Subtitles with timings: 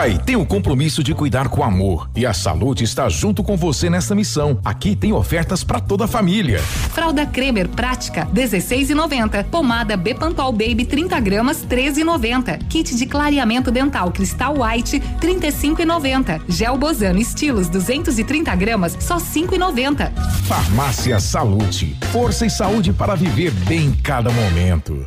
[0.00, 3.90] Pai tem o compromisso de cuidar com amor e a Salute está junto com você
[3.90, 4.58] nessa missão.
[4.64, 6.58] Aqui tem ofertas para toda a família.
[6.62, 9.44] Fralda Cremer prática 16,90.
[9.50, 12.66] Pomada Bepantol Baby 30 gramas 13,90.
[12.70, 16.44] Kit de clareamento dental Cristal White 35,90.
[16.48, 20.10] Gel Bozano Estilos 230 gramas só 5,90.
[20.46, 21.94] Farmácia Salute.
[22.10, 25.06] Força e saúde para viver bem cada momento.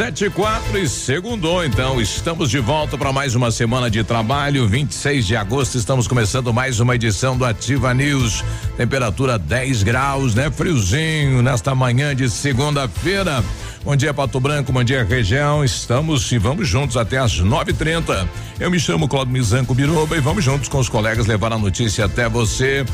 [0.00, 4.66] Sete e quatro e segundo, então estamos de volta para mais uma semana de trabalho.
[4.66, 8.42] 26 de agosto estamos começando mais uma edição do Ativa News.
[8.78, 10.50] Temperatura 10 graus, né?
[10.50, 13.44] Friozinho nesta manhã de segunda-feira.
[13.84, 15.62] Bom dia Pato Branco, bom dia região.
[15.62, 18.26] Estamos e vamos juntos até às 9:30.
[18.58, 22.06] Eu me chamo Claudio Mizanco Biruba e vamos juntos com os colegas levar a notícia
[22.06, 22.86] até você.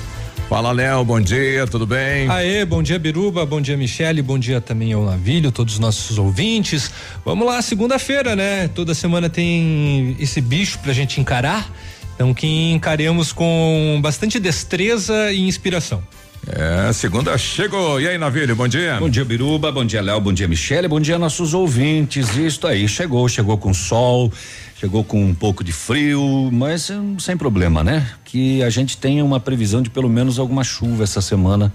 [0.48, 2.30] Fala, Léo, bom dia, tudo bem?
[2.30, 6.18] Aê, bom dia, Biruba, bom dia, Michele, bom dia também ao Navilho, todos os nossos
[6.18, 6.88] ouvintes.
[7.24, 8.68] Vamos lá, segunda-feira, né?
[8.68, 11.68] Toda semana tem esse bicho pra gente encarar,
[12.14, 16.00] então que encaremos com bastante destreza e inspiração.
[16.46, 18.00] É, segunda chegou.
[18.00, 18.98] E aí, Navilho, bom dia.
[19.00, 22.36] Bom dia, Biruba, bom dia, Léo, bom dia, Michele, bom dia, nossos ouvintes.
[22.36, 24.32] Isto aí, chegou, chegou com sol,
[24.78, 28.06] chegou com um pouco de frio, mas hum, sem problema, né?
[28.24, 31.72] Que a gente tenha uma previsão de pelo menos alguma chuva essa semana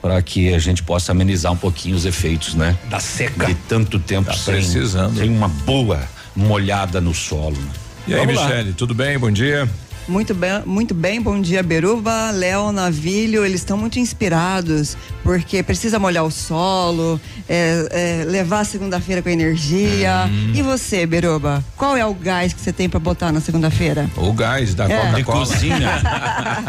[0.00, 2.76] para que a gente possa amenizar um pouquinho os efeitos, né?
[2.88, 3.46] Da seca.
[3.46, 5.18] De tanto tempo Tá sem, precisando.
[5.18, 6.00] sem uma boa
[6.34, 7.56] molhada no solo.
[7.56, 7.68] né?
[8.08, 8.48] E aí, Vamos lá.
[8.48, 9.18] Michele, tudo bem?
[9.18, 9.68] Bom dia.
[10.10, 16.00] Muito bem, muito bem, bom dia Beruba, Léo, Navilho, eles estão muito inspirados, porque precisa
[16.00, 17.86] molhar o solo, é,
[18.22, 20.26] é, levar a segunda-feira com energia.
[20.28, 20.50] Hum.
[20.52, 24.10] E você, Beruba, qual é o gás que você tem para botar na segunda-feira?
[24.16, 25.12] O gás da É.
[25.14, 25.46] De Coca-Cola.
[25.46, 25.90] cozinha.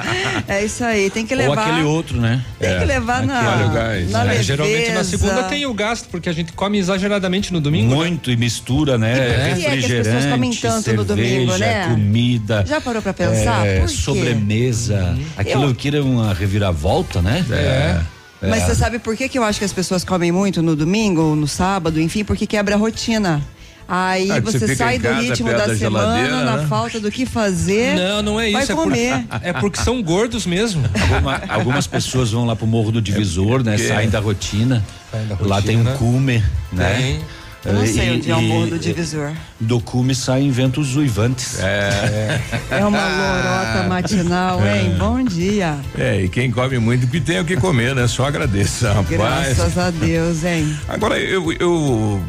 [0.47, 1.67] É isso aí, tem que Ou levar.
[1.67, 2.43] aquele outro, né?
[2.59, 4.11] Tem que levar na, Olha o gás.
[4.11, 4.43] na É, leveza.
[4.43, 7.89] geralmente na segunda tem o gasto, porque a gente come exageradamente no domingo.
[7.89, 7.95] né?
[7.95, 9.13] Muito e mistura, né?
[9.13, 11.87] E que é que as Refrigerante, pessoas comem tanto no cerveja, domingo, né?
[11.87, 12.65] comida.
[12.67, 13.30] Já parou pra pensar?
[13.33, 13.93] É, Por quê?
[13.95, 15.17] sobremesa.
[15.37, 17.45] Aquilo Eu- que era uma reviravolta, né?
[17.51, 17.99] É.
[18.47, 21.21] Mas você sabe por que, que eu acho que as pessoas comem muito no domingo
[21.21, 23.41] ou no sábado, enfim, porque quebra a rotina.
[23.87, 26.65] Aí Ah, você você sai do casa ritmo da, da semana, na né?
[26.67, 27.93] falta do que fazer.
[27.95, 28.71] Não, não é Vai isso.
[28.71, 29.25] É comer.
[29.27, 30.83] porque, é porque são gordos mesmo.
[31.13, 33.73] Alguma- algumas pessoas vão lá pro Morro do Divisor, né?
[33.73, 34.83] porque- Saem da rotina.
[35.11, 35.97] Saem da Lá tem um rotina.
[35.97, 36.93] cume, né?
[36.95, 37.19] Tem.
[37.63, 39.31] Eu não sei E- onde é o morro do divisor.
[39.59, 41.59] Do cume saem ventos uivantes.
[41.59, 42.41] É.
[42.71, 44.95] É uma lorota matinal, hein?
[44.97, 45.77] Bom dia.
[45.97, 48.07] É, e quem come muito que tem o que comer, né?
[48.07, 49.09] Só agradeça, rapaz.
[49.57, 50.75] Graças a Deus, hein?
[50.87, 52.19] Agora, eu, eu-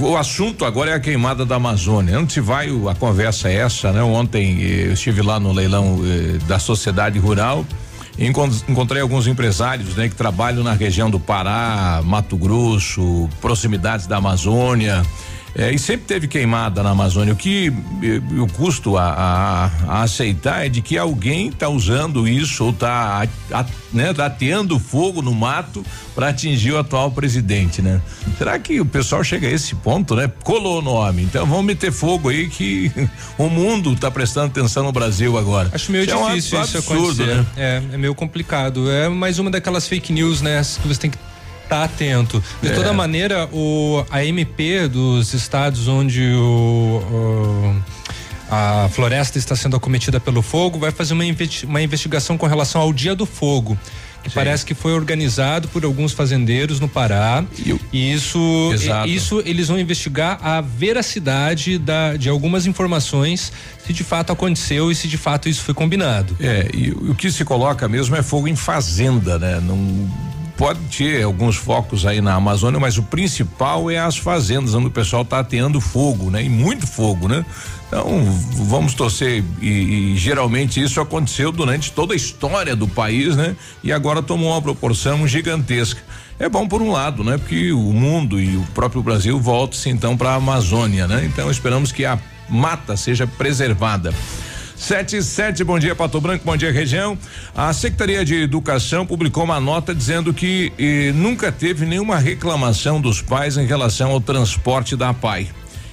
[0.00, 2.18] o assunto agora é a queimada da Amazônia.
[2.18, 4.02] Onde vai o- a conversa é essa, né?
[4.02, 7.66] Ontem eh, eu estive lá no leilão eh, da Sociedade Rural
[8.26, 10.08] encontrei alguns empresários, né?
[10.08, 15.02] Que trabalham na região do Pará, Mato Grosso, proximidades da Amazônia.
[15.54, 17.32] Eh, e sempre teve queimada na Amazônia.
[17.32, 17.72] O que
[18.02, 22.70] eh, eu custo a, a- a aceitar é de que alguém está usando isso ou
[22.70, 23.26] está
[23.92, 25.84] né, ateando fogo no mato
[26.14, 28.00] para atingir o atual presidente, né?
[28.38, 30.30] Será que o pessoal chega a esse ponto, né?
[30.44, 31.22] Colou o nome.
[31.22, 32.90] Então vamos meter fogo aí que
[33.38, 35.70] o mundo está prestando atenção no Brasil agora.
[35.72, 37.34] Acho meio Isso é um difícil isso absurdo, acontecer.
[37.36, 37.46] né?
[37.56, 38.90] É, é meio complicado.
[38.90, 40.60] É mais uma daquelas fake news, né?
[40.82, 41.18] Que você tem que
[41.70, 42.42] estar atento.
[42.60, 42.72] De É.
[42.72, 47.76] toda maneira, o, a MP dos estados onde o, o-
[48.50, 51.22] a floresta está sendo acometida pelo fogo vai fazer uma,
[51.64, 53.78] uma investigação com relação ao Dia do Fogo.
[54.22, 54.34] Que Sim.
[54.34, 57.42] parece que foi organizado por alguns fazendeiros no Pará.
[57.64, 59.08] E o- E isso, Exato.
[59.08, 63.50] isso eles vão investigar a veracidade da, de algumas informações,
[63.86, 66.36] se de fato aconteceu e se de fato isso foi combinado.
[66.40, 69.58] É, e o o que se coloca mesmo é fogo em fazenda, né?
[69.62, 69.78] Não
[70.60, 74.90] pode ter alguns focos aí na Amazônia, mas o principal é as fazendas, onde o
[74.90, 76.44] pessoal está ateando fogo, né?
[76.44, 77.46] E muito fogo, né?
[77.88, 78.22] Então,
[78.66, 83.56] vamos torcer e, e, geralmente isso aconteceu durante toda a história do país, né?
[83.82, 86.02] E agora tomou uma proporção gigantesca.
[86.38, 87.38] É bom por um lado, né?
[87.38, 91.24] Porque o mundo e o próprio Brasil voltam-se então para a Amazônia, né?
[91.24, 92.18] Então esperamos que a
[92.50, 94.12] mata seja preservada.
[94.80, 97.16] Sete e sete, bom dia Pato Branco, bom dia região.
[97.54, 103.20] A Secretaria de Educação publicou uma nota dizendo que eh, nunca teve nenhuma reclamação dos
[103.20, 105.50] pais em relação ao transporte da PAI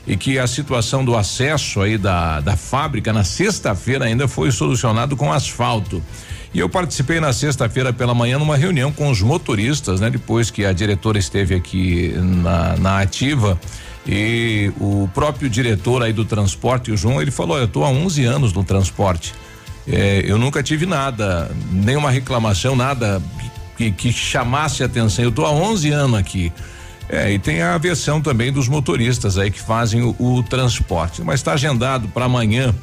[0.08, 5.18] e que a situação do acesso aí da, da fábrica na sexta-feira ainda foi solucionado
[5.18, 6.02] com asfalto.
[6.54, 10.10] E eu participei na sexta-feira pela manhã numa reunião com os motoristas, né?
[10.10, 13.60] Depois que a diretora esteve aqui na, na ativa
[14.08, 18.24] e o próprio diretor aí do transporte, o João, ele falou: eu estou há 11
[18.24, 19.34] anos no transporte.
[19.88, 23.22] É, eu nunca tive nada, nenhuma reclamação, nada
[23.78, 25.24] que, que chamasse atenção.
[25.24, 26.52] Eu estou há 11 anos aqui.
[27.10, 31.22] É, e tem a versão também dos motoristas aí que fazem o, o transporte.
[31.22, 32.76] Mas está agendado para amanhã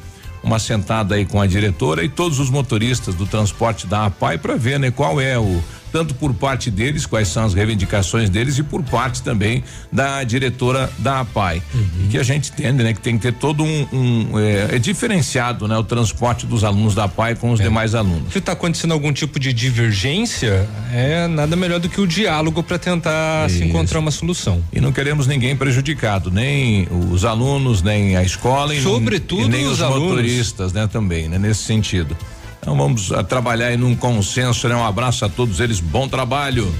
[0.43, 4.55] uma sentada aí com a diretora e todos os motoristas do transporte da APAI para
[4.55, 5.63] ver, né, qual é o
[5.95, 10.91] tanto por parte deles, quais são as reivindicações deles e por parte também da diretora
[10.99, 11.61] da APAI.
[11.73, 12.09] Uhum.
[12.09, 15.69] Que a gente entende, né, que tem que ter todo um, um é, é, diferenciado,
[15.69, 17.63] né, o transporte dos alunos da APAI com os é.
[17.63, 18.33] demais alunos.
[18.33, 22.77] Se está acontecendo algum tipo de divergência, é nada melhor do que o diálogo para
[22.77, 23.59] tentar Isso.
[23.59, 24.61] se encontrar uma solução.
[24.73, 29.79] E não queremos ninguém prejudicado, nem os alunos, nem a escola, sobretudo e nem os,
[29.79, 32.17] os motoristas, né, também, né, nesse sentido.
[32.65, 34.75] Então vamos a, trabalhar aí num consenso, né?
[34.75, 36.73] Um abraço a todos eles, bom trabalho.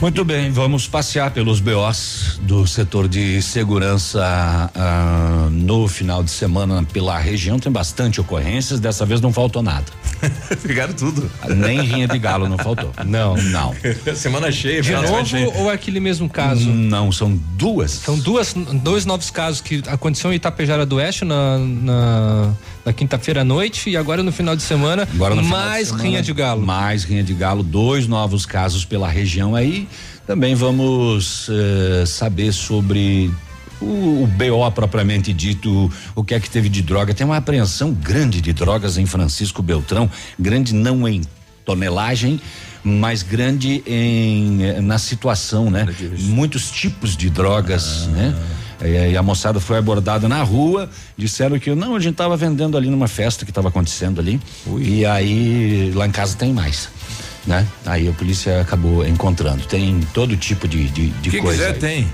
[0.00, 6.86] Muito bem, vamos passear pelos BOs do setor de segurança uh, no final de semana
[6.92, 7.58] pela região.
[7.58, 9.86] Tem bastante ocorrências, dessa vez não faltou nada.
[10.62, 11.28] Pegaram tudo.
[11.48, 12.92] Nem rinha de galo não faltou.
[13.04, 13.36] Não.
[13.36, 13.74] Não.
[14.14, 14.80] semana cheia.
[14.80, 15.48] De novo cheia.
[15.48, 16.68] ou é aquele mesmo caso?
[16.68, 17.90] Não, são duas.
[17.90, 22.52] São duas, dois novos casos que aconteceu em Itapejara do Oeste na, na,
[22.86, 26.22] na quinta-feira à noite e agora no final de semana agora mais de semana, rinha
[26.22, 26.64] de galo.
[26.64, 29.88] Mais rinha de galo, dois novos casos pela região aí
[30.26, 33.30] também vamos uh, saber sobre
[33.80, 37.14] o, o, BO propriamente dito, o que é que teve de droga.
[37.14, 41.22] Tem uma apreensão grande de drogas em Francisco Beltrão, grande não em
[41.64, 42.40] tonelagem,
[42.82, 45.86] mas grande em eh, na situação, né?
[46.18, 48.10] Muitos tipos de drogas, ah.
[48.10, 48.34] né?
[48.82, 52.76] E, e, a moçada foi abordada na rua, disseram que não, a gente estava vendendo
[52.76, 54.40] ali numa festa que estava acontecendo ali.
[54.66, 54.82] Ui.
[54.82, 56.88] E aí lá em casa tem mais
[57.46, 57.66] né?
[57.84, 59.64] Aí a polícia acabou encontrando.
[59.64, 61.58] Tem todo tipo de, de, de Quem coisa.
[61.58, 61.80] quiser aí.
[61.80, 62.12] tem.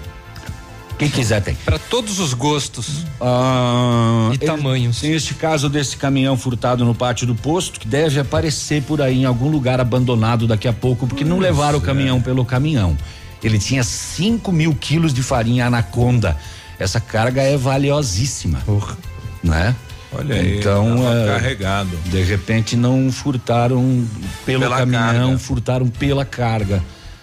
[0.99, 1.55] Quem quiser tem.
[1.65, 5.01] Para todos os gostos ah, e tamanhos.
[5.01, 9.23] Tem este caso desse caminhão furtado no pátio do posto que deve aparecer por aí
[9.23, 12.97] em algum lugar abandonado daqui a pouco, porque não levaram o caminhão pelo caminhão.
[13.43, 16.37] Ele tinha 5 mil quilos de farinha anaconda.
[16.79, 18.61] Essa carga é valiosíssima.
[18.65, 18.97] Porra.
[19.43, 19.75] Né?
[20.15, 21.97] Olha aí, então é, carregado.
[22.07, 24.07] De repente não furtaram
[24.45, 25.39] pelo pela caminhão, carga.
[25.39, 26.83] furtaram pela carga,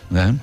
[0.10, 0.36] né?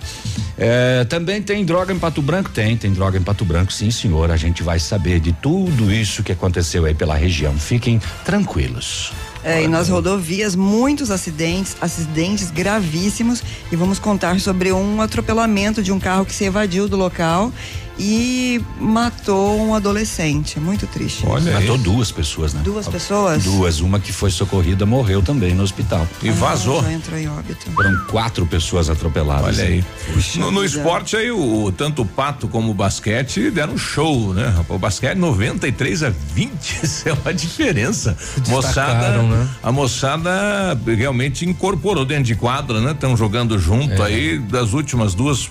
[0.57, 2.51] É, também tem droga em Pato Branco?
[2.51, 4.31] Tem, tem droga em Pato Branco, sim, senhor.
[4.31, 7.59] A gente vai saber de tudo isso que aconteceu aí pela região.
[7.59, 9.13] Fiquem tranquilos.
[9.47, 13.45] É, e nas rodovias, muitos acidentes, acidentes gravíssimos.
[13.71, 17.53] E vamos contar sobre um atropelamento de um carro que se evadiu do local
[17.99, 20.61] e matou um adolescente.
[20.61, 21.25] Muito triste.
[21.27, 22.61] Olha, matou duas pessoas, né?
[22.63, 23.45] Duas pessoas?
[23.45, 23.81] Duas.
[23.81, 26.07] Uma que foi socorrida morreu também no hospital.
[26.23, 26.89] E ah, vazou.
[26.91, 27.71] Entrou em óbito.
[27.73, 29.59] Foram quatro pessoas atropeladas.
[29.59, 29.85] Olha aí.
[30.13, 34.55] Puxa no, no esporte aí, o, tanto o pato como o basquete deram show, né?
[34.69, 38.17] O basquete 93 a 20, isso é uma diferença.
[38.49, 39.49] Moçada, né?
[39.63, 42.93] A moçada realmente incorporou dentro de quadra, né?
[42.93, 44.07] Estão jogando junto é.
[44.07, 45.51] aí das últimas duas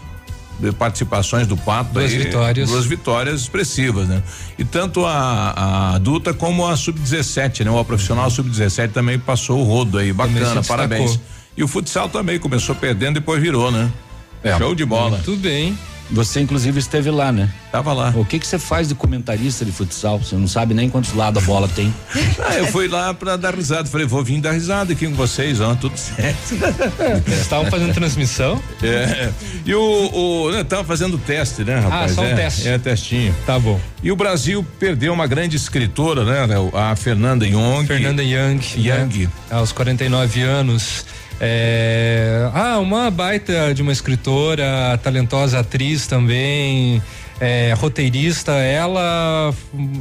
[0.77, 1.93] participações do Pato.
[1.93, 2.69] Duas aí, vitórias.
[2.69, 4.23] Duas vitórias expressivas, né?
[4.57, 7.71] E tanto a, a adulta como a sub-17, né?
[7.71, 10.13] O profissional sub-17 também passou o rodo aí.
[10.13, 11.19] Bacana, parabéns.
[11.57, 13.91] E o futsal também começou perdendo, depois virou, né?
[14.43, 14.57] É.
[14.57, 15.17] Show de bola.
[15.17, 15.77] Muito bem.
[16.11, 17.49] Você inclusive esteve lá, né?
[17.71, 18.13] Tava lá.
[18.15, 20.19] O que que você faz de comentarista de futsal?
[20.19, 21.93] Você não sabe nem quantos lados a bola tem.
[22.45, 23.89] ah, eu fui lá pra dar risada.
[23.89, 26.55] Falei, vou vir dar risada aqui com vocês, ó, tudo certo.
[27.25, 28.61] Vocês estavam fazendo transmissão?
[28.81, 29.31] É.
[29.65, 29.81] E o,
[30.13, 32.11] o né, tava fazendo teste, né, rapaz?
[32.11, 32.67] Ah, só um é, teste.
[32.67, 33.35] É, testinho.
[33.45, 33.79] Tá bom.
[34.03, 36.55] E o Brasil perdeu uma grande escritora, né?
[36.73, 37.85] A Fernanda Young.
[37.87, 38.59] Fernanda Young.
[38.77, 39.23] Young.
[39.23, 39.29] Né?
[39.49, 41.05] Aos 49 anos
[41.39, 47.01] É, ah, uma baita de uma escritora, talentosa atriz também
[47.39, 49.53] é, roteirista, ela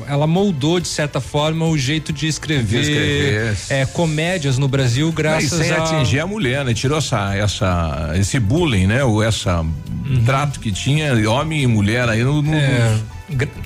[0.06, 3.56] ela moldou de certa forma o jeito de escrever, de escrever.
[3.68, 6.72] É, comédias no Brasil graças Mas sem a atingir a mulher, né?
[6.72, 9.02] Tirou essa, essa esse bullying, né?
[9.02, 10.24] Ou essa uhum.
[10.24, 12.98] trato que tinha homem e mulher aí no, no é.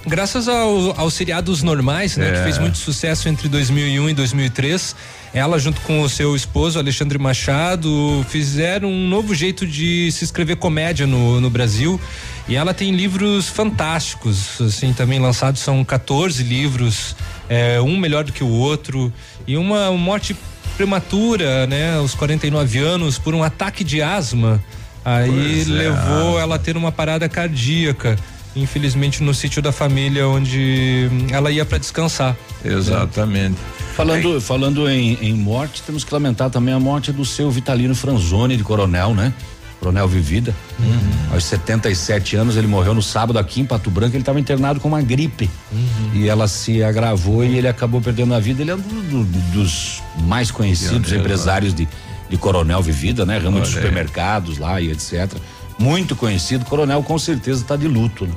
[0.06, 2.32] Graças ao, aos seriados normais, né, é.
[2.32, 4.96] que fez muito sucesso entre 2001 e 2003,
[5.32, 10.56] ela junto com o seu esposo Alexandre Machado fizeram um novo jeito de se escrever
[10.56, 12.00] comédia no, no Brasil
[12.48, 17.14] e ela tem livros fantásticos, assim, também lançados são 14 livros,
[17.46, 19.12] é, um melhor do que o outro,
[19.46, 20.34] e uma morte
[20.74, 24.64] prematura, né, aos 49 anos, por um ataque de asma.
[25.04, 25.64] Aí é.
[25.66, 28.16] levou ela a ter uma parada cardíaca
[28.56, 32.36] infelizmente no sítio da família onde ela ia para descansar.
[32.64, 33.52] Exatamente.
[33.52, 33.77] Né?
[33.98, 38.56] Falando, falando em, em, morte, temos que lamentar também a morte do seu Vitalino Franzoni
[38.56, 39.34] de Coronel, né?
[39.80, 40.54] Coronel Vivida.
[40.78, 41.34] Uhum.
[41.34, 44.14] Aos 77 anos, ele morreu no sábado aqui em Pato Branco.
[44.14, 45.50] Ele estava internado com uma gripe.
[45.72, 46.10] Uhum.
[46.14, 48.62] E ela se agravou e ele acabou perdendo a vida.
[48.62, 51.88] Ele é um do, do, dos mais conhecidos empresários de,
[52.30, 53.36] de Coronel Vivida, né?
[53.38, 55.28] Ramo de supermercados lá e etc.
[55.76, 56.64] Muito conhecido.
[56.64, 58.26] Coronel com certeza está de luto.
[58.26, 58.34] Né?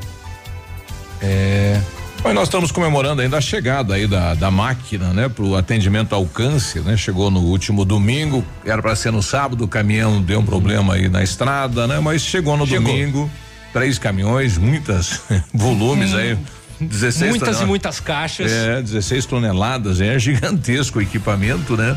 [1.22, 1.82] É.
[2.24, 6.14] Mas nós estamos comemorando ainda a chegada aí da, da máquina, né, para o atendimento
[6.14, 6.96] ao câncer, né?
[6.96, 11.10] Chegou no último domingo, era para ser no sábado, o caminhão deu um problema aí
[11.10, 12.00] na estrada, né?
[12.00, 12.88] Mas chegou no chegou.
[12.88, 13.30] domingo,
[13.74, 15.22] três caminhões, muitas
[15.54, 16.18] volumes hum.
[16.18, 16.38] aí.
[16.80, 17.62] 16 Muitas toneladas.
[17.62, 18.52] e muitas caixas.
[18.52, 21.96] É, 16 toneladas, é gigantesco o equipamento, né?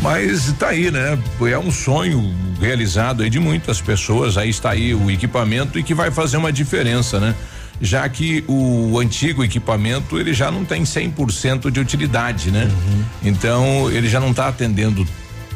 [0.00, 1.18] Mas tá aí, né?
[1.50, 4.36] É um sonho realizado aí de muitas pessoas.
[4.36, 7.34] Aí está aí o equipamento e que vai fazer uma diferença, né?
[7.80, 12.64] Já que o antigo equipamento ele já não tem 100% de utilidade, né?
[12.64, 13.04] Uhum.
[13.22, 15.06] Então ele já não está atendendo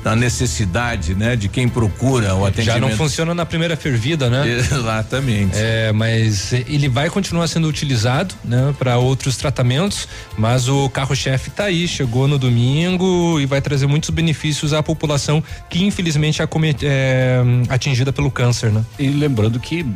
[0.05, 2.75] a necessidade, né, de quem procura o atendimento.
[2.75, 4.49] Já não funciona na primeira fervida, né?
[4.59, 5.53] Exatamente.
[5.55, 11.65] É, mas ele vai continuar sendo utilizado, né, para outros tratamentos, mas o carro-chefe está
[11.65, 16.49] aí, chegou no domingo e vai trazer muitos benefícios à população que infelizmente é,
[16.83, 18.85] é atingida pelo câncer, né?
[18.99, 19.87] E lembrando que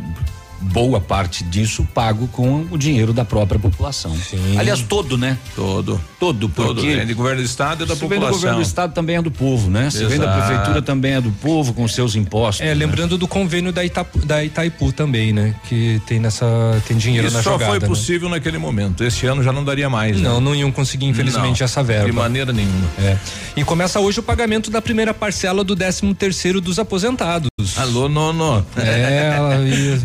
[0.60, 4.16] boa parte disso pago com o dinheiro da própria população.
[4.16, 4.58] Sim.
[4.58, 5.38] Aliás, todo, né?
[5.54, 6.00] Todo.
[6.18, 6.68] Todo, porque.
[6.68, 6.82] Todo.
[6.82, 8.08] Vem do governo do estado e da se população.
[8.08, 9.90] Vem do governo do estado também é do povo, né?
[9.90, 10.10] Se Exato.
[10.10, 12.64] vem da prefeitura também é do povo com seus impostos.
[12.64, 12.75] É, né?
[12.75, 15.54] lembrando do convênio da, Itaipu, da Itaipu também, né?
[15.68, 16.46] Que tem nessa.
[16.86, 17.64] tem dinheiro Isso na jogada.
[17.64, 17.86] Só foi né?
[17.86, 18.36] possível né?
[18.36, 19.04] naquele momento.
[19.04, 20.20] Este ano já não daria mais.
[20.20, 20.40] Não, né?
[20.40, 22.06] não iam conseguir, infelizmente, não, essa verba.
[22.06, 22.86] De maneira nenhuma.
[22.98, 23.16] É.
[23.56, 27.48] E começa hoje o pagamento da primeira parcela do 13 terceiro dos aposentados.
[27.76, 28.64] Alô, nono.
[28.76, 29.36] É,
[29.66, 30.00] e...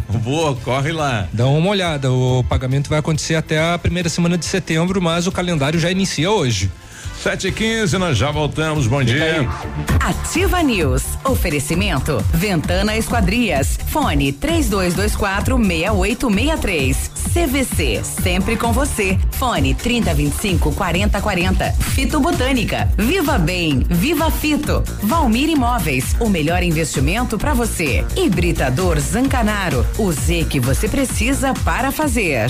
[0.64, 1.28] Corre lá.
[1.32, 5.32] Dá uma olhada, o pagamento vai acontecer até a primeira semana de setembro, mas o
[5.32, 6.72] calendário já inicia hoje.
[7.22, 9.48] Sete e quinze, nós já voltamos, bom dia.
[10.00, 18.02] Ativa News, oferecimento, Ventana Esquadrias, fone três dois, dois quatro meia oito meia três, CVC,
[18.04, 24.32] sempre com você, fone trinta vinte e cinco quarenta quarenta, Fito Botânica, Viva Bem, Viva
[24.32, 31.54] Fito, Valmir Imóveis, o melhor investimento para você, Hibridador Zancanaro, o Z que você precisa
[31.64, 32.50] para fazer.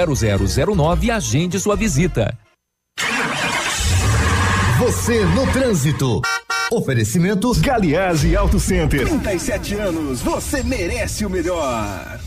[0.07, 2.37] 0009 e agende sua visita.
[4.79, 6.21] Você no trânsito.
[6.71, 9.05] Oferecimento Galiase Auto Center.
[9.05, 12.19] 37 anos, você merece o melhor.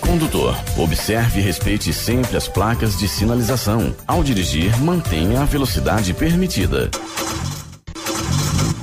[0.00, 3.94] Condutor, observe e respeite sempre as placas de sinalização.
[4.06, 6.90] Ao dirigir, mantenha a velocidade permitida.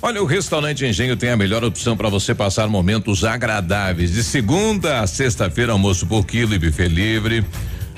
[0.00, 4.12] Olha, o restaurante Engenho tem a melhor opção para você passar momentos agradáveis.
[4.12, 7.44] De segunda a sexta-feira, almoço por quilo e buffet livre.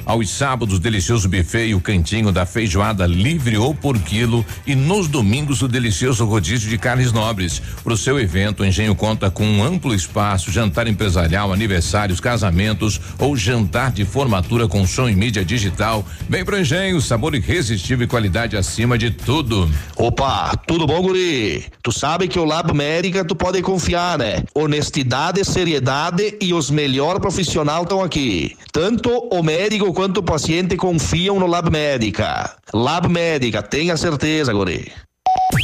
[0.04, 4.44] Aos sábados, delicioso buffet e o cantinho da feijoada livre ou por quilo.
[4.66, 7.62] E nos domingos, o delicioso rodízio de carnes nobres.
[7.84, 13.00] Para o seu evento, o Engenho conta com um amplo espaço, jantar empresarial, aniversários, casamentos
[13.18, 16.04] ou jantar de formatura com som e mídia digital.
[16.28, 19.70] Vem pro Engenho, sabor irresistível e qualidade acima de tudo.
[19.96, 21.64] Opa, tudo bom, guri?
[21.82, 24.42] Tu sabe que o Lab Médica tu pode confiar, né?
[24.54, 28.56] Honestidade, seriedade e os melhores profissionais estão aqui.
[28.72, 32.56] Tanto o médico quanto o paciente confiam no Lab Médica.
[32.72, 34.90] Lab Médica, tenha certeza, guri.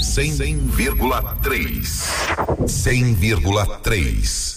[0.03, 2.11] 100,3.
[2.67, 4.57] 100,3.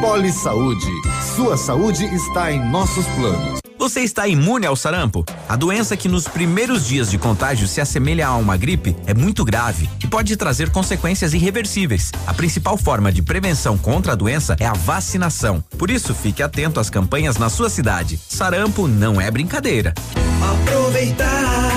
[0.00, 0.90] Poli Saúde.
[1.36, 3.60] Sua saúde está em nossos planos.
[3.78, 5.26] Você está imune ao sarampo?
[5.46, 9.44] A doença que nos primeiros dias de contágio se assemelha a uma gripe é muito
[9.44, 12.10] grave e pode trazer consequências irreversíveis.
[12.26, 15.62] A principal forma de prevenção contra a doença é a vacinação.
[15.76, 18.18] Por isso, fique atento às campanhas na sua cidade.
[18.26, 19.92] Sarampo não é brincadeira.
[20.42, 21.70] Aproveitar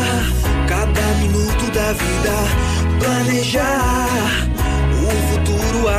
[0.67, 4.52] cada minuto da vida, planejar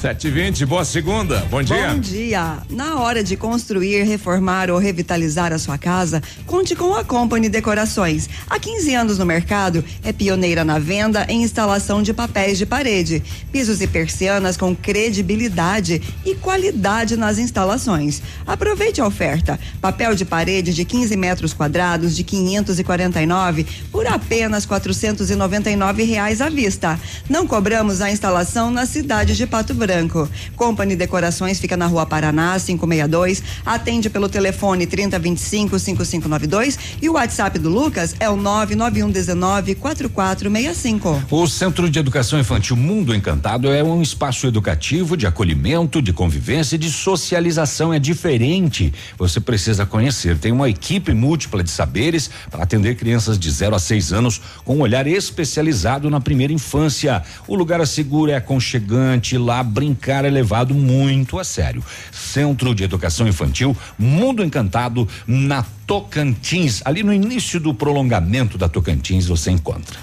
[0.00, 1.90] Sete e vinte, boa segunda, bom dia.
[1.90, 2.56] Bom dia.
[2.70, 8.26] Na hora de construir, reformar ou revitalizar a sua casa, conte com a Company Decorações.
[8.48, 13.22] Há 15 anos no mercado, é pioneira na venda e instalação de papéis de parede,
[13.52, 18.22] pisos e persianas com credibilidade e qualidade nas instalações.
[18.46, 19.60] Aproveite a oferta.
[19.82, 26.98] Papel de parede de 15 metros quadrados de 549 por apenas 499 reais à vista.
[27.28, 29.89] Não cobramos a instalação na cidade de Pato Branco.
[29.90, 30.28] Branco.
[30.54, 33.42] Company Decorações fica na Rua Paraná, 562.
[33.66, 41.24] Atende pelo telefone 3025 5592 e o WhatsApp do Lucas é o 99119 4465.
[41.28, 46.76] O Centro de Educação Infantil Mundo Encantado é um espaço educativo de acolhimento, de convivência
[46.76, 47.92] e de socialização.
[47.92, 48.94] É diferente.
[49.18, 50.38] Você precisa conhecer.
[50.38, 54.76] Tem uma equipe múltipla de saberes para atender crianças de 0 a 6 anos com
[54.76, 57.22] um olhar especializado na primeira infância.
[57.48, 61.82] O lugar é seguro, é aconchegante, lá brincar é levado muito a sério.
[62.12, 69.26] Centro de Educação Infantil Mundo Encantado na Tocantins, ali no início do prolongamento da Tocantins
[69.26, 69.98] você encontra.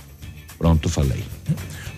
[0.57, 1.23] Pronto, falei.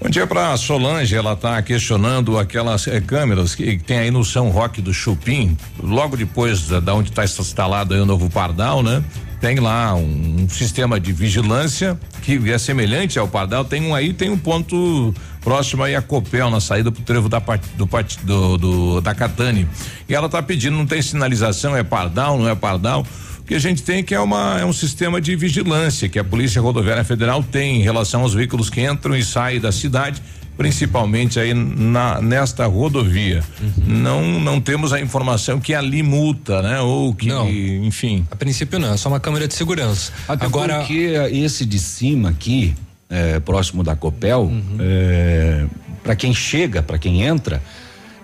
[0.01, 4.25] Bom dia para Solange, ela está questionando aquelas eh, câmeras que, que, tem aí no
[4.25, 9.03] São Roque do Chupim, logo depois da, da onde está instalado o novo Pardal, né?
[9.39, 14.12] Tem lá um, um, sistema de vigilância que é semelhante ao Pardal, tem um aí,
[14.12, 17.88] tem um ponto próximo aí a Copel, na saída pro trevo da parte do,
[18.25, 19.67] do, do da Catane.
[20.10, 23.06] E ela está pedindo, não tem sinalização, é Pardal, não é Pardal
[23.47, 26.62] que a gente tem que é uma é um sistema de vigilância que a Polícia
[26.62, 30.21] Rodoviária Federal tem em relação aos veículos que entram e saem da cidade
[30.60, 33.41] principalmente aí na nesta rodovia.
[33.78, 36.82] Não não temos a informação que ali multa, né?
[36.82, 37.50] Ou que, Não.
[37.50, 38.28] enfim.
[38.30, 40.12] A princípio não, é só uma câmera de segurança.
[40.28, 42.76] Até Agora, porque esse de cima aqui,
[43.10, 45.69] é, próximo da Copel, Uhum.
[46.04, 47.63] para quem chega, para quem entra,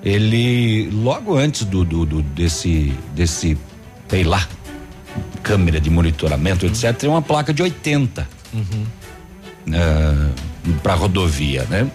[0.04, 3.58] ele logo antes do, do, do- desse desse
[4.10, 4.46] sei lá
[5.42, 8.86] câmera de monitoramento etc tem uma placa de 80 Uhum.
[10.84, 11.88] para rodovia, né?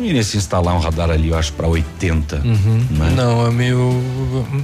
[0.00, 2.38] Não iria se instalar um radar ali, eu acho, para 80.
[2.38, 3.12] né?
[3.14, 3.92] Não, é meio,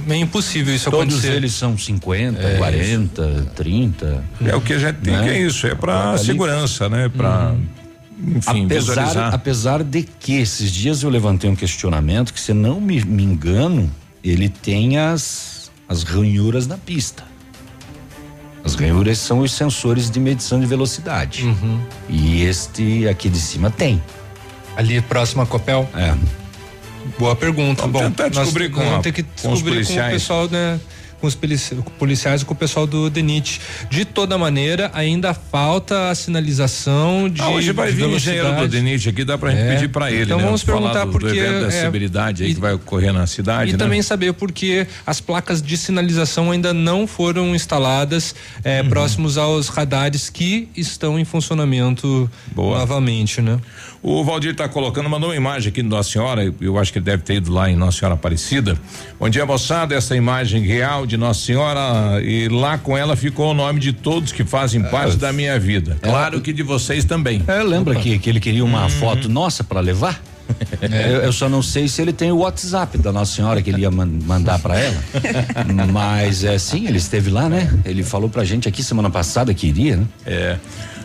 [0.07, 1.33] meio impossível isso Todos acontecer.
[1.35, 4.23] eles são 50, É 40, 30.
[4.43, 5.23] É o que a gente tem Né?
[5.23, 7.07] que é isso, é para ali- segurança, né?
[7.15, 7.53] Para
[8.19, 9.33] enfim, apesar, visualizar.
[9.35, 13.91] apesar de que esses dias eu levantei um questionamento que, se não me, me engano,
[14.23, 17.23] ele tem as, as ranhuras na pista.
[18.63, 21.43] As ranhuras são os sensores de medição de velocidade.
[21.43, 21.79] Uhum.
[22.09, 24.01] E este aqui de cima tem.
[24.77, 25.89] Ali próximo à Copel?
[25.95, 26.13] É.
[27.19, 27.81] Boa pergunta.
[27.81, 30.79] Vamos Bom, tentar descobrir nós com vamos a- ter que descobrir com, o pessoal, né?
[31.19, 31.33] Com os
[31.97, 33.59] policiais e com o pessoal do DENIT.
[33.89, 37.41] De toda maneira, ainda falta a sinalização de.
[37.41, 38.67] Ah, hoje vai de vir o engenheiro do.
[38.67, 39.73] DENIT aqui, dá pra gente É.
[39.73, 40.43] pedir pra ele, Então né?
[40.43, 43.71] vamos perguntar do, porque, do evento da é, acessibilidade aí que vai ocorrer na cidade,
[43.71, 43.79] E né?
[43.79, 48.89] também saber por que as placas de sinalização ainda não foram instaladas eh, Uhum.
[48.89, 53.57] próximos aos radares que estão em funcionamento novamente, né?
[54.01, 57.05] O Valdir está colocando, mandou uma imagem aqui de Nossa Senhora, eu acho que ele
[57.05, 58.77] deve ter ido lá em Nossa Senhora Aparecida.
[59.19, 63.53] Bom dia, moçada, essa imagem real de Nossa Senhora e lá com ela ficou o
[63.53, 65.97] nome de todos que fazem parte da minha vida.
[66.01, 67.43] Claro que de vocês também.
[67.47, 70.21] É, lembra que, que ele queria uma foto nossa para levar?
[70.81, 73.81] Eu, eu só não sei se ele tem o WhatsApp da Nossa Senhora que ele
[73.81, 74.95] ia man- mandar para ela.
[75.91, 77.69] Mas é sim, ele esteve lá, né?
[77.83, 80.05] Ele falou pra gente aqui semana passada que iria, né?
[80.25, 80.57] É.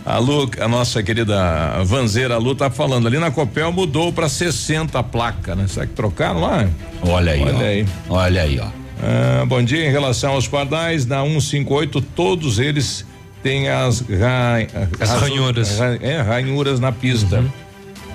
[0.04, 4.98] A Lu, a nossa querida Vanzeira Lu tá falando ali na Copel mudou para 60
[4.98, 5.66] a placa, né?
[5.68, 6.68] Será que trocaram lá?
[7.02, 7.60] Olha aí, Olha ó.
[7.62, 7.86] aí.
[8.08, 8.66] Olha aí, ó.
[9.00, 13.06] Ah, bom dia, em relação aos pardais, na 158, todos eles
[13.44, 14.56] têm as, ra,
[15.00, 15.78] As raso- ranhuras.
[15.78, 17.44] ra- é, ranhuras na pista.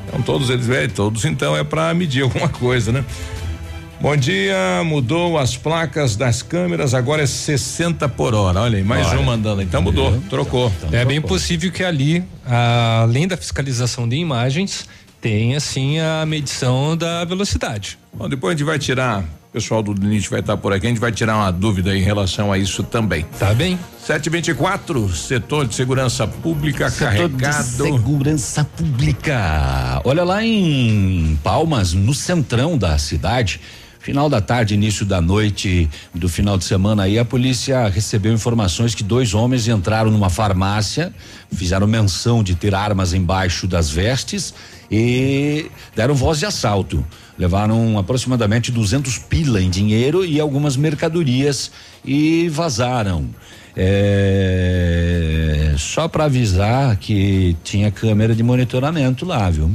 [0.07, 3.03] Então todos eles, é, todos então é para medir alguma coisa, né?
[3.99, 8.61] Bom dia, mudou as placas das câmeras, agora é 60 por hora.
[8.61, 9.19] Olha aí, mais Olha.
[9.19, 9.61] um mandando.
[9.61, 10.71] Então mudou, trocou.
[10.91, 14.85] É bem possível que ali, além da fiscalização de imagens,
[15.19, 17.97] tenha sim a medição da velocidade.
[18.13, 20.89] Bom, depois a gente vai tirar, o pessoal do DINIT vai estar por aqui, a
[20.89, 23.25] gente vai tirar uma dúvida em relação a isso também.
[23.39, 23.79] Tá bem.
[24.05, 27.63] 724, setor de segurança pública Setor de carregado.
[27.63, 30.01] segurança pública.
[30.05, 33.59] Olha lá em Palmas, no centrão da cidade.
[34.07, 38.95] Final da tarde, início da noite do final de semana aí, a polícia recebeu informações
[38.95, 41.13] que dois homens entraram numa farmácia,
[41.51, 44.53] fizeram menção de ter armas embaixo das vestes
[44.89, 47.05] e deram voz de assalto.
[47.37, 51.69] Levaram aproximadamente 200 pila em dinheiro e algumas mercadorias
[52.05, 53.27] e vazaram.
[53.75, 59.69] É, só para avisar que tinha câmera de monitoramento lá, viu?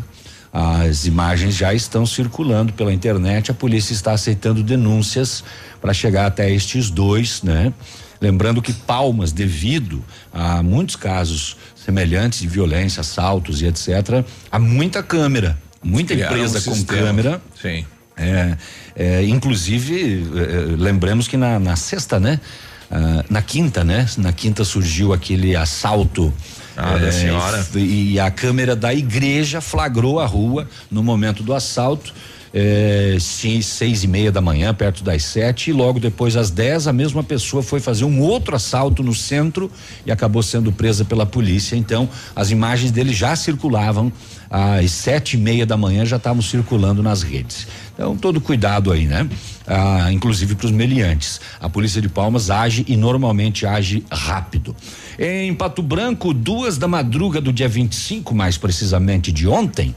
[0.52, 5.42] As imagens já estão circulando pela internet, a polícia está aceitando denúncias
[5.80, 7.72] para chegar até estes dois, né?
[8.20, 15.02] Lembrando que Palmas, devido a muitos casos semelhantes de violência, assaltos e etc., há muita
[15.02, 17.02] câmera, muita Criaram empresa um com sistema.
[17.02, 17.42] câmera.
[17.60, 17.84] Sim.
[18.16, 18.56] É,
[18.94, 22.38] é, inclusive, é, lembramos que na, na sexta, né?
[22.92, 24.06] Ah, na quinta, né?
[24.18, 26.32] Na quinta surgiu aquele assalto.
[26.76, 27.66] Ah, da senhora.
[27.74, 32.12] E, e a câmera da igreja flagrou a rua no momento do assalto.
[32.54, 36.86] É, seis, seis e meia da manhã, perto das sete, e logo depois, às dez,
[36.86, 39.70] a mesma pessoa foi fazer um outro assalto no centro
[40.04, 41.76] e acabou sendo presa pela polícia.
[41.76, 44.12] Então, as imagens dele já circulavam
[44.50, 47.66] às sete e meia da manhã, já estavam circulando nas redes.
[47.94, 49.26] Então, todo cuidado aí, né?
[49.66, 51.40] Ah, inclusive para os meliantes.
[51.60, 54.76] A polícia de Palmas age e normalmente age rápido.
[55.18, 59.94] Em Pato Branco, duas da madruga do dia 25, mais precisamente de ontem,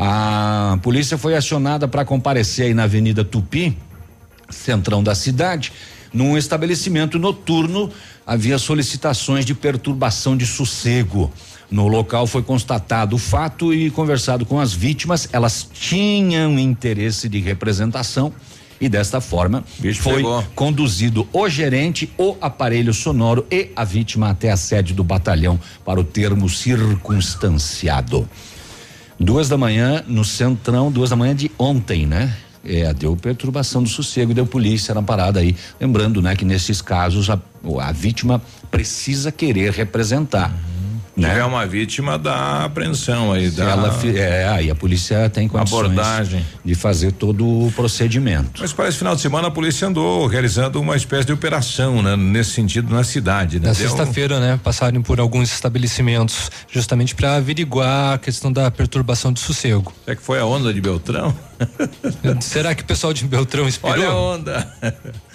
[0.00, 3.76] a polícia foi acionada para comparecer aí na Avenida Tupi,
[4.48, 5.72] centrão da cidade,
[6.12, 7.90] num estabelecimento noturno
[8.24, 11.32] havia solicitações de perturbação de sossego.
[11.68, 17.40] No local foi constatado o fato e conversado com as vítimas, elas tinham interesse de
[17.40, 18.32] representação
[18.80, 19.64] e desta forma
[20.00, 20.44] foi pegou.
[20.54, 25.98] conduzido o gerente, o aparelho sonoro e a vítima até a sede do batalhão para
[25.98, 28.28] o termo circunstanciado.
[29.20, 32.36] Duas da manhã no centrão, duas da manhã de ontem, né?
[32.64, 35.56] É, deu perturbação do sossego, deu polícia na parada aí.
[35.80, 37.38] Lembrando, né, que nesses casos a,
[37.80, 40.54] a vítima precisa querer representar.
[41.18, 43.50] Se tiver uma vítima, dá apreensão aí.
[43.50, 46.46] Se Dá ela é, aí a polícia tem condições Abordagem.
[46.64, 48.60] de fazer todo o procedimento.
[48.60, 52.14] Mas parece final de semana a polícia andou realizando uma espécie de operação, né?
[52.14, 53.68] Nesse sentido, na cidade, né?
[53.68, 59.40] Na sexta-feira, né, passaram por alguns estabelecimentos, justamente para averiguar a questão da perturbação do
[59.40, 59.92] sossego.
[60.04, 61.34] Será que foi a onda de Beltrão?
[62.40, 63.94] Será que o pessoal de Beltrão inspirou?
[63.94, 64.74] Olha a onda.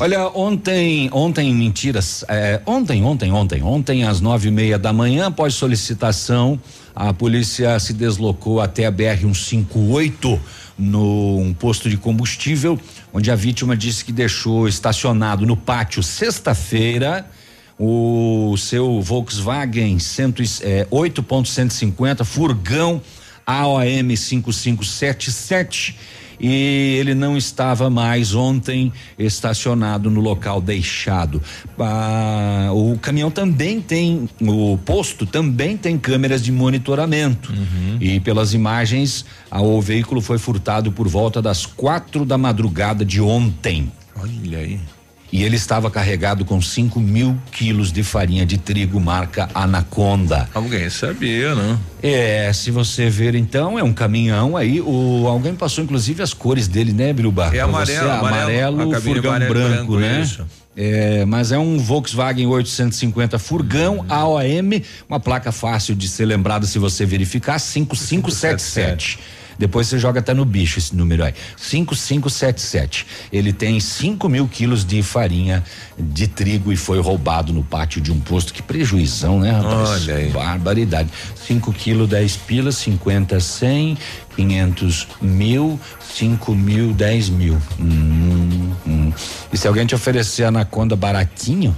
[0.00, 5.26] Olha, ontem, ontem, mentiras, é, ontem, ontem, ontem, ontem, às nove e meia da manhã,
[5.26, 6.56] após solicitação,
[6.94, 10.40] a polícia se deslocou até a BR 158
[10.78, 12.78] no um posto de combustível,
[13.12, 17.28] onde a vítima disse que deixou estacionado no pátio sexta-feira
[17.76, 20.26] o seu Volkswagen 100,
[20.62, 23.02] é, 8.150 furgão
[23.44, 25.96] AOM 5577
[26.40, 31.42] e ele não estava mais ontem estacionado no local deixado.
[31.78, 37.52] Ah, o caminhão também tem, o posto também tem câmeras de monitoramento
[38.00, 43.20] e pelas imagens ah, o veículo foi furtado por volta das quatro da madrugada de
[43.20, 43.90] ontem.
[44.20, 44.80] Olha aí.
[45.30, 50.48] E ele estava carregado com 5 mil quilos de farinha de trigo marca Anaconda.
[50.54, 51.78] Alguém sabia, não?
[52.02, 54.80] É, se você ver então, é um caminhão aí.
[54.80, 57.50] O, alguém passou inclusive as cores dele, né, Biruba?
[57.54, 60.20] É amarelo, você, amarelo, amarelo, furgão amarelo branco, branco, né?
[60.22, 60.46] isso.
[60.80, 66.78] É, mas é um Volkswagen 850 furgão AOM, uma placa fácil de ser lembrada se
[66.78, 69.18] você verificar, 5577.
[69.58, 71.34] Depois você joga até no bicho esse número aí.
[71.56, 73.06] 5577.
[73.32, 75.64] Ele tem 5 mil quilos de farinha
[75.98, 78.52] de trigo e foi roubado no pátio de um posto.
[78.54, 80.02] Que prejuizão, né, rapaz?
[80.02, 80.30] Olha aí.
[80.30, 81.10] Barbaridade.
[81.46, 83.98] 5 quilos, 10 pilas, 50, 100,
[84.36, 85.80] 500 mil,
[86.14, 87.58] 5 mil, 10 mil.
[87.80, 89.12] Hum, hum.
[89.52, 91.76] E se alguém te oferecer anaconda baratinho,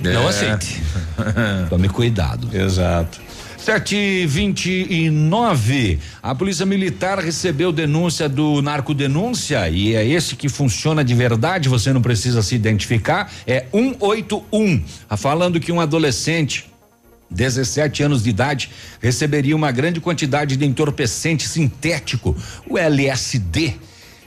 [0.00, 0.28] não É.
[0.28, 0.82] aceite.
[1.70, 2.48] Tome cuidado.
[2.54, 3.20] Exato.
[3.66, 5.98] 729.
[6.22, 11.92] A Polícia Militar recebeu denúncia do narcodenúncia e é esse que funciona de verdade, você
[11.92, 14.84] não precisa se identificar, é 181.
[15.10, 16.70] Ah, Falando que um adolescente
[17.28, 22.36] 17 anos de idade receberia uma grande quantidade de entorpecente sintético,
[22.70, 23.74] o LSD.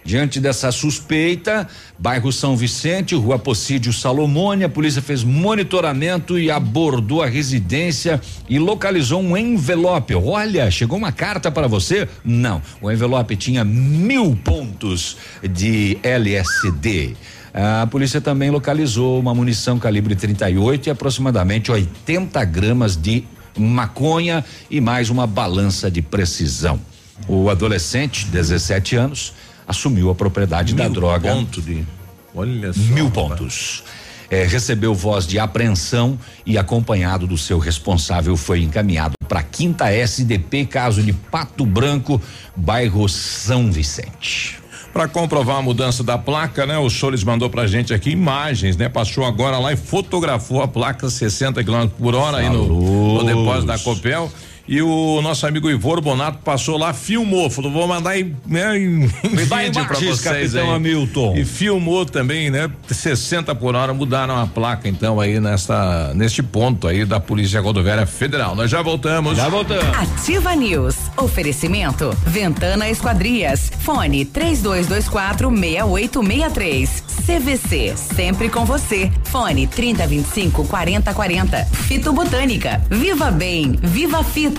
[0.03, 7.21] Diante dessa suspeita, bairro São Vicente, rua Pocídio Salomone, a polícia fez monitoramento e abordou
[7.21, 10.15] a residência e localizou um envelope.
[10.15, 12.07] Olha, chegou uma carta para você?
[12.23, 17.15] Não, o envelope tinha mil pontos de LSD.
[17.53, 23.23] A polícia também localizou uma munição calibre 38 e aproximadamente 80 gramas de
[23.57, 26.79] maconha e mais uma balança de precisão.
[27.27, 29.33] O adolescente, 17 anos,
[29.69, 31.31] assumiu a propriedade da Mil droga.
[31.31, 31.85] ponto de.
[32.33, 32.79] Olha só.
[32.79, 33.83] Mil pontos.
[34.31, 40.65] É, recebeu voz de apreensão e acompanhado do seu responsável foi encaminhado para quinta SDP,
[40.65, 42.21] caso de Pato Branco,
[42.55, 44.59] bairro São Vicente.
[44.93, 46.77] Para comprovar a mudança da placa, né?
[46.77, 48.89] O Solis mandou pra gente aqui imagens, né?
[48.89, 53.67] Passou agora lá e fotografou a placa 60 km por hora aí no, no depósito
[53.67, 54.31] da Copel.
[54.71, 59.07] E o nosso amigo Ivor Bonato passou lá, filmou, falou, vou mandar em, né, em,
[59.07, 60.75] vídeo pra vocês capitão aí.
[60.75, 61.35] Hamilton.
[61.35, 62.69] E filmou também, né?
[62.87, 68.05] 60 por hora, mudaram a placa então aí nesta, neste ponto aí da Polícia Rodoviária
[68.05, 68.55] Federal.
[68.55, 69.35] Nós já voltamos.
[69.35, 69.85] Já voltamos.
[69.97, 70.95] Ativa News.
[71.17, 72.15] Oferecimento.
[72.27, 73.71] Ventana Esquadrias.
[73.79, 77.03] Fone 3224 6863.
[77.25, 77.95] CVC.
[77.95, 79.11] Sempre com você.
[79.25, 81.65] Fone 3025 4040.
[81.65, 82.79] Fito Botânica.
[82.87, 83.79] Viva Bem.
[83.81, 84.58] Viva Fito.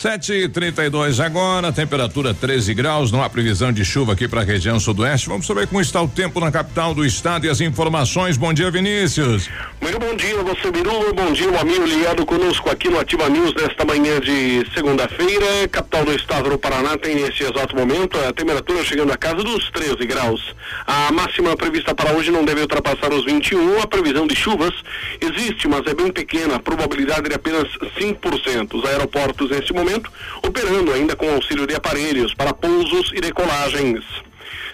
[0.00, 4.28] Sete e trinta e dois agora, temperatura 13 graus, não há previsão de chuva aqui
[4.28, 5.28] para a região sudoeste.
[5.28, 8.36] Vamos saber como está o tempo na capital do estado e as informações.
[8.36, 9.50] Bom dia, Vinícius.
[9.80, 13.52] Muito bom dia, você Biruba, bom dia, o amigo ligado conosco aqui no Ativa News
[13.54, 15.66] nesta manhã de segunda-feira.
[15.68, 19.68] Capital do estado do Paraná tem nesse exato momento a temperatura chegando a casa dos
[19.72, 20.54] 13 graus.
[20.86, 23.82] A máxima prevista para hoje não deve ultrapassar os 21.
[23.82, 24.74] A previsão de chuvas
[25.20, 27.66] existe, mas é bem pequena, a probabilidade é apenas
[27.98, 28.74] 5%.
[28.74, 29.87] Os aeroportos neste momento
[30.42, 34.04] operando ainda com auxílio de aparelhos para pousos e decolagens.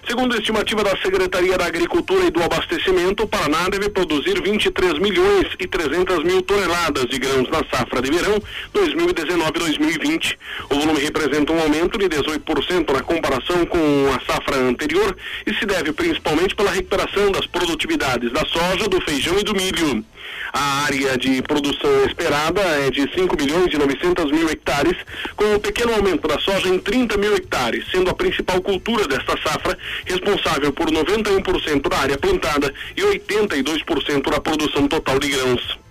[0.06, 4.98] Segundo a estimativa da Secretaria da Agricultura e do Abastecimento, o Paraná deve produzir 23
[4.98, 8.36] milhões e 300 mil toneladas de grãos na safra de verão
[8.74, 10.36] 2019-2020.
[10.68, 13.78] O volume representa um aumento de 18% na comparação com
[14.14, 19.38] a safra anterior e se deve principalmente pela recuperação das produtividades da soja, do feijão
[19.38, 20.04] e do milho.
[20.52, 24.96] A área de produção esperada é de 5 milhões e 900 mil hectares,
[25.36, 29.36] com um pequeno aumento da soja em 30 mil hectares, sendo a principal cultura desta
[29.42, 35.83] safra responsável por 91% da área plantada e 82% da produção total de grãos.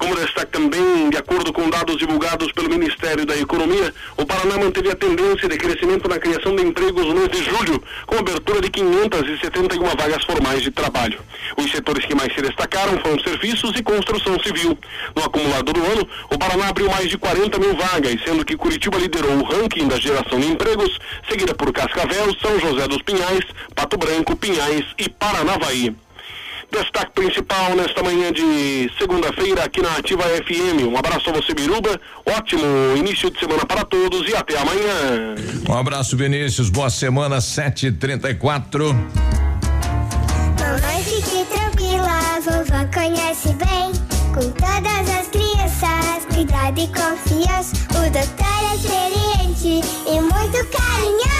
[0.00, 4.90] Como destaca também, de acordo com dados divulgados pelo Ministério da Economia, o Paraná manteve
[4.90, 8.70] a tendência de crescimento na criação de empregos no mês de julho, com abertura de
[8.70, 11.20] 571 vagas formais de trabalho.
[11.54, 14.76] Os setores que mais se destacaram foram serviços e construção civil.
[15.14, 18.96] No acumulado do ano, o Paraná abriu mais de 40 mil vagas, sendo que Curitiba
[18.96, 23.98] liderou o ranking da geração de empregos, seguida por Cascavel, São José dos Pinhais, Pato
[23.98, 25.94] Branco, Pinhais e Paranavaí.
[26.70, 30.86] Destaque principal nesta manhã de segunda-feira aqui na Ativa FM.
[30.86, 32.00] Um abraço a você, Biruba.
[32.24, 32.62] Ótimo
[32.96, 35.34] início de semana para todos e até amanhã.
[35.68, 36.70] Um abraço, Vinícius.
[36.70, 38.94] Boa semana, 7h34.
[40.60, 43.92] Mamãe, fique tranquila, vovó conhece bem.
[44.32, 47.74] Com todas as crianças, cuidado e confiança.
[47.90, 51.39] O doutor é experiente e muito carinhoso.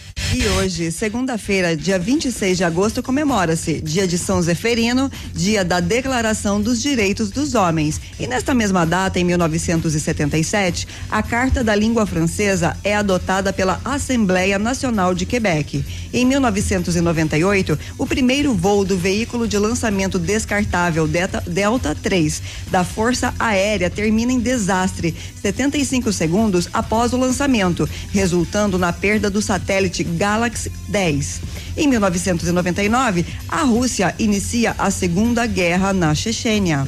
[0.33, 6.61] E hoje, segunda-feira, dia 26 de agosto, comemora-se Dia de São Zeferino, Dia da Declaração
[6.61, 7.99] dos Direitos dos Homens.
[8.17, 14.57] E nesta mesma data, em 1977, a Carta da Língua Francesa é adotada pela Assembleia
[14.57, 15.83] Nacional de Quebec.
[16.13, 23.33] Em 1998, o primeiro voo do veículo de lançamento descartável Delta, Delta 3 da Força
[23.37, 30.71] Aérea termina em desastre 75 segundos após o lançamento, resultando na perda do satélite Galaxy
[30.87, 31.41] 10.
[31.75, 36.87] Em 1999, a Rússia inicia a Segunda Guerra na Chechênia.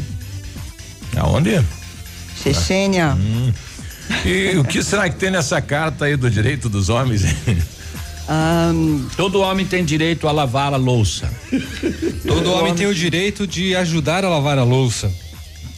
[1.17, 1.59] Aonde?
[2.43, 3.17] Chechênia.
[3.19, 3.51] Hum.
[4.23, 7.23] E o que será que tem nessa carta aí do direito dos homens?
[9.17, 11.27] Todo homem tem direito a lavar a louça.
[12.27, 15.11] Todo homem tem o direito de ajudar a lavar a louça.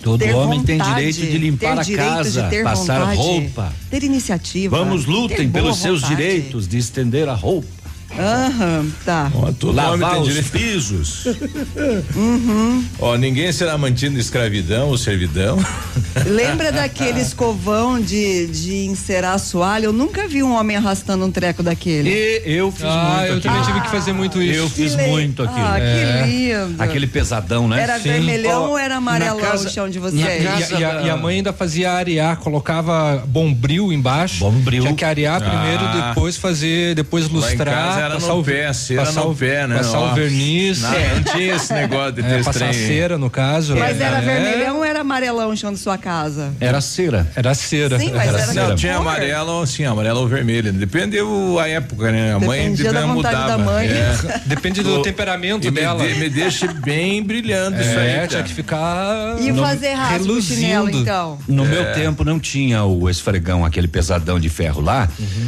[0.04, 3.74] Todo Ter homem tem vontade, direito de limpar a casa, passar vontade, roupa.
[3.90, 4.78] Ter iniciativa.
[4.78, 6.16] Vamos, lutem pelos seus vontade.
[6.16, 7.85] direitos de estender a roupa.
[8.18, 9.32] Aham, tá.
[9.60, 11.26] todo homem lavar tem os pisos.
[12.16, 12.84] Uhum.
[13.00, 15.58] Ó, ninguém será mantido em escravidão ou servidão.
[16.26, 19.86] Lembra daquele escovão de, de encerar assoalho?
[19.86, 22.10] Eu nunca vi um homem arrastando um treco daquele.
[22.10, 23.74] E eu fiz Ah, muito eu também aquilo.
[23.76, 24.60] tive que fazer muito isso.
[24.60, 25.66] Eu fiz le- muito aquilo.
[25.66, 26.82] Ah, que lindo.
[26.82, 27.82] Aquele pesadão, né?
[27.82, 30.24] Era vermelhão ou era amarelão casa- o chão de vocês?
[30.72, 34.40] e- e a, e a mãe ainda fazia arear, colocava bombril embaixo.
[34.40, 34.84] Bombril.
[34.84, 36.10] Tinha que arear primeiro, Ah.
[36.10, 38.05] depois fazer, depois lustrar.
[38.06, 39.78] Era passar no o, pé, cera passar no o, pé, né?
[39.78, 40.12] Passar Ó.
[40.12, 40.82] o verniz.
[40.82, 42.74] Não, não tinha esse negócio de ter É, passar trem.
[42.74, 43.76] cera, no caso.
[43.76, 44.22] Mas era É.
[44.22, 46.54] vermelhão ou era amarelão o chão de sua casa?
[46.60, 47.28] Era cera.
[47.36, 48.00] Era cera.
[48.00, 48.68] Sim, mas era era cera.
[48.70, 50.72] Não, tinha amarelo, sim, amarelo ou vermelho.
[50.74, 51.18] Depende
[51.62, 52.34] a época, né?
[52.34, 53.48] A mãe Dependia da vontade mudava.
[53.48, 53.88] da mãe.
[53.88, 54.42] É.
[54.46, 56.06] Depende do temperamento E me, dela.
[56.08, 58.08] de- me deixa bem brilhando isso aí.
[58.10, 59.38] É, tinha que ficar.
[59.40, 61.02] E no- fazer rasgo no chinelo, reluzindo.
[61.02, 61.38] então?
[61.48, 65.08] No meu tempo não tinha o esfregão, aquele pesadão de ferro lá.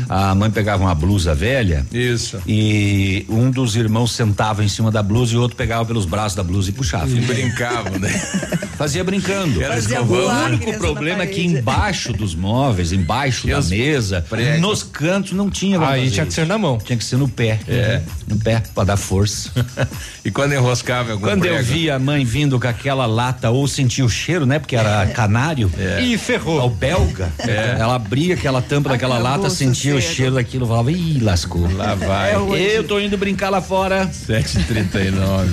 [0.10, 2.39] A mãe pegava uma blusa velha Isso.
[2.48, 6.36] E um dos irmãos sentava em cima da blusa e o outro pegava pelos braços
[6.36, 7.10] da blusa e puxava.
[7.10, 8.10] E brincavam, né?
[8.78, 9.62] Fazia brincando.
[9.62, 10.02] Era Fazia.
[10.02, 14.62] O único problema é que embaixo dos móveis, embaixo da os mesa, pregos.
[14.62, 15.78] nos cantos não tinha.
[15.86, 16.78] Aí tinha que ser na mão.
[16.78, 17.60] Tinha que ser no pé.
[17.68, 18.02] É.
[18.28, 19.52] No pé, pra dar força.
[20.24, 21.70] E quando enroscava algum Quando eu prego?
[21.72, 24.60] vi a mãe vindo com aquela lata, ou sentia o cheiro, né?
[24.60, 25.72] Porque era canário.
[26.02, 26.66] E ferrou.
[26.66, 27.32] O belga.
[27.39, 31.72] Ela abria aquela tampa daquela lata, sentia o cheiro daquilo, falava, ih, lascou.
[31.74, 32.34] Lá vai.
[32.34, 32.64] É hoje.
[32.64, 34.08] Eu tô indo brincar lá fora.
[34.08, 35.48] 7h39.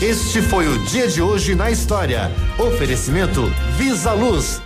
[0.00, 2.30] Este foi o dia de hoje na história.
[2.58, 4.65] Oferecimento Visa Luz.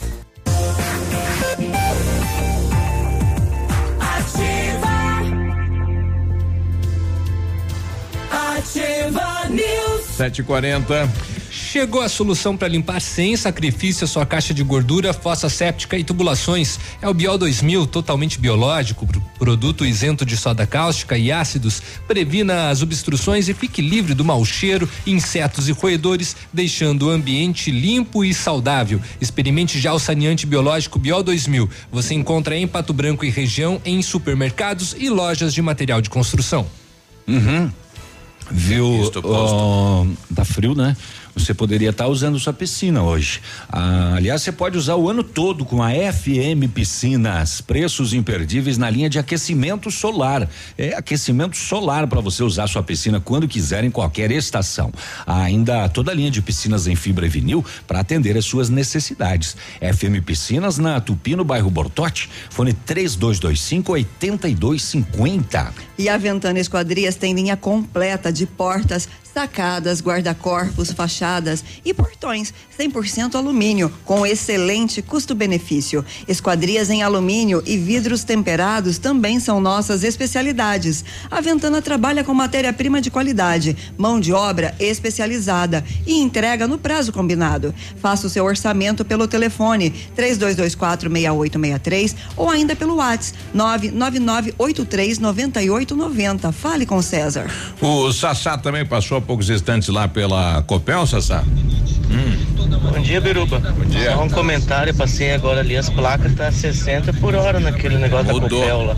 [10.21, 11.09] 7:40.
[11.49, 16.03] Chegou a solução para limpar sem sacrifício a sua caixa de gordura, fossa séptica e
[16.03, 16.79] tubulações.
[17.01, 19.07] É o Biol 2000, totalmente biológico,
[19.39, 21.81] produto isento de soda cáustica e ácidos.
[22.07, 27.71] Previna as obstruções e fique livre do mau cheiro, insetos e roedores, deixando o ambiente
[27.71, 29.01] limpo e saudável.
[29.19, 31.69] Experimente já o saneante biológico Biol 2000.
[31.91, 36.67] Você encontra em Pato Branco e região, em supermercados e lojas de material de construção.
[37.27, 37.71] Uhum.
[38.51, 39.11] Viu?
[39.23, 40.95] Ó, tá frio, né?
[41.35, 43.41] Você poderia estar usando sua piscina hoje.
[43.69, 47.61] Ah, aliás, você pode usar o ano todo com a FM Piscinas.
[47.61, 50.49] Preços imperdíveis na linha de aquecimento solar.
[50.77, 54.91] É aquecimento solar para você usar sua piscina quando quiser, em qualquer estação.
[55.25, 58.69] Há ainda toda a linha de piscinas em fibra e vinil para atender as suas
[58.69, 59.55] necessidades.
[59.79, 62.29] FM Piscinas na Tupi, no bairro Bortote.
[62.49, 65.90] Fone 3225 8250.
[66.01, 73.35] E a Ventana Esquadrias tem linha completa de portas, sacadas, guarda-corpos, fachadas e portões 100%
[73.35, 76.03] alumínio, com excelente custo-benefício.
[76.27, 81.05] Esquadrias em alumínio e vidros temperados também são nossas especialidades.
[81.29, 87.13] A Ventana trabalha com matéria-prima de qualidade, mão de obra especializada e entrega no prazo
[87.13, 87.75] combinado.
[87.97, 93.37] Faça o seu orçamento pelo telefone 32246863 ou ainda pelo WhatsApp
[95.95, 96.51] 999839890.
[96.51, 97.47] Fale com César.
[97.81, 101.43] O Sassá também passou há poucos instantes lá pela Copel, Sassá?
[102.91, 103.59] Bom dia, Biruba.
[103.59, 104.13] Bom dia.
[104.13, 108.49] Só um comentário, passei agora ali, as placas tá 60 por hora naquele negócio Mudou.
[108.49, 108.95] da Copel lá.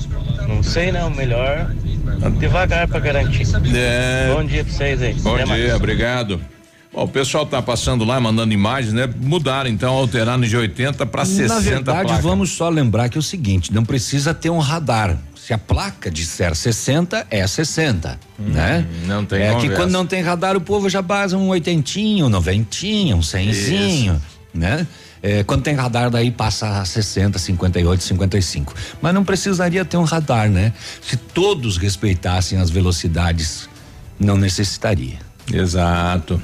[0.48, 1.04] Não sei, né?
[1.04, 1.72] O melhor
[2.40, 3.44] devagar pra garantir.
[3.74, 4.34] É.
[4.34, 5.14] Bom dia pra vocês aí.
[5.16, 5.76] Bom Até dia, mais.
[5.76, 6.40] obrigado.
[6.94, 9.10] Bom, o pessoal tá passando lá, mandando imagens, né?
[9.18, 13.24] Mudaram então, alteraram de 80 para 60 Na verdade, vamos só lembrar que é o
[13.24, 15.18] seguinte, não precisa ter um radar.
[15.46, 18.88] Se a placa disser 60, é 60, né?
[18.88, 19.76] Hum, Não tem É que conversa.
[19.76, 24.22] quando não tem radar, o povo já basa um oitentinho, um noventinho, um cenzinho,
[24.54, 24.88] né?
[25.22, 28.74] É, quando tem radar, daí passa a 60, 58, 55.
[29.02, 30.72] Mas não precisaria ter um radar, né?
[31.02, 33.68] Se todos respeitassem as velocidades,
[34.18, 35.20] não necessitaria.
[35.52, 36.42] Exato.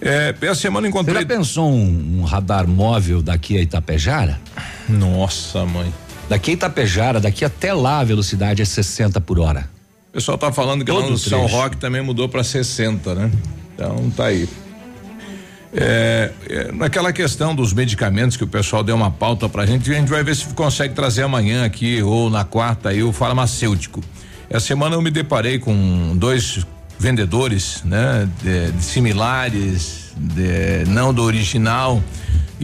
[0.00, 1.16] É, essa semana encontrei.
[1.16, 4.40] Você já pensou um, um radar móvel daqui a Itapejara?
[4.88, 5.92] Nossa, mãe.
[6.32, 9.68] Daqui a Itapejara, daqui até lá a velocidade é 60 por hora.
[10.08, 11.44] O pessoal tá falando que lá Todo no São.
[11.44, 13.30] Roque também mudou para 60, né?
[13.74, 14.48] Então tá aí.
[15.74, 19.94] É, é, naquela questão dos medicamentos que o pessoal deu uma pauta pra gente, a
[19.94, 24.02] gente vai ver se consegue trazer amanhã aqui ou na quarta aí o farmacêutico.
[24.48, 26.66] Essa semana eu me deparei com dois
[26.98, 32.02] vendedores, né, de, de similares, de- não do original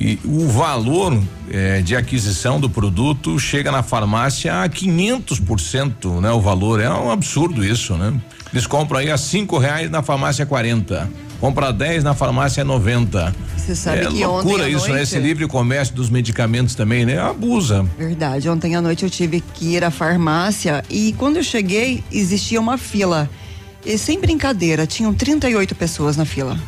[0.01, 1.19] e o valor
[1.51, 6.31] eh, de aquisição do produto chega na farmácia a 500%, né?
[6.31, 8.13] O valor é um absurdo isso, né?
[8.53, 13.35] Eles compram aí a cinco reais na farmácia 40, compra 10 na farmácia 90.
[13.57, 14.89] Você sabe é que loucura ontem à isso, né?
[14.95, 17.19] noite- Esse livre comércio dos medicamentos também, né?
[17.19, 17.85] Abusa.
[17.99, 18.49] Verdade.
[18.49, 22.79] Ontem à noite eu tive que ir à farmácia e quando eu cheguei existia uma
[22.79, 23.29] fila.
[23.85, 26.59] E sem brincadeira, tinham 38 pessoas na fila.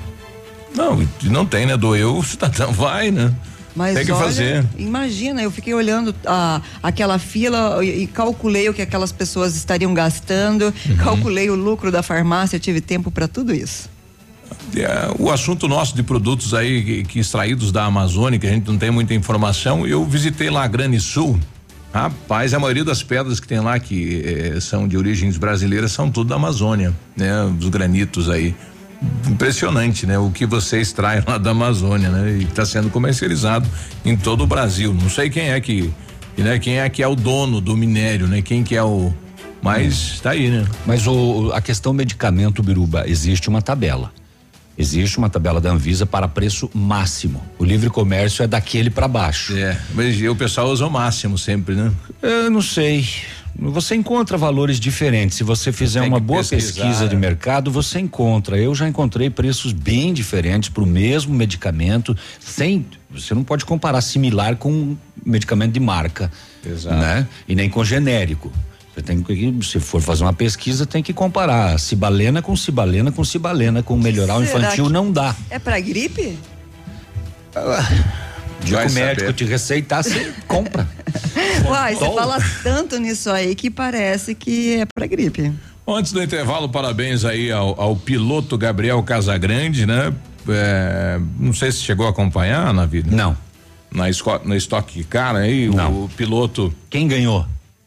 [0.75, 1.77] Não, não tem, né?
[1.77, 3.33] Doeu, o cidadão vai, né?
[3.75, 4.67] Mas tem que olha, fazer.
[4.77, 9.95] Imagina, eu fiquei olhando a, aquela fila e, e calculei o que aquelas pessoas estariam
[9.95, 10.97] gastando, Uhum.
[10.97, 13.89] calculei o lucro da farmácia, tive tempo para tudo isso.
[14.77, 18.69] É, o assunto nosso de produtos aí que, que extraídos da Amazônia, que a gente
[18.69, 21.39] não tem muita informação, eu visitei lá a Grande Sul.
[21.93, 26.09] Rapaz, a maioria das pedras que tem lá que eh, são de origens brasileiras são
[26.09, 27.33] tudo da Amazônia, né?
[27.59, 28.55] Os granitos aí.
[29.29, 30.19] Impressionante, né?
[30.19, 32.39] O que você extrai lá da Amazônia, né?
[32.39, 33.69] E está sendo comercializado
[34.05, 34.93] em todo o Brasil.
[34.93, 35.91] Não sei quem é que,
[36.37, 36.59] né?
[36.59, 38.43] Quem é que é o dono do minério, né?
[38.43, 39.13] Quem que é o,
[39.63, 40.67] mas está aí, né?
[40.87, 44.13] Mas o, a questão medicamento, Biruba, existe uma tabela.
[44.79, 47.43] Existe uma tabela da Anvisa para preço máximo.
[47.59, 49.55] O livre comércio é daquele para baixo.
[49.55, 51.93] É, mas o pessoal usa o máximo sempre, né?
[52.23, 53.07] Eu não sei.
[53.59, 55.37] Você encontra valores diferentes.
[55.37, 57.21] Se você fizer uma boa pesquisar, pesquisa de né?
[57.21, 58.57] mercado, você encontra.
[58.57, 62.87] Eu já encontrei preços bem diferentes para o mesmo medicamento, sem.
[63.11, 66.31] Você não pode comparar similar com medicamento de marca.
[66.65, 66.97] Exato.
[66.97, 67.27] Né?
[67.47, 68.51] E nem com genérico.
[68.95, 73.25] Você tem que, se for fazer uma pesquisa, tem que comparar cibalena com cibalena com
[73.25, 75.35] cibalena, com melhoral infantil que- não dá.
[75.49, 76.37] É para gripe?
[78.65, 79.33] Dia Vai que o médico saber.
[79.33, 80.89] te receitar, você compra.
[81.67, 85.53] Uai, você fala tanto nisso aí que parece que é para gripe.
[85.87, 90.13] Antes do intervalo, parabéns aí ao, ao piloto Gabriel Casagrande, né?
[90.49, 93.15] É, não sei se chegou a acompanhar na vida.
[93.15, 93.37] Não.
[93.93, 96.73] Na, esco, na Stock Car aí, o, o piloto.
[96.89, 97.45] Quem ganhou?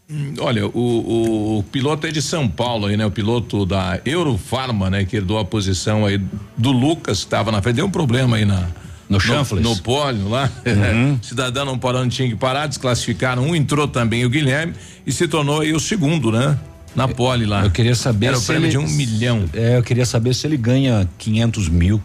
[0.10, 3.06] Hum, Olha, o, o, o piloto é de São Paulo aí, né?
[3.06, 5.06] O piloto da Eurofarma, né?
[5.06, 6.20] Que herdou a posição aí
[6.58, 7.78] do Lucas, que estava na frente.
[7.78, 8.68] Deu um problema aí na.
[9.14, 9.64] No chanfles?
[9.64, 10.50] No, pólio lá.
[10.66, 11.18] Uhum.
[11.24, 14.74] Cidadão não parou, não tinha que parar, desclassificaram um, entrou também o Guilherme
[15.06, 16.58] e se tornou aí o segundo, né?
[16.96, 17.64] Na pole lá.
[17.64, 19.46] Eu queria saber Era o se prêmio ele, de um milhão.
[19.54, 22.02] É, eu queria saber se ele ganha 500 mil.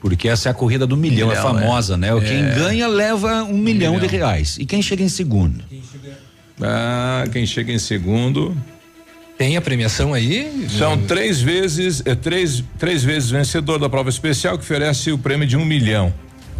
[0.00, 1.96] Porque essa é a corrida do milhão, é Milhão, famosa, é.
[1.96, 2.14] né?
[2.14, 2.54] O Quem É.
[2.54, 4.10] ganha leva um, milhão, de milhão.
[4.28, 4.56] reais.
[4.60, 5.64] E quem chega em segundo?
[6.60, 8.56] Ah, quem chega em segundo.
[9.38, 10.66] Tem a premiação aí?
[10.78, 15.46] São três vezes, é, três, três vezes vencedor da prova especial que oferece o prêmio
[15.46, 16.12] de um milhão.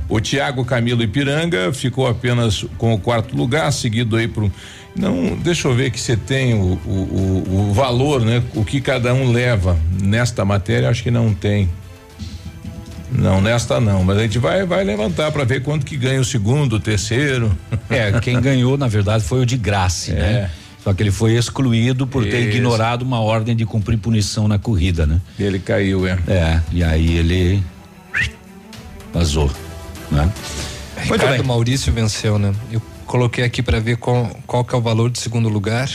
[0.09, 4.51] O Tiago Camilo Ipiranga ficou apenas com o quarto lugar, seguido aí por.
[4.95, 8.43] Não, deixa eu ver que você tem o, o, o, valor, né?
[8.55, 11.69] O que cada um leva nesta matéria, acho que não tem.
[13.13, 16.25] Não, nesta não, mas a gente vai, vai levantar para ver quanto que ganha o
[16.25, 17.57] segundo, o terceiro.
[17.91, 20.15] É, quem ganhou, na verdade, foi o de Graça, É.
[20.15, 20.51] né?
[20.83, 25.05] Só que ele foi excluído por ter ignorado uma ordem de cumprir punição na corrida,
[25.05, 25.21] né?
[25.37, 26.17] Ele caiu, é.
[26.29, 27.61] É, e aí ele
[29.13, 29.51] vazou,
[30.11, 30.33] né?
[30.97, 31.47] Muito Ricardo bem.
[31.47, 32.55] Maurício venceu, né?
[32.71, 35.91] Eu coloquei aqui para ver qual, qual que é o valor do segundo lugar.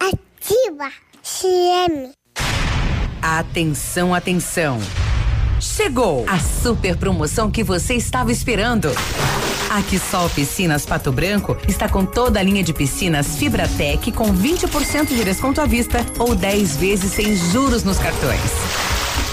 [0.00, 0.90] Ativa
[1.22, 2.12] CM.
[3.20, 4.80] Atenção, atenção.
[5.60, 8.88] Chegou a super promoção que você estava esperando.
[9.68, 15.08] A Quissol Piscinas Pato Branco está com toda a linha de piscinas Fibratec com 20%
[15.08, 18.40] de desconto à vista ou 10 vezes sem juros nos cartões.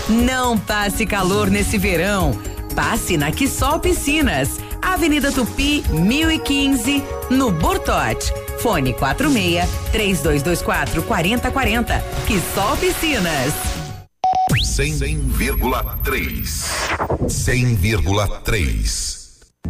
[0.10, 2.38] Não passe calor nesse verão.
[2.76, 7.02] Passe na Quissol Piscinas, Avenida Tupi, 1015,
[7.32, 8.47] no Bortote.
[8.58, 12.04] Fone 46 3224 4040.
[12.26, 13.54] Quissol Piscinas.
[14.64, 16.44] 100,3.
[17.28, 19.17] 100,3.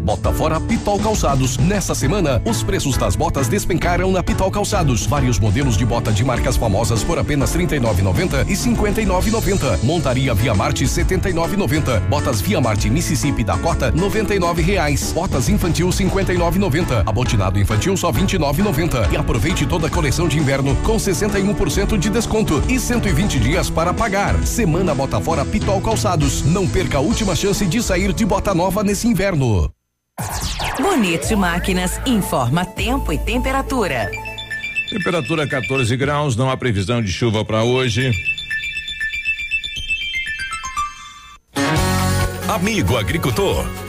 [0.04, 1.58] Bota fora Pitol Calçados.
[1.58, 5.06] Nessa semana, os preços das botas despencaram na Pitol Calçados.
[5.06, 9.84] Vários modelos de bota de marcas famosas por apenas R$ 39,90 e R$ 59,90.
[9.84, 12.00] Montaria Via Marte R$ 79,90.
[12.08, 15.12] Botas Via Marte Mississippi Dakota 99 reais.
[15.12, 17.04] Botas infantil R$ 59,90.
[17.06, 19.12] Abotinado infantil só R$ 29,90.
[19.12, 23.94] E aproveite toda a coleção de inverno com 61% de desconto e 120 dias para
[23.94, 24.36] pagar.
[24.46, 26.44] Semana Bota fora Pitol Calçados.
[26.46, 29.70] Não perca a última chance de sair de bota nova nesse inverno.
[30.80, 34.10] Bonito Máquinas informa tempo e temperatura.
[34.90, 38.12] Temperatura 14 graus, não há previsão de chuva para hoje.
[42.48, 43.66] Amigo agricultor,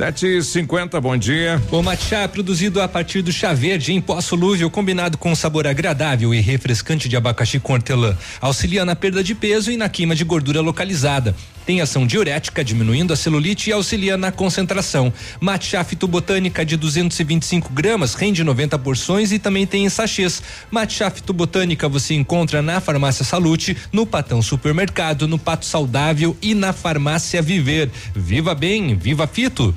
[0.00, 1.60] 7h50, bom dia.
[1.70, 5.34] O matcha é produzido a partir do chá verde em pó solúvel, combinado com um
[5.34, 8.16] sabor agradável e refrescante de abacaxi com hortelã.
[8.40, 11.36] Auxilia na perda de peso e na queima de gordura localizada.
[11.66, 15.12] Tem ação diurética, diminuindo a celulite e auxilia na concentração.
[15.38, 20.42] Matcha fitobotânica de 225 gramas, rende 90 porções e também tem em sachês.
[20.70, 26.72] Matcha fitobotânica você encontra na Farmácia Salute, no Patão Supermercado, no Pato Saudável e na
[26.72, 27.90] Farmácia Viver.
[28.14, 29.74] Viva bem, viva fito!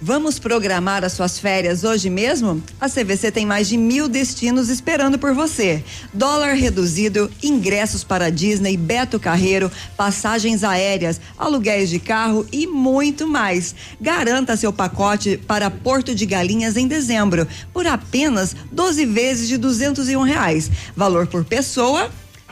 [0.00, 2.62] Vamos programar as suas férias hoje mesmo?
[2.80, 5.82] A CVC tem mais de mil destinos esperando por você.
[6.14, 13.74] Dólar reduzido, ingressos para Disney, Beto Carreiro, passagens aéreas, aluguéis de carro e muito mais.
[14.00, 20.22] Garanta seu pacote para Porto de Galinhas em dezembro por apenas 12 vezes de 201
[20.22, 20.70] reais.
[20.94, 22.08] Valor por pessoa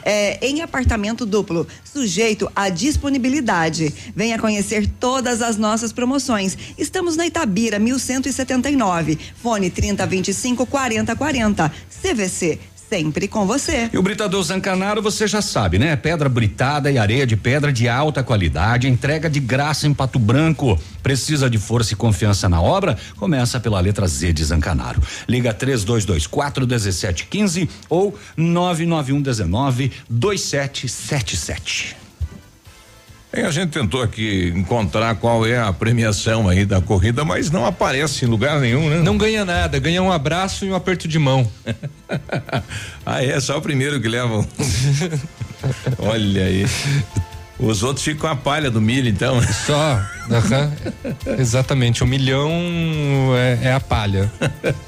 [0.06, 3.92] é, em apartamento duplo, sujeito à disponibilidade.
[4.14, 6.56] Venha conhecer todas as nossas promoções.
[6.78, 9.18] Estamos na Itabira, 1179.
[9.42, 11.72] Fone 3025 4040.
[12.00, 13.90] CVC sempre com você.
[13.92, 15.96] E o Britador Zancanaro, você já sabe, né?
[15.96, 20.78] Pedra britada e areia de pedra de alta qualidade, entrega de graça em Pato Branco.
[21.02, 22.96] Precisa de força e confiança na obra?
[23.16, 25.02] Começa pela letra Z de Zancanaro.
[25.28, 32.05] Liga 3224 1715 ou 991 19 2777.
[33.36, 37.66] E a gente tentou aqui encontrar qual é a premiação aí da corrida, mas não
[37.66, 39.02] aparece em lugar nenhum, né?
[39.02, 41.46] Não ganha nada, ganha um abraço e um aperto de mão.
[43.04, 44.46] ah, é só o primeiro que levam.
[45.98, 46.66] Olha aí.
[47.58, 49.38] Os outros ficam a palha do milho, então.
[49.42, 50.00] Só.
[51.38, 52.02] Exatamente.
[52.02, 52.50] O milhão
[53.36, 54.32] é, é a palha.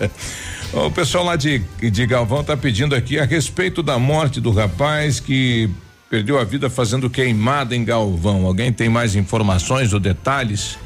[0.72, 5.20] o pessoal lá de, de Galvão tá pedindo aqui a respeito da morte do rapaz
[5.20, 5.68] que
[6.08, 8.46] perdeu a vida fazendo queimada em Galvão.
[8.46, 10.78] Alguém tem mais informações ou detalhes?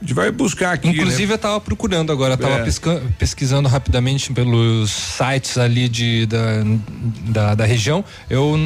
[0.00, 0.88] A gente vai buscar aqui.
[0.88, 1.34] Inclusive, né?
[1.34, 2.64] eu tava procurando agora, tava é.
[3.18, 6.64] pesquisando rapidamente pelos sites ali de, da,
[7.26, 8.04] da, da região.
[8.28, 8.58] Eu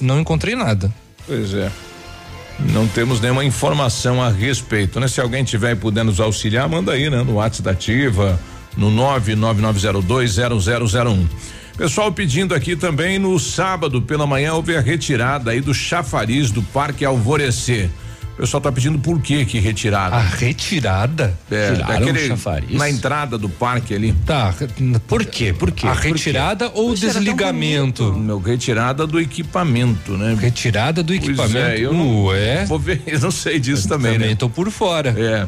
[0.00, 0.92] não encontrei nada.
[1.26, 1.72] Pois é.
[2.60, 5.08] Não temos nenhuma informação a respeito, né?
[5.08, 7.24] Se alguém tiver e puder nos auxiliar, manda aí, né?
[7.24, 8.38] No WhatsApp da Ativa,
[8.76, 11.26] no 999020001.
[11.76, 16.62] Pessoal pedindo aqui também no sábado pela manhã houve a retirada aí do chafariz do
[16.62, 17.90] Parque Alvorecer.
[18.34, 20.16] O pessoal tá pedindo por que que retiraram.
[20.16, 21.38] A retirada?
[21.50, 22.34] É, daquele,
[22.70, 24.12] na entrada do parque ali.
[24.26, 24.52] Tá,
[25.06, 25.52] por quê?
[25.52, 25.86] Por quê?
[25.86, 28.12] A retirada ou o desligamento?
[28.12, 30.36] Meu, retirada do equipamento, né?
[30.40, 31.52] Retirada do equipamento.
[31.52, 32.64] Pois é, eu não, Ué?
[32.66, 34.36] Vou ver, eu não sei disso eu também, também né?
[34.36, 35.14] tô por fora.
[35.16, 35.46] É.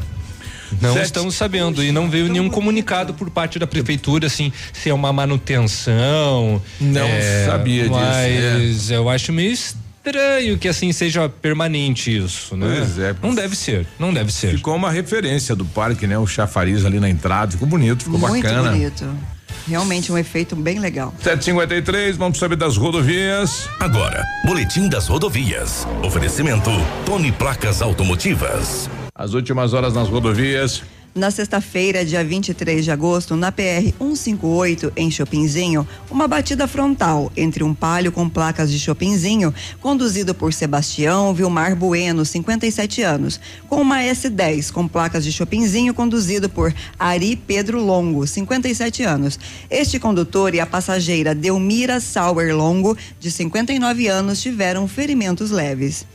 [0.81, 1.05] Não Sete.
[1.05, 5.11] estamos sabendo e não veio nenhum comunicado por parte da prefeitura assim se é uma
[5.13, 6.61] manutenção.
[6.79, 8.93] Não é, sabia mas disso.
[8.93, 8.97] É.
[8.97, 12.75] eu acho meio estranho que assim seja permanente isso, né?
[12.77, 13.15] Pois é.
[13.21, 14.51] Não deve ser, não deve ser.
[14.55, 16.17] Ficou uma referência do parque, né?
[16.17, 18.71] O chafariz ali na entrada, ficou bonito, ficou Muito bacana.
[18.71, 19.05] bonito.
[19.67, 21.13] Realmente um efeito bem legal.
[21.21, 23.67] 753, vamos saber das rodovias.
[23.79, 25.85] Agora, Boletim das Rodovias.
[26.03, 26.71] Oferecimento
[27.05, 28.89] Tony Placas Automotivas.
[29.17, 30.83] As últimas horas nas rodovias.
[31.15, 37.63] Na sexta-feira, dia 23 de agosto, na PR 158, em Chopinzinho, uma batida frontal entre
[37.63, 39.51] um palio com placas de Chopinzinho,
[39.81, 46.47] conduzido por Sebastião Vilmar Bueno, 57 anos, com uma S10 com placas de Chopinzinho, conduzido
[46.47, 49.39] por Ari Pedro Longo, 57 anos.
[49.71, 56.05] Este condutor e a passageira Delmira Sauer Longo, de 59 anos, tiveram ferimentos leves.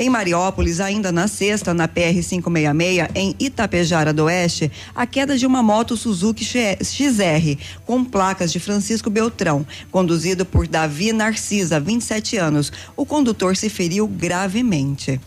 [0.00, 5.44] Em Mariópolis, ainda na sexta, na PR 566, em Itapejara do Oeste, a queda de
[5.44, 12.72] uma moto Suzuki XR com placas de Francisco Beltrão, conduzido por Davi Narcisa, 27 anos.
[12.96, 15.20] O condutor se feriu gravemente.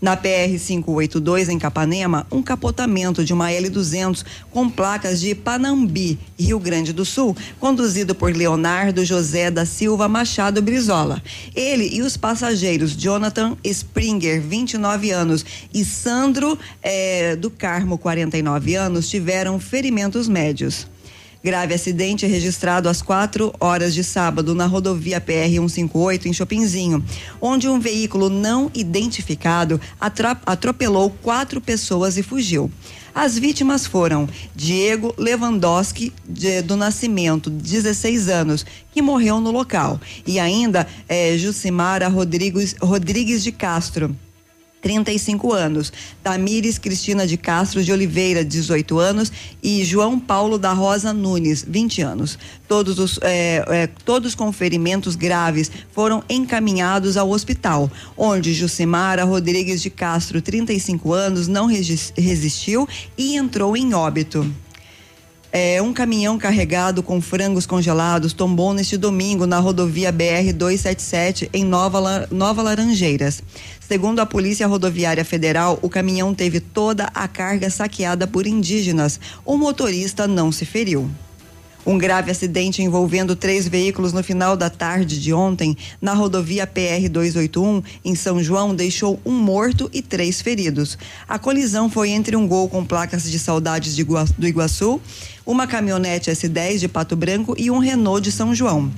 [0.00, 6.58] Na PR 582 em Capanema, um capotamento de uma L200 com placas de Panambi, Rio
[6.58, 11.22] Grande do Sul, conduzido por Leonardo José da Silva Machado Brizola.
[11.54, 19.06] Ele e os passageiros Jonathan Springer, 29 anos, e Sandro eh, do Carmo, 49 anos,
[19.08, 20.86] tiveram ferimentos médios.
[21.42, 27.02] Grave acidente registrado às 4 horas de sábado na rodovia PR 158 em Chopinzinho,
[27.40, 29.80] onde um veículo não identificado
[30.44, 32.70] atropelou quatro pessoas e fugiu.
[33.14, 40.38] As vítimas foram Diego Lewandowski, de, do Nascimento, 16 anos, que morreu no local, e
[40.38, 44.14] ainda eh, Jucimara Rodrigues, Rodrigues de Castro.
[44.80, 45.92] 35 anos.
[46.22, 52.02] Tamires Cristina de Castro de Oliveira, 18 anos, e João Paulo da Rosa Nunes, 20
[52.02, 52.38] anos.
[52.66, 59.82] Todos, os, é, é, todos com ferimentos graves foram encaminhados ao hospital, onde Jucimara Rodrigues
[59.82, 64.46] de Castro, 35 anos, não resistiu e entrou em óbito.
[65.52, 71.64] É, um caminhão carregado com frangos congelados tombou neste domingo na rodovia BR 277 em
[71.64, 73.42] Nova, Nova Laranjeiras.
[73.80, 79.18] Segundo a Polícia Rodoviária Federal, o caminhão teve toda a carga saqueada por indígenas.
[79.44, 81.10] O motorista não se feriu.
[81.84, 87.08] Um grave acidente envolvendo três veículos no final da tarde de ontem na rodovia PR
[87.10, 90.98] 281 em São João deixou um morto e três feridos.
[91.28, 94.04] A colisão foi entre um gol com placas de saudades de
[94.38, 95.00] do Iguaçu,
[95.46, 98.90] uma caminhonete S10 de Pato Branco e um Renault de São João.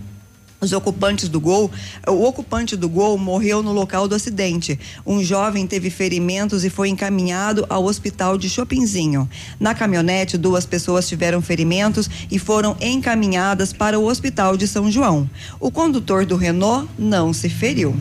[0.63, 1.69] Os ocupantes do gol,
[2.07, 4.79] o ocupante do gol morreu no local do acidente.
[5.05, 9.29] Um jovem teve ferimentos e foi encaminhado ao hospital de Chopinzinho.
[9.59, 15.29] Na caminhonete, duas pessoas tiveram ferimentos e foram encaminhadas para o hospital de São João.
[15.59, 17.97] O condutor do Renault não se feriu.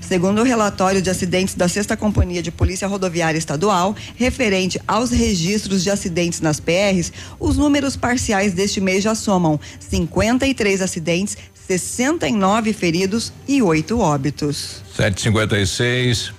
[0.00, 5.82] Segundo o relatório de acidentes da Sexta Companhia de Polícia Rodoviária Estadual, referente aos registros
[5.82, 11.36] de acidentes nas PRs, os números parciais deste mês já somam 53 acidentes,
[11.66, 14.82] 69 feridos e 8 óbitos.
[14.94, 16.32] 756.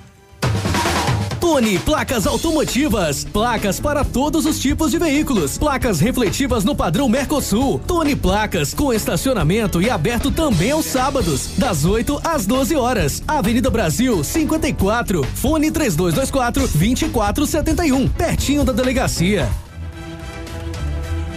[1.40, 3.24] Tone Placas Automotivas.
[3.24, 5.58] Placas para todos os tipos de veículos.
[5.58, 7.80] Placas refletivas no padrão Mercosul.
[7.88, 13.24] Tone Placas com estacionamento e aberto também aos sábados, das 8 às 12 horas.
[13.28, 15.24] Avenida Brasil 54.
[15.24, 18.10] Fone 3224 2471.
[18.10, 19.50] Pertinho da delegacia.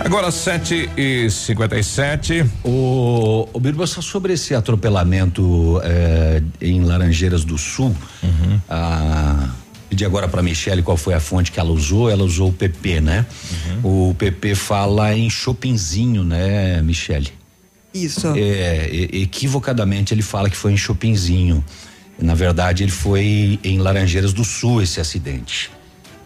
[0.03, 7.59] Agora 7 e 57 O, o Birba, só sobre esse atropelamento eh, em Laranjeiras do
[7.59, 7.95] Sul,
[8.69, 9.51] a,
[9.89, 13.01] pedi agora para Michele qual foi a fonte que ela usou, ela usou o PP,
[13.01, 13.27] né?
[13.85, 17.29] O PP fala em Chopinzinho, né, Michele?
[17.93, 18.33] Isso.
[18.37, 21.65] É, equivocadamente ele fala que foi em Chopinzinho.
[22.19, 25.71] Na verdade, ele foi em Laranjeiras do Sul esse acidente.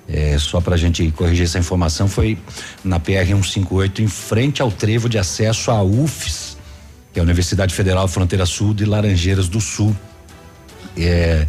[0.09, 2.37] É, só para a gente corrigir essa informação, foi
[2.85, 6.59] na PR 158, em frente ao trevo de acesso à UFES,
[7.13, 9.97] que é a Universidade Federal Fronteira Sul de Laranjeiras do Sul.
[10.97, 11.47] É,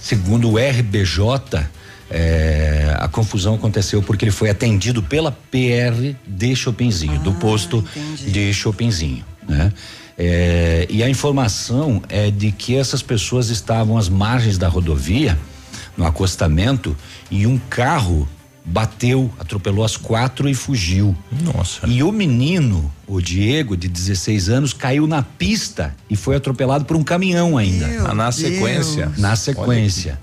[0.00, 1.66] segundo o RBJ,
[2.10, 7.84] é, a confusão aconteceu porque ele foi atendido pela PR de Chopinzinho, do posto
[8.26, 9.72] de Chopinzinho, né?
[10.20, 15.38] É, e a informação é de que essas pessoas estavam às margens da rodovia,
[15.98, 16.96] no acostamento,
[17.30, 18.26] e um carro
[18.64, 21.16] bateu, atropelou as quatro e fugiu.
[21.42, 21.86] Nossa.
[21.86, 26.96] E o menino, o Diego, de 16 anos, caiu na pista e foi atropelado por
[26.96, 27.86] um caminhão ainda.
[28.06, 29.12] Ah, na sequência.
[29.18, 30.18] Na sequência.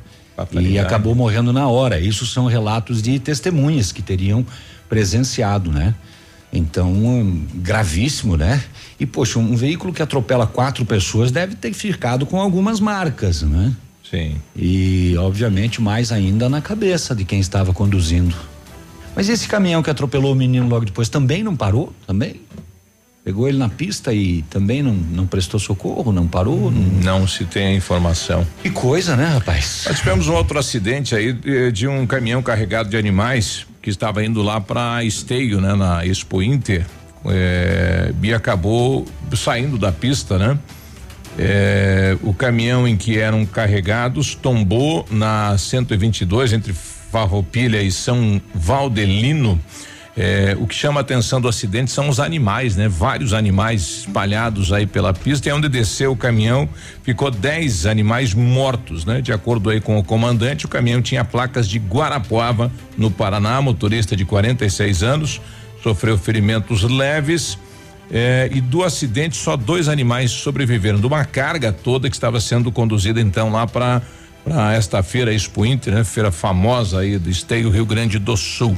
[0.59, 1.99] E acabou morrendo na hora.
[1.99, 4.45] Isso são relatos de testemunhas que teriam
[4.87, 5.95] presenciado, né?
[6.53, 8.63] Então, um, gravíssimo, né?
[8.99, 13.73] E, poxa, um veículo que atropela quatro pessoas deve ter ficado com algumas marcas, né?
[14.09, 14.35] Sim.
[14.55, 18.35] E, obviamente, mais ainda na cabeça de quem estava conduzindo.
[19.15, 21.93] Mas esse caminhão que atropelou o menino logo depois também não parou?
[22.05, 22.41] Também?
[23.23, 26.69] Pegou ele na pista e também não, não prestou socorro, não parou?
[26.69, 28.45] Não, não se tem a informação.
[28.61, 29.85] Que coisa, né, rapaz?
[29.87, 34.23] Nós tivemos um outro acidente aí de, de um caminhão carregado de animais que estava
[34.23, 36.85] indo lá para Esteio, né, na Expo Inter,
[37.25, 40.59] é, e acabou saindo da pista, né?
[41.37, 49.59] É, o caminhão em que eram carregados tombou na 122 entre Farroupilha e São Valdelino.
[50.17, 52.87] É, o que chama a atenção do acidente são os animais, né?
[52.87, 56.69] Vários animais espalhados aí pela pista e onde desceu o caminhão
[57.03, 59.19] ficou 10 animais mortos, né?
[59.19, 64.15] De acordo aí com o comandante, o caminhão tinha placas de Guarapuava, no Paraná, motorista
[64.15, 65.41] de 46 anos,
[65.83, 67.57] sofreu ferimentos leves.
[68.11, 72.71] É, e do acidente só dois animais sobreviveram de uma carga toda que estava sendo
[72.71, 74.01] conduzida então lá para
[74.75, 76.03] esta feira Expo Inter, né?
[76.03, 78.77] Feira famosa aí do Esteio Rio Grande do Sul.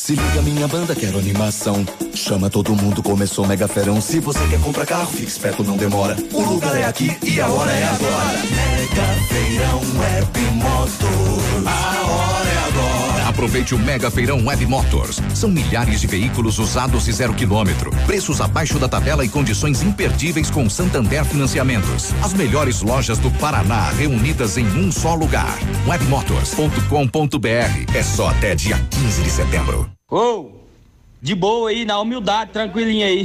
[0.00, 1.84] Se liga minha banda, quero animação.
[2.14, 4.00] Chama todo mundo, começou mega ferão.
[4.00, 6.16] Se você quer comprar carro, fique esperto, não demora.
[6.32, 8.38] O lugar é aqui e a hora é agora.
[8.48, 11.66] Mega feirão web motos.
[11.66, 13.07] A hora é agora.
[13.38, 15.20] Aproveite o Mega Feirão Web Motors.
[15.32, 17.92] São milhares de veículos usados e zero quilômetro.
[18.04, 22.12] Preços abaixo da tabela e condições imperdíveis com Santander Financiamentos.
[22.20, 25.56] As melhores lojas do Paraná reunidas em um só lugar.
[25.86, 27.96] Webmotors.com.br.
[27.96, 29.88] É só até dia 15 de setembro.
[30.10, 30.50] Ô,
[31.22, 33.24] De boa aí, na humildade, tranquilinho aí.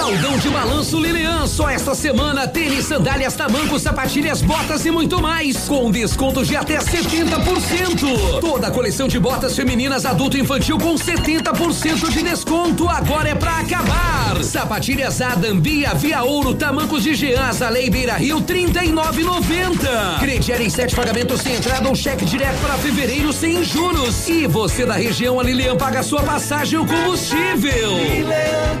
[0.00, 5.68] Saldão de balanço Lilian, só esta semana tênis, sandálias, tamancos, sapatilhas, botas e muito mais,
[5.68, 8.40] com desconto de até 70%.
[8.40, 13.34] Toda a coleção de botas femininas adulto e infantil com 70% de desconto, agora é
[13.34, 14.42] pra acabar.
[14.42, 20.18] Sapatilhas Adam, Bia, Via Ouro, tamancos de Jean, Azalei, Beira Rio, 39,90.
[20.18, 24.26] Crediário em sete pagamentos sem entrada ou cheque direto para fevereiro sem juros.
[24.30, 27.98] E você da região, a Lilian paga sua passagem e o combustível.
[27.98, 28.80] Lilian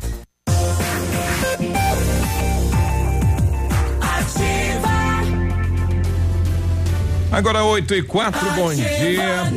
[7.31, 9.53] Agora 8 e 4, bom dia.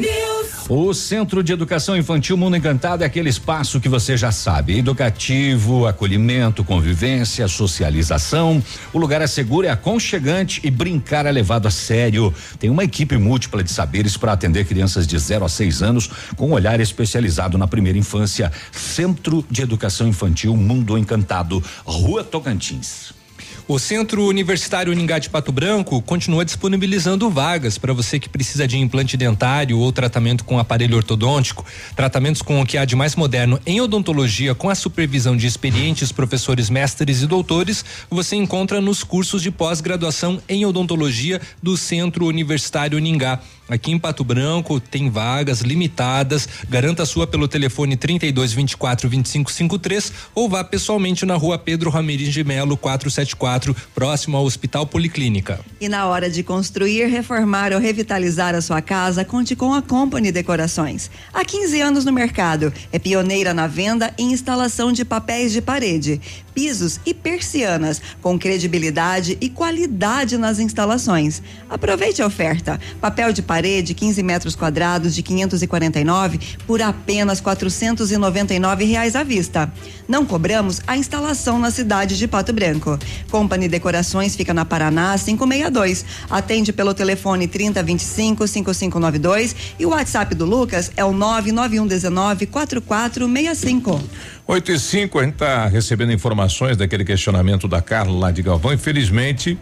[0.69, 5.85] O Centro de Educação Infantil Mundo Encantado é aquele espaço que você já sabe: educativo,
[5.85, 8.63] acolhimento, convivência, socialização.
[8.93, 12.33] O lugar é seguro, é aconchegante e brincar é levado a sério.
[12.61, 16.51] Tem uma equipe múltipla de saberes para atender crianças de 0 a 6 anos com
[16.51, 18.53] um olhar especializado na primeira infância.
[18.71, 23.24] Centro de Educação Infantil Mundo Encantado, Rua Tocantins.
[23.67, 28.77] O Centro Universitário Uningá de Pato Branco continua disponibilizando vagas para você que precisa de
[28.77, 31.65] implante dentário ou tratamento com aparelho ortodôntico,
[31.97, 36.13] tratamentos com o que há de mais moderno em odontologia com a supervisão de experientes
[36.13, 42.99] professores, mestres e doutores, você encontra nos cursos de pós-graduação em odontologia do Centro Universitário
[42.99, 43.41] Uningá.
[43.69, 46.49] Aqui em Pato Branco tem vagas limitadas.
[46.69, 51.89] Garanta a sua pelo telefone 32 24 25 53 ou vá pessoalmente na rua Pedro
[51.89, 55.61] Ramirez de Melo 474, próximo ao Hospital Policlínica.
[55.81, 60.31] E na hora de construir, reformar ou revitalizar a sua casa, conte com a Company
[60.31, 61.11] Decorações.
[61.33, 66.21] Há 15 anos no mercado, é pioneira na venda e instalação de papéis de parede,
[66.55, 71.43] pisos e persianas, com credibilidade e qualidade nas instalações.
[71.69, 72.81] Aproveite a oferta.
[73.01, 79.73] Papel de parede 15 metros quadrados de 549 por apenas 499 reais à vista.
[80.07, 82.99] Não cobramos a instalação na cidade de Pato Branco.
[83.31, 86.05] Company Decorações fica na Paraná 562.
[86.31, 94.01] Atende pelo telefone 3025 5592 e o WhatsApp do Lucas é o 99119 4465.
[94.47, 98.75] 8 e 5, a gente está recebendo informações daquele questionamento da Carla lá de Galvão.
[98.75, 99.59] Infelizmente,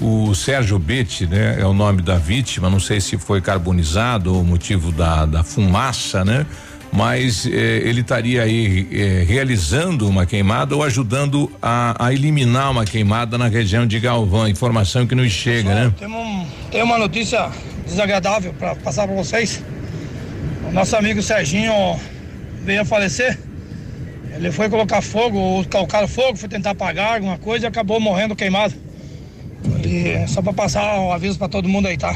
[0.00, 2.70] o Sérgio Betti, né, é o nome da vítima.
[2.70, 6.46] Não sei se foi carbonizado ou motivo da, da fumaça, né?
[6.90, 12.84] mas eh, ele estaria aí eh, realizando uma queimada ou ajudando a, a, eliminar uma
[12.84, 14.46] queimada na região de Galvão.
[14.46, 15.92] Informação que nos chega, né?
[15.98, 17.50] Tem, um, tem uma notícia
[17.84, 19.60] desagradável para passar para vocês.
[20.68, 21.98] O nosso amigo Serginho
[22.64, 23.40] veio a falecer.
[24.36, 28.74] Ele foi colocar fogo, colocar fogo, foi tentar apagar alguma coisa e acabou morrendo queimado.
[29.84, 32.14] E só para passar um aviso para todo mundo aí, tá?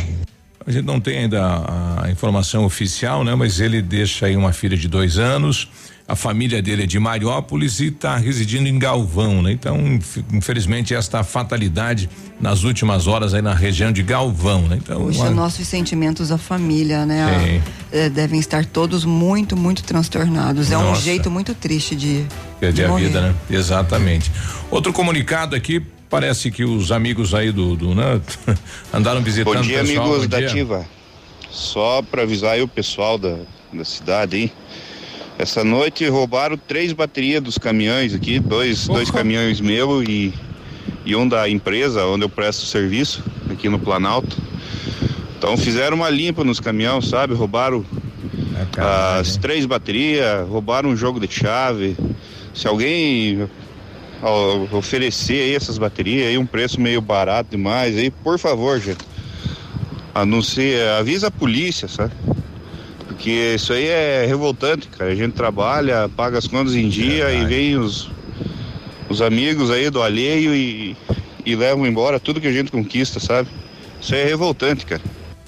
[0.66, 1.40] A gente não tem ainda
[2.02, 3.34] a, informação oficial, né?
[3.34, 5.68] Mas ele deixa aí uma filha de dois anos.
[6.08, 9.52] A família dele é de Mariópolis e está residindo em Galvão, né?
[9.52, 9.78] Então,
[10.32, 12.08] infelizmente, esta fatalidade
[12.40, 14.78] nas últimas horas aí na região de Galvão, né?
[14.82, 15.30] Então, Puxa, uma...
[15.30, 17.60] nossos sentimentos à família, né?
[17.92, 20.72] É, devem estar todos muito, muito transtornados.
[20.72, 22.24] É um jeito muito triste de.
[22.58, 23.34] Perder a vida, né?
[23.50, 24.32] Exatamente.
[24.70, 28.20] Outro comunicado aqui Parece que os amigos aí do, do né,
[28.92, 30.06] andaram visitando Bom dia, o pessoal.
[30.06, 30.48] amigos Bom da dia.
[30.48, 30.86] Ativa.
[31.50, 33.36] Só para avisar aí o pessoal da,
[33.72, 34.52] da cidade aí.
[35.38, 40.34] Essa noite roubaram três baterias dos caminhões aqui, dois, dois caminhões meus e,
[41.06, 44.36] e um da empresa onde eu presto serviço, aqui no Planalto.
[45.38, 47.34] Então fizeram uma limpa nos caminhões, sabe?
[47.34, 47.86] Roubaram
[48.76, 51.96] é as três baterias, roubaram um jogo de chave.
[52.52, 53.48] Se alguém
[54.72, 59.06] oferecer aí essas baterias aí um preço meio barato demais aí, por favor, gente.
[60.12, 62.12] Anuncia, avisa a polícia, sabe?
[63.18, 65.10] Porque isso aí é revoltante, cara.
[65.10, 67.42] A gente trabalha, paga as contas em dia Verdade.
[67.42, 68.08] e vem os,
[69.08, 70.96] os amigos aí do alheio e,
[71.44, 73.48] e levam embora tudo que a gente conquista, sabe?
[74.00, 75.02] Isso aí é revoltante, cara.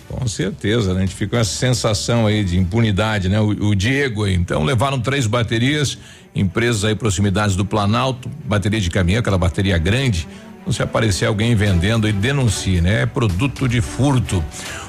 [0.09, 0.99] Com certeza, né?
[0.99, 3.41] A gente fica com essa sensação aí de impunidade, né?
[3.41, 5.97] O, o Diego aí, então levaram três baterias
[6.35, 10.27] empresas aí proximidades do Planalto, bateria de caminhão, aquela bateria grande.
[10.61, 13.03] Então, se aparecer alguém vendendo e denuncie, né?
[13.03, 14.45] É produto de furto.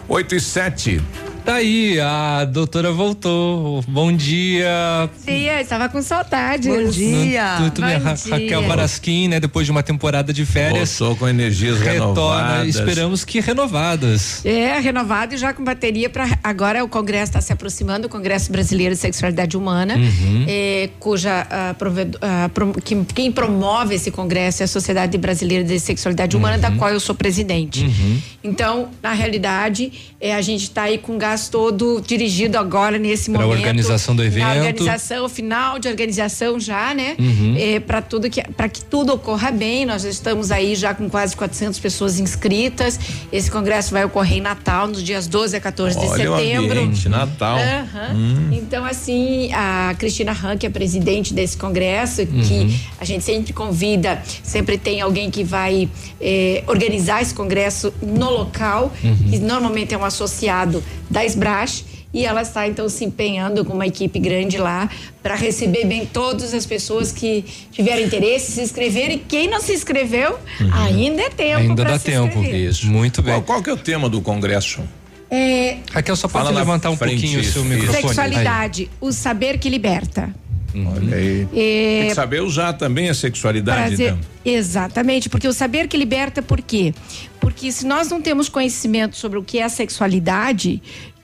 [0.10, 1.02] 8 e 7.
[1.46, 3.84] Tá aí, a doutora voltou.
[3.88, 5.10] Bom dia.
[5.26, 6.70] Dia, estava com saudade.
[6.70, 7.56] Bom dia.
[7.58, 8.16] Tu, tu, Bom Ra.
[8.30, 9.40] Raquel Barasquim, né?
[9.40, 11.00] Depois de uma temporada de férias.
[11.00, 12.76] Voltou com energias retorna, renovadas.
[12.76, 14.46] Esperamos que renovadas.
[14.46, 18.52] É, renovado e já com bateria para agora o Congresso está se aproximando, o Congresso
[18.52, 20.46] Brasileiro de Sexualidade Humana, uhum.
[20.48, 25.64] é, cuja uh, provedo, uh, pro, que, quem promove esse congresso é a Sociedade Brasileira
[25.64, 26.62] de Sexualidade Humana, uhum.
[26.62, 27.84] da qual eu sou presidente.
[27.84, 28.22] Uhum.
[28.44, 33.42] Então, na realidade, é, a gente está aí com gás todo dirigido agora nesse pra
[33.42, 33.60] momento.
[33.60, 34.48] Organização do evento.
[34.48, 37.16] organização, final de organização já, né?
[37.18, 37.56] Uhum.
[37.58, 39.86] É, para tudo que para que tudo ocorra bem.
[39.86, 43.00] Nós estamos aí já com quase 400 pessoas inscritas.
[43.32, 46.80] Esse congresso vai ocorrer em Natal, nos dias 12 a 14 Olha de setembro.
[46.80, 47.58] O ambiente, Natal.
[47.58, 48.18] Uhum.
[48.18, 48.50] Hum.
[48.52, 52.42] Então assim, a Cristina Han, que é presidente desse congresso, uhum.
[52.42, 58.30] que a gente sempre convida, sempre tem alguém que vai eh, organizar esse congresso no
[58.30, 59.30] local, uhum.
[59.30, 63.88] que normalmente é um associado da Esbrash e ela está então se empenhando com uma
[63.88, 64.90] equipe grande lá
[65.24, 69.22] para receber bem todas as pessoas que tiverem interesse, se inscreverem.
[69.28, 70.74] Quem não se inscreveu, uhum.
[70.74, 71.60] ainda é tempo.
[71.60, 72.44] Ainda dá tempo.
[72.44, 73.36] Isso, muito bem.
[73.36, 74.82] Qual, qual, que é o tema do congresso?
[75.30, 78.02] É, Raquel, só pode levantar um pouquinho o seu microfone.
[78.02, 78.90] Sexualidade, aí.
[79.00, 80.36] o saber que liberta.
[80.76, 80.94] Uhum.
[80.94, 81.48] Olha aí.
[81.54, 83.96] É, Tem que saber usar também a sexualidade.
[83.96, 84.20] Prazer, então.
[84.44, 86.94] Exatamente, porque o saber que liberta, por quê?
[87.40, 90.82] Porque se nós não temos conhecimento sobre o que é a sexualidade,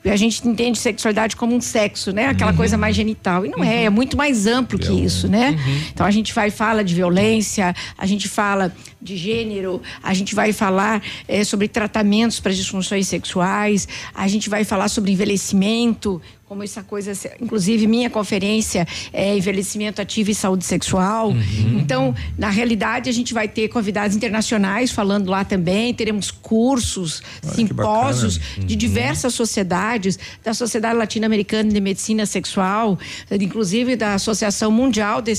[0.10, 2.28] a gente entende sexualidade como um sexo, né?
[2.28, 2.58] Aquela uhum.
[2.58, 3.45] coisa mais genital.
[3.45, 3.64] E não uhum.
[3.64, 5.51] é, é muito mais amplo que isso, né?
[5.51, 5.82] Uhum.
[5.93, 10.51] Então a gente vai fala de violência, a gente fala de gênero, a gente vai
[10.51, 16.82] falar é, sobre tratamentos para disfunções sexuais, a gente vai falar sobre envelhecimento, como essa
[16.82, 21.32] coisa, inclusive minha conferência é envelhecimento ativo e saúde sexual.
[21.32, 21.80] Uhum.
[21.80, 27.54] Então, na realidade, a gente vai ter convidados internacionais falando lá também, teremos cursos, Olha,
[27.54, 28.66] simpósios uhum.
[28.66, 32.98] de diversas sociedades, da Sociedade Latino-Americana de Medicina Sexual,
[33.30, 35.34] inclusive da Associação Mundial de,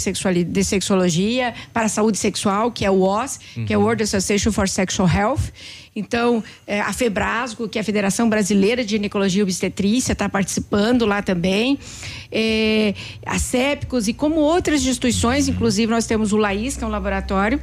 [0.45, 3.65] de Sexologia para a Saúde Sexual, que é o OS, uhum.
[3.65, 5.53] que é o World Association for Sexual Health.
[5.95, 11.05] Então, é, a FEBRASGO, que é a Federação Brasileira de Ginecologia e Obstetrícia, está participando
[11.05, 11.79] lá também.
[12.31, 16.91] É, a CEPCOS e como outras instituições, inclusive nós temos o LAIS, que é um
[16.91, 17.61] laboratório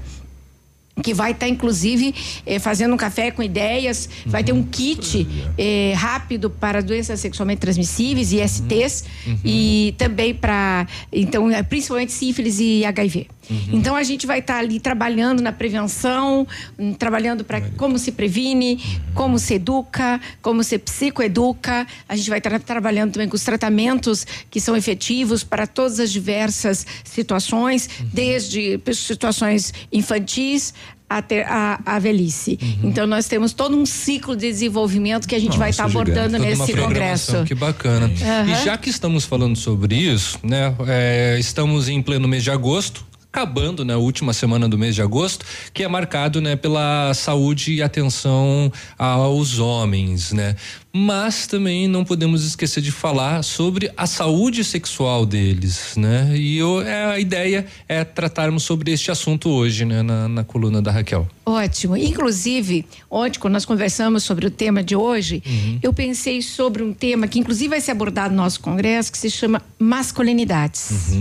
[1.03, 2.15] que vai estar, tá, inclusive,
[2.45, 4.31] eh, fazendo um café com ideias, uhum.
[4.31, 9.39] vai ter um kit eh, rápido para doenças sexualmente transmissíveis, ISTs, uhum.
[9.43, 13.27] e também para, então, é, principalmente sífilis e HIV.
[13.71, 18.81] Então a gente vai estar ali trabalhando na prevenção, hum, trabalhando para como se previne,
[19.13, 21.87] como se educa, como se psicoeduca.
[22.07, 26.11] A gente vai estar trabalhando também com os tratamentos que são efetivos para todas as
[26.11, 30.73] diversas situações, desde situações infantis
[31.09, 32.57] até a, a velhice.
[32.83, 36.37] Então nós temos todo um ciclo de desenvolvimento que a gente vai estar abordando Toda
[36.37, 37.43] uma nesse congresso.
[37.43, 38.11] Que bacana.
[38.21, 38.51] Aham.
[38.51, 40.73] E já que estamos falando sobre isso, né?
[40.87, 43.05] é, estamos em pleno mês de agosto.
[43.35, 47.73] Acabando, né, a última semana do mês de agosto, que é marcado, né, pela saúde
[47.73, 50.55] e atenção aos homens, né?
[50.97, 56.31] Mas também não podemos esquecer de falar sobre a saúde sexual deles, né?
[56.37, 60.81] E eu, é, a ideia é tratarmos sobre este assunto hoje, né, na, na coluna
[60.81, 61.27] da Raquel.
[61.45, 61.97] Ótimo.
[61.97, 65.43] Inclusive, ontem, quando nós conversamos sobre o tema de hoje,
[65.83, 69.29] eu pensei sobre um tema que, inclusive, vai ser abordado no nosso congresso, que se
[69.29, 71.11] chama masculinidades.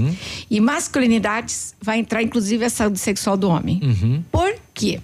[0.49, 3.81] E masculinidades vai entrar, inclusive, a saúde sexual do homem.
[4.31, 5.01] Por quê?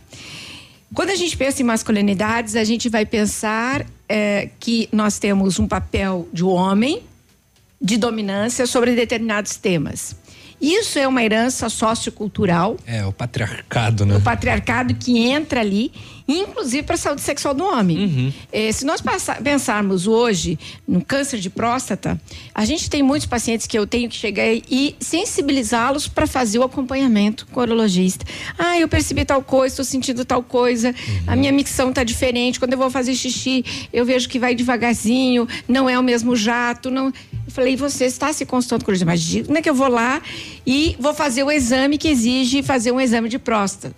[0.95, 5.69] Quando a gente pensa em masculinidades, a gente vai pensar eh, que nós temos um
[5.69, 7.03] papel de homem
[7.81, 10.17] de dominância sobre determinados temas.
[10.61, 14.17] Isso é uma herança sociocultural É, o patriarcado, né?
[14.17, 15.91] o patriarcado que entra ali,
[16.39, 18.35] inclusive para a saúde sexual do homem.
[18.53, 19.03] Eh, se nós
[19.43, 22.21] pensarmos hoje no câncer de próstata,
[22.55, 26.63] a gente tem muitos pacientes que eu tenho que chegar e sensibilizá-los para fazer o
[26.63, 28.25] acompanhamento com o urologista.
[28.59, 30.95] Ah, eu percebi tal coisa, estou sentindo tal coisa,
[31.27, 32.59] a minha micção está diferente.
[32.59, 36.91] Quando eu vou fazer xixi, eu vejo que vai devagarzinho, não é o mesmo jato.
[36.91, 37.07] Não...
[37.07, 39.39] Eu falei, você está se consultando com o urologista?
[39.51, 40.23] Imagina que eu vou lá
[40.67, 43.95] e vou fazer o exame que exige fazer um exame de próstata.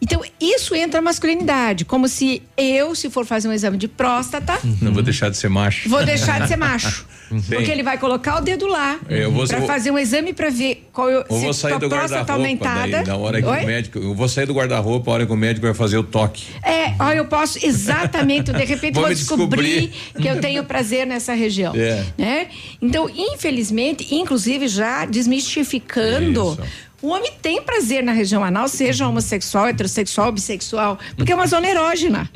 [0.00, 4.58] Então, isso entra a masculinidade, como se eu, se for fazer um exame de próstata,
[4.82, 5.88] Não vou deixar de ser macho.
[5.88, 7.06] vou deixar de ser macho.
[7.30, 7.40] Tem.
[7.58, 10.48] Porque ele vai colocar o dedo lá Eu vou- para eu- fazer um exame para
[10.48, 12.88] ver qual eu, Ou vou se sair do próstata aumentada.
[12.88, 13.62] daí, na hora que Oi?
[13.64, 16.04] o médico, eu vou sair do guarda-roupa a hora que o médico vai fazer o
[16.04, 16.44] toque.
[16.62, 20.22] É, ó, eu posso exatamente, de repente Vou vou, descobrir, descobrir.
[20.22, 22.04] que eu tenho prazer nessa região, É.
[22.16, 22.46] né?
[22.80, 26.85] Então, infelizmente, inclusive já desmistificando, Isso.
[27.02, 31.68] O homem tem prazer na região anal, seja homossexual, heterossexual, bissexual, porque é uma zona
[31.68, 32.30] erógena.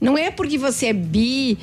[0.00, 1.58] Não é porque você é bi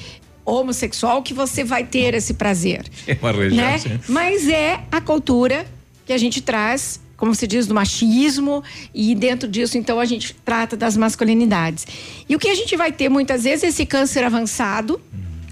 [0.46, 3.78] homossexual que você vai ter esse prazer É uma região, né?
[3.78, 4.00] sim.
[4.08, 5.66] Mas é a cultura
[6.06, 10.34] que a gente traz, como se diz, do machismo e dentro disso, então, a gente
[10.44, 11.86] trata das masculinidades.
[12.28, 15.00] E o que a gente vai ter muitas vezes é esse câncer avançado,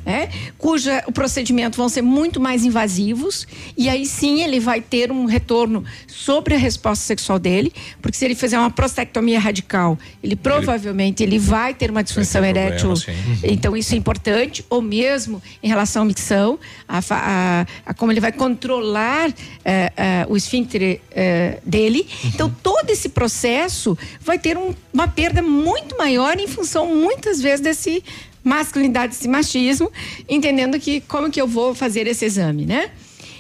[0.08, 0.30] né?
[0.58, 3.46] Cuja o procedimento vão ser muito mais invasivos
[3.78, 8.24] e aí sim ele vai ter um retorno sobre a resposta sexual dele, porque se
[8.24, 12.96] ele fizer uma prostectomia radical, ele provavelmente ele vai ter uma disfunção ter problema, erétil
[12.96, 13.12] sim.
[13.44, 16.58] então isso é importante, ou mesmo em relação à micção,
[16.88, 19.30] a, a- a como ele vai controlar
[19.66, 22.08] eh, eh, o esfíncter eh, dele.
[22.24, 27.60] Então todo esse processo vai ter um- uma perda muito maior em função muitas vezes
[27.60, 28.02] desse
[28.48, 29.92] masculinidade, desse machismo,
[30.28, 32.90] entendendo que como que eu vou fazer esse exame, né?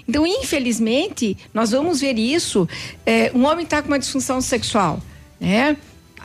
[0.07, 2.67] Então, infelizmente, nós vamos ver isso.
[3.05, 5.01] eh, um homem está com uma disfunção sexual,
[5.39, 5.75] né?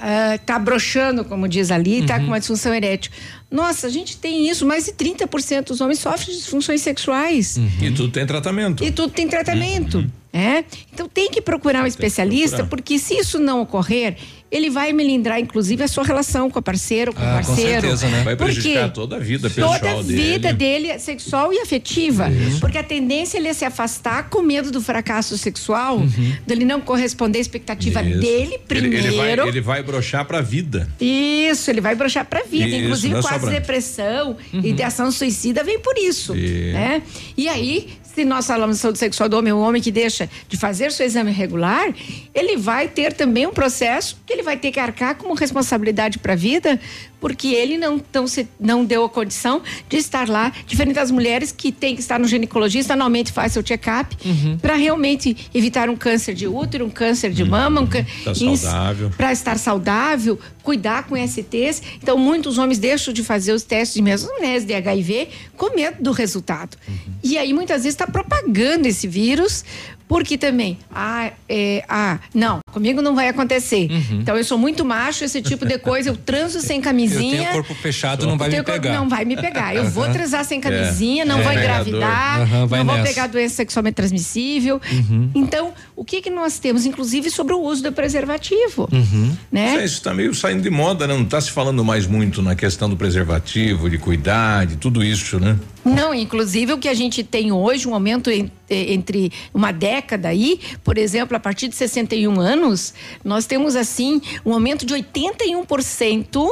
[0.05, 3.13] Ah, tá broxando, como diz ali, tá com uma disfunção erétil.
[3.49, 7.57] Nossa, a gente tem isso, mais de 30% dos homens sofrem de disfunções sexuais.
[7.81, 8.83] E tudo tem tratamento.
[8.83, 10.05] E tudo tem tratamento.
[10.33, 10.65] É?
[10.93, 12.69] Então tem que procurar um especialista, procurar.
[12.71, 14.17] porque se isso não ocorrer,
[14.53, 17.47] ele vai melindrar, inclusive, a sua relação com a parceira ou com o Ah, com
[17.47, 17.81] parceiro.
[17.81, 18.23] certeza, né?
[18.23, 20.23] Vai prejudicar toda a vida pessoal Toda a dele.
[20.33, 22.29] vida dele é sexual e afetiva.
[22.61, 26.03] Porque a tendência é ele se afastar com medo do fracasso sexual,
[26.47, 28.09] dele não corresponder à expectativa Uhum.
[28.11, 28.21] Isso.
[28.21, 28.97] dele primeiro.
[28.97, 30.89] Ele, ele vai, ele vai broxar pra vida.
[31.01, 32.67] Isso, ele vai broxar pra vida.
[32.67, 36.35] Isso, Inclusive, é quase depressão e ideação suicida vem por isso.
[36.35, 37.01] Né?
[37.37, 40.57] E aí, se nós falamos de saúde sexual do homem, o homem que deixa de
[40.57, 41.93] fazer seu exame regular,
[42.35, 46.35] ele vai ter também um processo que ele vai ter que arcar como responsabilidade para
[46.35, 46.79] a vida,
[47.23, 51.53] porque ele não, tão se, não deu a condição de estar lá, diferente das mulheres
[51.53, 54.15] que têm que estar no ginecologista, anualmente faz seu check-up,
[54.61, 59.11] para realmente evitar um câncer de útero, um câncer de mama, um cân- Tá saudável.
[59.17, 61.81] para estar saudável, cuidar com STs.
[62.03, 66.11] Então, muitos homens deixam de fazer os testes de mesonese, de HIV, com medo do
[66.11, 66.77] resultado.
[67.23, 69.65] E aí, muitas vezes, está propagando esse vírus,
[70.09, 73.89] porque também, ah, é, ah, não, comigo não vai acontecer.
[74.11, 77.12] Então, eu sou muito macho, esse tipo de coisa, eu transo sem camisinha.
[77.13, 77.35] Camisinha.
[77.37, 78.95] Eu tenho corpo fechado, não vai me Teu corpo pegar.
[78.99, 79.75] Não vai me pegar.
[79.75, 80.61] Eu vou transar sem É.
[80.61, 81.43] camisinha, não É.
[81.43, 83.09] vou engravidar, Aham, vai não vou nessa.
[83.09, 84.81] pegar doença sexualmente transmissível.
[84.91, 85.31] Uhum.
[85.35, 88.89] Então, o que que nós temos, inclusive, sobre o uso do preservativo?
[88.93, 89.37] Uhum.
[89.51, 89.75] Né?
[89.77, 91.15] Isso, isso tá meio saindo de moda, né?
[91.17, 95.39] Não tá se falando mais muito na questão do preservativo, de cuidar, de tudo isso,
[95.41, 95.59] né?
[95.85, 100.29] Não, inclusive o que a gente tem hoje, um aumento en- eh, entre uma década
[100.29, 102.95] aí, por exemplo, a partir de 61 anos,
[103.25, 106.49] nós temos assim um aumento de 81%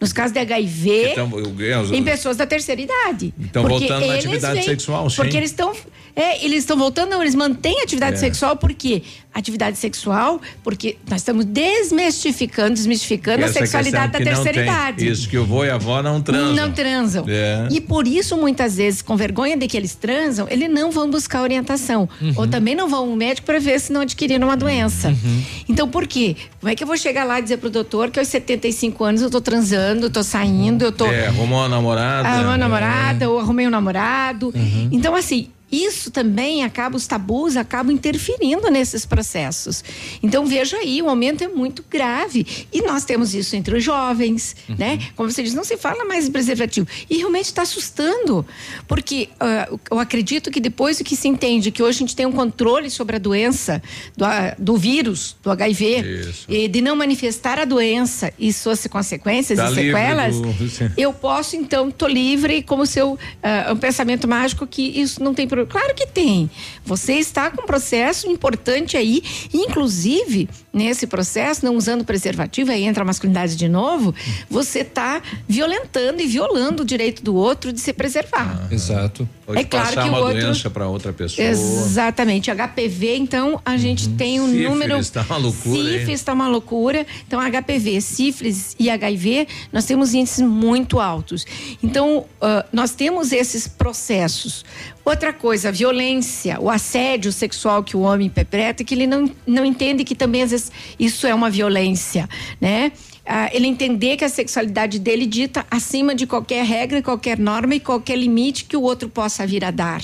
[0.00, 3.32] nos casos de HIV Então, eu em pessoas da terceira idade.
[3.38, 5.16] Então, voltando eles atividade sexual, sim.
[5.16, 5.72] Porque eles estão
[6.14, 8.18] é, eles estão voltando, não, eles mantêm atividade É.
[8.18, 9.02] sexual, por quê?
[9.36, 15.06] Atividade sexual, porque nós estamos desmistificando, desmistificando a sexualidade da terceira idade.
[15.06, 16.54] Isso que o vô e a avó não transam.
[16.54, 17.24] Não transam.
[17.28, 17.68] É.
[17.70, 21.42] E por isso, muitas vezes, com vergonha de que eles transam, eles não vão buscar
[21.42, 22.08] orientação.
[22.18, 22.32] Uhum.
[22.34, 25.08] Ou também não vão ao médico para ver se não adquiriram uma doença.
[25.08, 25.42] Uhum.
[25.68, 26.34] Então, por quê?
[26.58, 29.20] Como é que eu vou chegar lá e dizer pro doutor que aos 75 anos
[29.20, 31.04] eu tô transando, eu tô saindo, eu tô.
[31.06, 32.26] É, arrumou uma namorada.
[32.26, 32.56] Ah, uma é.
[32.56, 34.50] namorada, ou arrumei um namorado.
[34.54, 34.88] Uhum.
[34.90, 39.82] Então, assim, isso também acaba, os tabus acabam interferindo nesses processos.
[40.22, 42.46] Então, veja aí, o aumento é muito grave.
[42.72, 44.76] E nós temos isso entre os jovens, Uhum.
[44.78, 44.98] né?
[45.16, 46.86] Como você diz, não se fala mais em preservativo.
[47.10, 48.46] E realmente está assustando.
[48.86, 52.32] Porque ah, eu acredito que depois que se entende que hoje a gente tem um
[52.32, 53.82] controle sobre a doença,
[54.16, 59.58] do, ah, do vírus, do HIV, e de não manifestar a doença e suas consequências
[59.58, 60.54] Tá e sequelas, do-
[60.96, 65.34] eu posso, então, tô livre como se eu, ah, um pensamento mágico que isso não
[65.34, 65.55] tem problema.
[65.64, 66.50] Claro que tem.
[66.84, 69.22] Você está com um processo importante aí,
[69.54, 74.14] inclusive, nesse processo, não usando preservativo, aí entra a masculinidade de novo,
[74.50, 78.66] você está violentando e violando o direito do outro de se preservar.
[78.70, 79.28] Exato.
[79.46, 81.46] Pode É claro passar que o uma outro- doença para outra pessoa.
[81.46, 82.50] Exatamente.
[82.50, 85.04] HPV, então, a gente tem um Sífilis, número.
[85.10, 85.82] tá uma loucura?
[85.92, 87.06] Sífilis está uma loucura.
[87.26, 91.44] Então, HPV, sífilis e HIV, nós temos índices muito altos.
[91.82, 94.64] Então, ah, nós temos esses processos.
[95.06, 99.64] Outra coisa, a violência, o assédio sexual que o homem perpetra, que ele não, não
[99.64, 102.28] entende que também, às vezes, isso é uma violência,
[102.60, 102.90] né?
[103.24, 107.80] Ah, ele entender que a sexualidade dele dita acima de qualquer regra, qualquer norma e
[107.80, 110.02] qualquer limite que o outro possa vir a dar.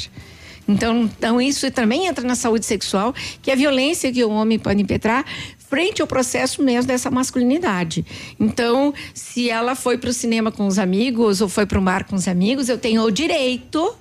[0.69, 3.13] Então, então isso também entra na saúde sexual,
[3.43, 5.25] que é a violência que o homem pode impetrar
[5.69, 8.07] frente ao processo mesmo dessa masculinidade.
[8.39, 12.05] Então, se ela foi para o cinema com os amigos ou foi para o mar
[12.05, 13.97] com os amigos, eu tenho o direito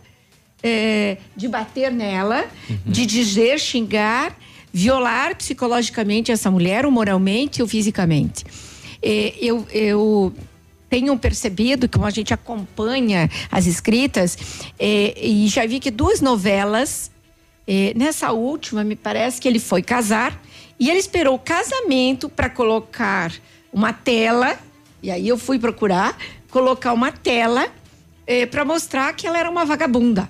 [0.64, 2.46] eh, de bater nela,
[2.86, 4.36] de dizer, xingar,
[4.74, 8.46] violar psicologicamente essa mulher, ou moralmente ou fisicamente.
[9.02, 10.34] Eh, eu, eu
[10.90, 14.38] tenho percebido que a gente acompanha as escritas
[14.80, 17.10] eh, e já vi que duas novelas
[17.68, 20.40] eh, nessa última me parece que ele foi casar
[20.80, 23.32] e ele esperou o casamento para colocar
[23.74, 24.60] uma tela
[25.02, 26.16] e aí eu fui procurar
[26.50, 27.68] colocar uma tela
[28.50, 30.30] para mostrar que ela era uma vagabunda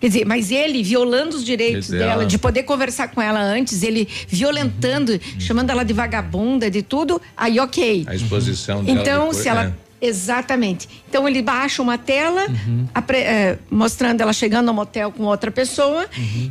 [0.00, 2.04] Quer dizer, mas ele violando os direitos Dela.
[2.06, 5.40] dela, de poder conversar com ela antes, ele violentando, Uhum.
[5.40, 8.04] chamando ela de vagabunda, de tudo, aí ok.
[8.06, 9.00] A exposição dela.
[9.00, 9.64] Então, depois, se ela.
[9.64, 9.74] né?
[10.00, 10.86] Exatamente.
[11.08, 12.46] Então ele baixa uma tela
[12.94, 16.06] apre- eh, mostrando ela chegando ao motel com outra pessoa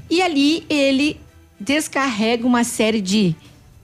[0.10, 1.20] e ali ele
[1.60, 3.36] descarrega uma série de,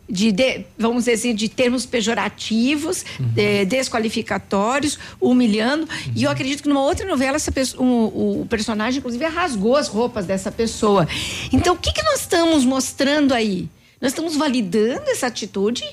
[0.09, 3.05] de, de- vamos dizer assim, de termos pejorativos,
[3.37, 5.87] eh, desqualificatórios, humilhando.
[6.15, 9.87] E eu acredito que numa outra novela essa pessoa, um- o personagem inclusive rasgou as
[9.87, 11.07] roupas dessa pessoa.
[11.53, 13.69] Então o que que nós estamos mostrando aí?
[14.01, 15.83] Nós estamos validando essa atitude?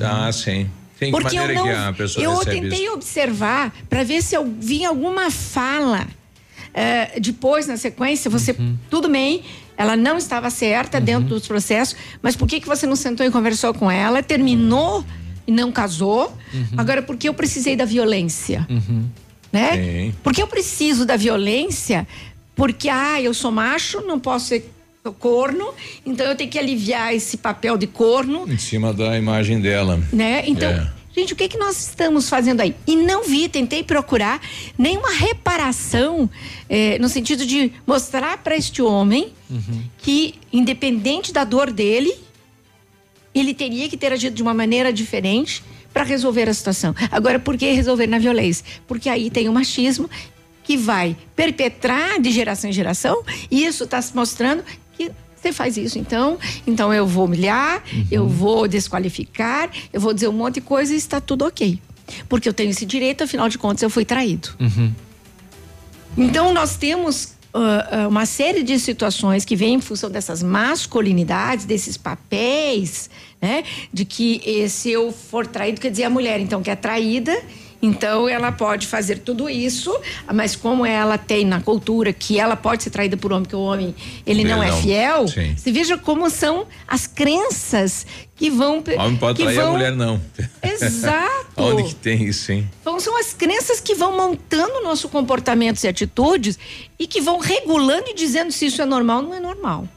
[0.00, 0.68] Ah, sim.
[0.98, 2.92] Tem que Porque eu não, que a pessoa eu tentei isso?
[2.94, 6.06] observar para ver se eu vi alguma fala
[6.74, 8.30] eh, depois na sequência.
[8.30, 8.76] Você Uhum.
[8.88, 9.42] tudo bem?
[9.82, 13.30] Ela não estava certa dentro dos processos, mas por que que você não sentou e
[13.30, 15.04] conversou com ela, terminou
[15.46, 16.32] e não casou?
[16.54, 16.66] Uhum.
[16.76, 18.66] Agora por que eu precisei da violência?
[19.52, 19.72] né?
[19.76, 20.14] Sim.
[20.22, 22.06] Porque eu preciso da violência,
[22.54, 24.70] porque ah, eu sou macho, não posso ser
[25.18, 25.74] corno,
[26.06, 30.00] então eu tenho que aliviar esse papel de corno Em cima da imagem dela.
[30.12, 30.44] né?
[30.46, 30.90] Então, É.
[31.14, 32.74] gente, o que que nós estamos fazendo aí?
[32.86, 34.40] E não vi, tentei procurar
[34.76, 36.28] nenhuma reparação
[36.68, 39.32] eh, no sentido de mostrar para este homem
[39.98, 42.14] que, independente da dor dele,
[43.34, 45.62] ele teria que ter agido de uma maneira diferente
[45.92, 46.94] para resolver a situação.
[47.10, 48.64] Agora, por que resolver na violência?
[48.86, 50.08] Porque aí tem o machismo
[50.64, 54.64] que vai perpetrar de geração em geração e isso está se mostrando
[54.96, 55.10] que
[55.42, 60.32] você faz isso, então, então eu vou humilhar, eu vou desqualificar, eu vou dizer um
[60.32, 61.80] monte de coisa e está tudo ok.
[62.28, 64.50] Porque eu tenho esse direito, afinal de contas, eu fui traído.
[66.16, 71.96] Então, nós temos ah, uma série de situações que vêm em função dessas masculinidades, desses
[71.96, 73.10] papéis,
[73.40, 73.64] né?
[73.92, 77.36] De que eh, se eu for traído, quer dizer a mulher, então, que é traída
[77.84, 79.92] Então ela pode fazer tudo isso,
[80.32, 83.60] mas como ela tem na cultura que ela pode ser traída por homem, que o
[83.60, 83.92] homem
[84.24, 84.80] ele não, é Não.
[84.80, 85.56] fiel, Sim.
[85.56, 88.06] você veja como são as crenças
[88.36, 88.78] que vão.
[88.96, 90.20] O homem pode trair a vão- mulher, não.
[90.62, 91.30] Exato.
[91.56, 92.70] Onde que tem isso, hein?
[92.80, 96.58] Então, são as crenças que vão montando nosso comportamentos e atitudes
[96.98, 99.88] e que vão regulando e dizendo se isso é normal ou não é normal.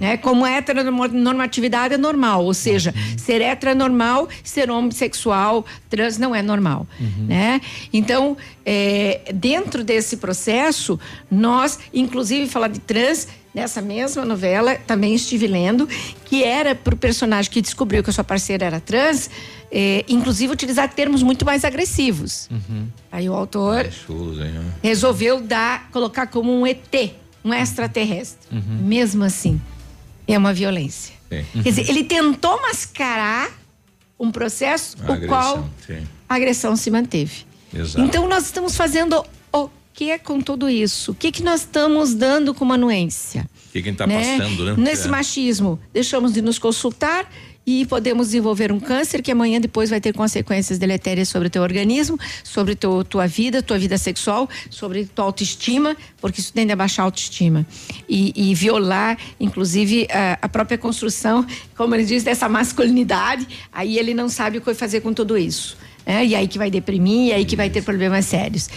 [0.00, 0.16] Né?
[0.16, 6.34] Como a heteronormatividade é normal, ou seja, ser hétero é normal, ser homossexual, trans não
[6.34, 6.86] é normal.
[7.26, 7.60] Né?
[7.92, 10.98] Então, é, dentro desse processo,
[11.30, 15.88] nós, inclusive, falar de trans, nessa mesma novela, também estive lendo,
[16.26, 19.30] que era para o personagem que descobriu que a sua parceira era trans,
[19.72, 22.50] é, inclusive utilizar termos muito mais agressivos.
[23.10, 23.86] Aí o autor
[24.82, 28.46] resolveu dar, colocar como um ET, um extraterrestre.
[28.82, 29.58] Mesmo assim,
[30.26, 31.14] é uma violência.
[31.28, 31.44] Sim.
[31.62, 33.50] Quer dizer, ele tentou mascarar
[34.18, 36.06] um processo A o qual agressão, sim.
[36.28, 37.44] a agressão se manteve.
[37.74, 38.00] Exato.
[38.04, 41.12] Então nós estamos fazendo o que com tudo isso?
[41.12, 43.48] O que que nós estamos dando como anuência?
[43.68, 44.38] O que quem tá né?
[44.38, 44.74] passando, né?
[44.78, 45.10] Nesse É.
[45.10, 47.30] machismo, deixamos de nos consultar
[47.66, 51.62] e podemos desenvolver um câncer que amanhã depois vai ter consequências deletérias sobre o teu
[51.62, 56.76] organismo, sobre teu, tua vida, tua vida sexual, sobre tua autoestima, porque isso tende a
[56.76, 57.66] baixar a autoestima
[58.08, 61.44] e, e violar, inclusive, a, a própria construção,
[61.76, 63.46] como ele diz, dessa masculinidade.
[63.72, 65.76] Aí ele não sabe o que fazer com tudo isso.
[66.04, 66.24] né?
[66.24, 68.68] E aí que vai deprimir, e aí que vai ter problemas sérios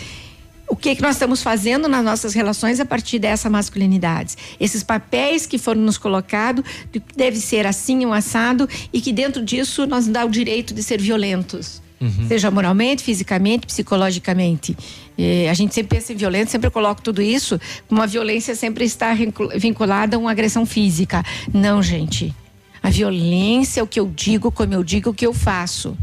[0.70, 4.36] o que, que nós estamos fazendo nas nossas relações a partir dessa masculinidade.
[4.60, 9.12] Esses papéis que foram nos colocados, de que deve ser assim, um assado, e que
[9.12, 11.82] dentro disso nós dá o direito de ser violentos.
[12.30, 14.78] Seja moralmente, fisicamente, psicologicamente.
[15.18, 17.60] Eh, a gente sempre pensa em violência, sempre coloca tudo isso,
[17.90, 19.14] uma violência sempre está
[19.58, 21.26] vinculada a uma agressão física.
[21.54, 22.34] Não, gente.
[22.82, 25.98] A violência é o que eu digo, como eu digo, o que eu faço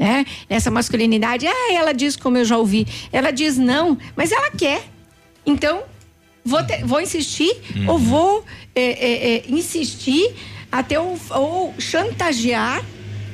[0.00, 0.24] né?
[0.48, 4.82] Essa masculinidade, ah, ela diz como eu já ouvi, ela diz não, mas ela quer.
[5.44, 5.82] Então,
[6.42, 7.54] vou, vou insistir
[7.86, 8.42] ou vou
[8.74, 10.34] é, é, insistir
[10.72, 12.82] até ou, ou chantagear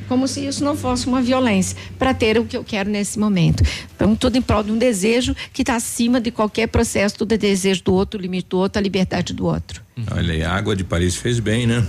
[0.09, 3.63] como se isso não fosse uma violência para ter o que eu quero nesse momento.
[3.95, 7.83] Então, tudo em prol de um desejo que está acima de qualquer processo do desejo
[7.85, 9.86] do outro, limite do outro, a liberdade do outro.
[10.11, 11.83] Olha aí, a água de Paris fez bem, né?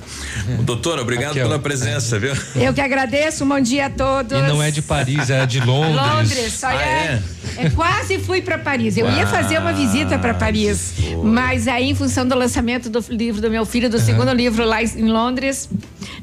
[0.62, 1.44] Doutora, obrigado Raquel.
[1.44, 2.34] pela presença, viu?
[2.56, 4.32] Eu que agradeço, bom dia a todos.
[4.32, 5.96] E não é de Paris, é de Londres.
[5.98, 7.22] Londres, só Ah, é,
[7.58, 8.96] é quase fui para Paris.
[8.96, 13.42] Eu ia fazer uma visita para Paris, mas aí em função do lançamento do livro
[13.42, 15.70] do meu filho, do segundo livro lá em Londres,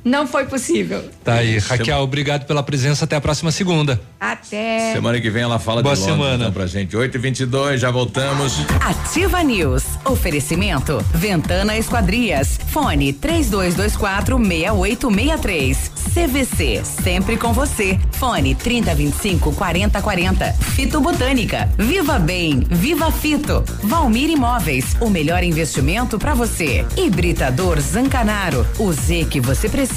[0.04, 1.02] não foi possível.
[1.24, 3.04] Tá aí, Raquel, obrigado pela presença.
[3.06, 3.98] Até a próxima segunda.
[4.20, 4.92] Até.
[4.92, 6.42] Semana que vem ela fala Boa de Londres, semana.
[6.44, 6.94] então, pra gente.
[6.94, 8.58] 8 e 22 já voltamos.
[8.80, 9.84] Ativa News.
[10.04, 11.02] Oferecimento.
[11.14, 12.58] Ventana Esquadrias.
[12.68, 15.90] Fone 3224 6863.
[16.14, 16.82] CVC.
[16.84, 17.98] Sempre com você.
[18.12, 20.52] Fone 3025 4040.
[20.52, 21.68] Fito Botânica.
[21.78, 22.60] Viva Bem.
[22.70, 23.64] Viva Fito.
[23.82, 24.96] Valmir Imóveis.
[25.00, 26.84] O melhor investimento para você.
[26.96, 28.66] Hibridador Zancanaro.
[28.78, 29.93] O Z que você precisa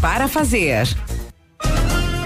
[0.00, 0.86] para fazer.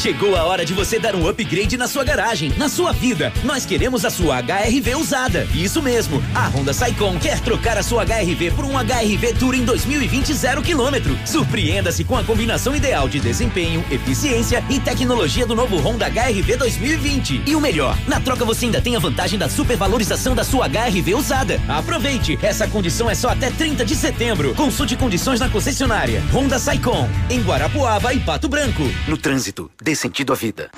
[0.00, 3.30] Chegou a hora de você dar um upgrade na sua garagem, na sua vida.
[3.44, 5.46] Nós queremos a sua HRV usada.
[5.54, 6.22] Isso mesmo.
[6.34, 11.18] A Honda Saicon quer trocar a sua HRV por um HRV Touring 2020 zero quilômetro.
[11.26, 17.42] Surpreenda-se com a combinação ideal de desempenho, eficiência e tecnologia do novo Honda HRV 2020.
[17.46, 21.14] E o melhor, na troca você ainda tem a vantagem da supervalorização da sua HRV
[21.14, 21.60] usada.
[21.68, 24.54] Aproveite, essa condição é só até 30 de setembro.
[24.54, 26.22] Consulte condições na concessionária.
[26.32, 28.84] Honda Saicon, em Guarapuava e Pato Branco.
[29.06, 30.70] No trânsito, dê sentido à vida.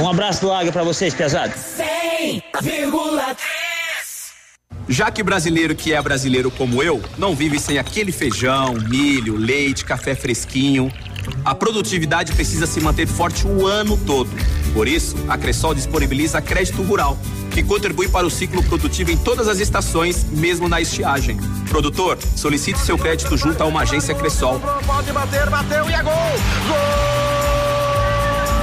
[0.00, 1.54] Um abraço do Águia pra vocês, pesados.
[1.78, 3.36] 100,3
[4.88, 9.84] Já que brasileiro que é brasileiro como eu, não vive sem aquele feijão, milho, leite,
[9.84, 10.92] café fresquinho.
[11.44, 14.30] A produtividade precisa se manter forte o ano todo.
[14.72, 17.18] Por isso, a Cressol disponibiliza crédito rural,
[17.50, 21.38] que contribui para o ciclo produtivo em todas as estações, mesmo na estiagem.
[21.68, 26.12] Produtor, solicite seu crédito junto a uma agência Cressol Pode bater, bateu e é gol!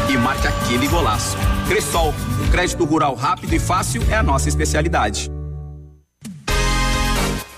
[0.09, 1.37] e marque aquele golaço.
[1.67, 5.29] Cressol, um crédito rural rápido e fácil é a nossa especialidade.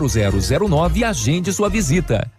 [0.00, 2.30] 0009 e agende sua visita.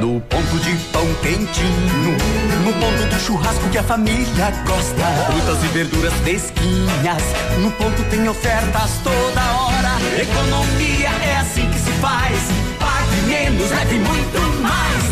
[0.00, 2.16] No ponto de pão quentinho,
[2.64, 5.06] no ponto do churrasco que a família gosta.
[5.30, 7.22] Frutas e verduras fresquinhas,
[7.60, 10.20] no ponto tem ofertas toda hora.
[10.20, 12.38] Economia é assim que se faz.
[12.78, 15.09] Pague menos, leve muito mais.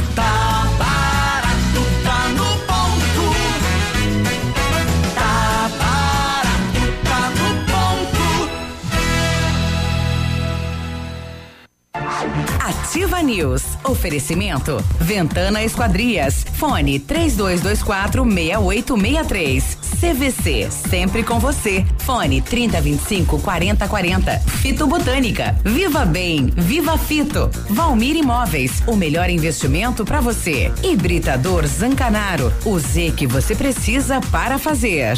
[12.68, 13.62] Ativa News.
[13.82, 14.84] Oferecimento.
[15.00, 16.44] Ventana Esquadrias.
[16.58, 19.78] Fone 3224 6863.
[19.98, 20.70] CVC.
[20.70, 21.86] Sempre com você.
[22.00, 24.38] Fone 3025 4040.
[24.60, 25.58] Fito Botânica.
[25.64, 26.52] Viva Bem.
[26.54, 27.50] Viva Fito.
[27.70, 28.82] Valmir Imóveis.
[28.86, 30.70] O melhor investimento para você.
[30.82, 32.52] Hibridador Zancanaro.
[32.66, 35.16] O Z que você precisa para fazer.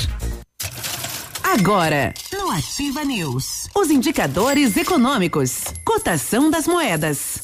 [1.53, 7.40] Agora, no Ativa News, os indicadores econômicos, cotação das moedas.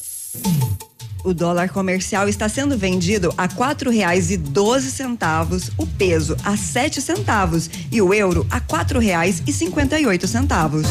[1.23, 6.55] O dólar comercial está sendo vendido a quatro reais e doze centavos, o peso a
[6.55, 10.87] sete centavos e o euro a quatro reais e cinquenta e oito centavos.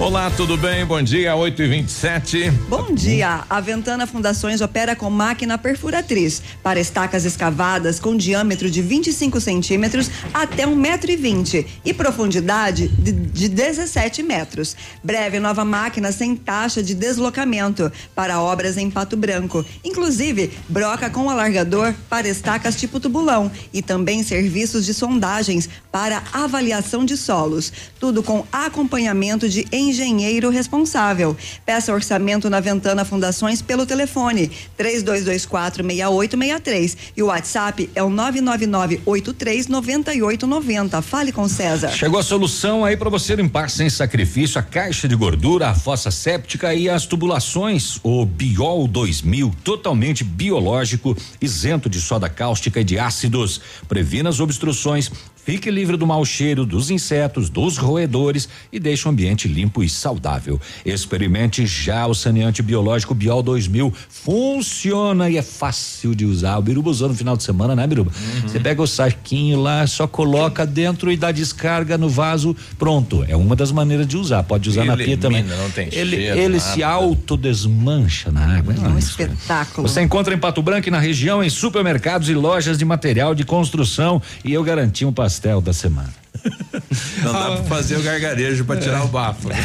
[0.00, 0.86] Olá, tudo bem?
[0.86, 3.44] Bom dia, 8 e 27 Bom dia.
[3.50, 10.08] A Ventana Fundações opera com máquina perfuratriz para estacas escavadas com diâmetro de 25 centímetros
[10.32, 14.76] até um metro e vinte e profundidade de, de 17 metros.
[15.02, 19.66] Breve nova máquina sem taxa de deslocamento para obras em Pato Branco.
[19.82, 27.04] Inclusive, broca com alargador para estacas tipo tubulão e também serviços de sondagens para avaliação
[27.04, 27.72] de solos.
[27.98, 31.36] Tudo com acompanhamento de engenheiro responsável.
[31.64, 39.00] Peça orçamento na Ventana Fundações pelo telefone 3224 6863 e o WhatsApp é o 999
[39.04, 41.02] 83 9890.
[41.02, 41.90] Fale com César.
[41.90, 46.10] Chegou a solução aí para você limpar sem sacrifício a caixa de gordura, a fossa
[46.10, 47.98] séptica e as tubulações.
[48.02, 53.60] O Biol 2000, totalmente biológico, isento de soda cáustica e de ácidos.
[53.88, 55.10] Previna as obstruções,
[55.48, 59.88] fique livre do mau cheiro, dos insetos, dos roedores e deixe o ambiente limpo e
[59.88, 60.60] saudável.
[60.84, 63.90] Experimente já o saneante biológico Biol 2000.
[64.10, 66.58] Funciona e é fácil de usar.
[66.58, 68.12] O Biruba usou no final de semana, né, Biruba?
[68.42, 73.24] Você pega o saquinho lá, só coloca dentro e dá descarga no vaso, pronto.
[73.26, 74.42] É uma das maneiras de usar.
[74.42, 75.42] Pode usar na pia também.
[75.44, 76.72] Não tem ele cheiro, ele nada.
[76.74, 78.74] se autodesmancha na água.
[78.74, 79.88] É um espetáculo.
[79.88, 83.44] Você encontra em Pato Branco e na região em supermercados e lojas de material de
[83.44, 86.12] construção e eu garanti um pastel da semana.
[87.22, 89.48] Não dá pra fazer o gargarejo pra tirar o bafo.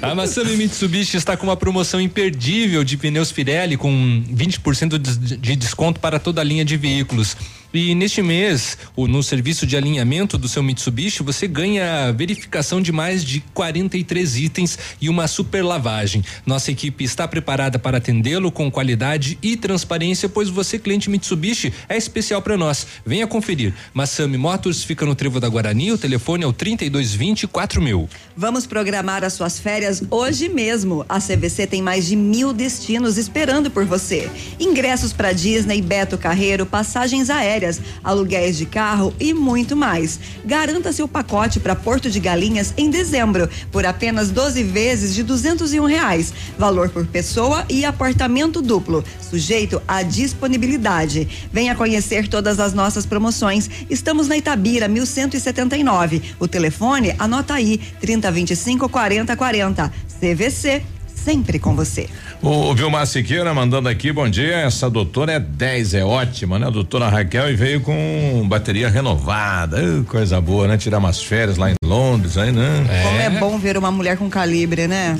[0.00, 3.90] A Massami Mitsubishi está com uma promoção imperdível de pneus Pirelli com
[4.32, 7.36] 20% de de desconto para toda a linha de veículos.
[7.72, 13.24] E neste mês, no serviço de alinhamento do seu Mitsubishi, você ganha verificação de mais
[13.24, 16.24] de 43 itens e uma super lavagem.
[16.44, 21.96] Nossa equipe está preparada para atendê-lo com qualidade e transparência, pois você, cliente Mitsubishi, é
[21.96, 22.86] especial para nós.
[23.06, 23.72] Venha conferir.
[23.94, 28.08] Massami Motors fica no Trevo da Guarani, o telefone é o 3220 4000.
[28.36, 31.04] Vamos programar as suas férias hoje mesmo.
[31.08, 34.28] A CVC tem mais de mil destinos esperando por você.
[34.58, 37.59] Ingressos para Disney, Beto Carreiro, passagens aéreas,
[38.02, 40.18] aluguéis de carro e muito mais.
[40.44, 45.84] Garanta seu pacote para Porto de Galinhas em dezembro por apenas 12 vezes de 201
[45.84, 46.32] reais.
[46.58, 51.28] Valor por pessoa e apartamento duplo, sujeito à disponibilidade.
[51.52, 53.68] Venha conhecer todas as nossas promoções.
[53.88, 56.22] Estamos na Itabira, 1179.
[56.38, 59.92] O telefone, anota aí, 3025 4040.
[60.20, 60.82] CVC,
[61.24, 62.08] sempre com você.
[62.42, 64.56] O Vilmar Siqueira mandando aqui, bom dia.
[64.56, 66.66] Essa doutora é 10, é ótima, né?
[66.66, 69.82] A doutora Raquel e veio com bateria renovada.
[69.82, 70.78] Uh, coisa boa, né?
[70.78, 72.86] Tirar umas férias lá em Londres, aí, né?
[73.04, 75.16] Como é bom ver uma mulher com calibre, né?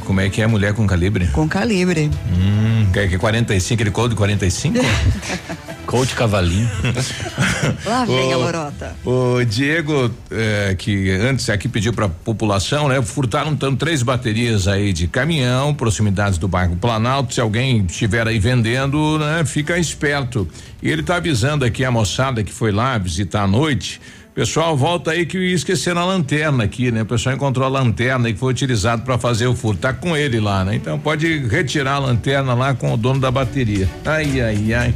[0.00, 1.26] Como é que é mulher com calibre?
[1.28, 2.10] Com calibre.
[2.28, 4.78] Hum, que, que 45, ele code 45?
[5.86, 6.68] Coach Cavalinho.
[7.86, 8.96] Lá vem a O- lorota.
[9.04, 13.00] O Diego, eh, que antes aqui pediu para a população, né?
[13.02, 17.32] Furtaram então três baterias aí de caminhão, proximidades do bairro Planalto.
[17.34, 19.44] Se alguém estiver aí vendendo, né?
[19.44, 20.48] Fica esperto.
[20.82, 24.00] E ele tá avisando aqui a moçada que foi lá visitar à noite.
[24.34, 27.02] Pessoal, volta aí que esqueceram a lanterna aqui, né?
[27.02, 29.80] O pessoal encontrou a lanterna que foi utilizado para fazer o furto.
[29.80, 30.74] Tá com ele lá, né?
[30.74, 33.88] Então pode retirar a lanterna lá com o dono da bateria.
[34.04, 34.94] Ai, ai, ai.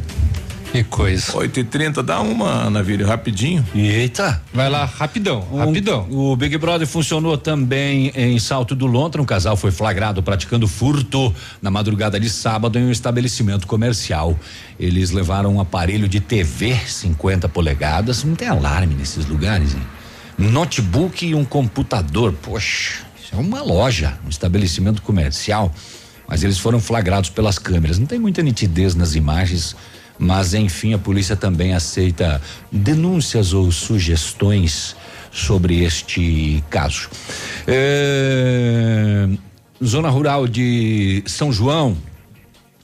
[0.71, 1.37] Que coisa.
[1.37, 3.67] 8 e 30 dá uma, Navírio, rapidinho.
[3.75, 4.41] Eita.
[4.55, 6.07] Vai lá, rapidão, rapidão.
[6.09, 9.21] O Big Brother funcionou também em Salto do Lontra.
[9.21, 14.39] Um casal foi flagrado praticando furto na madrugada de sábado em um estabelecimento comercial.
[14.79, 18.23] Eles levaram um aparelho de TV 50 polegadas.
[18.23, 19.83] Não tem alarme nesses lugares, hein?
[20.39, 22.33] Um notebook e um computador.
[22.33, 25.75] Poxa, isso é uma loja, um estabelecimento comercial.
[26.29, 27.99] Mas eles foram flagrados pelas câmeras.
[27.99, 29.75] Não tem muita nitidez nas imagens.
[30.23, 34.95] Mas, enfim, a polícia também aceita denúncias ou sugestões
[35.33, 37.09] sobre este caso.
[37.67, 39.27] É,
[39.83, 41.97] Zona Rural de São João,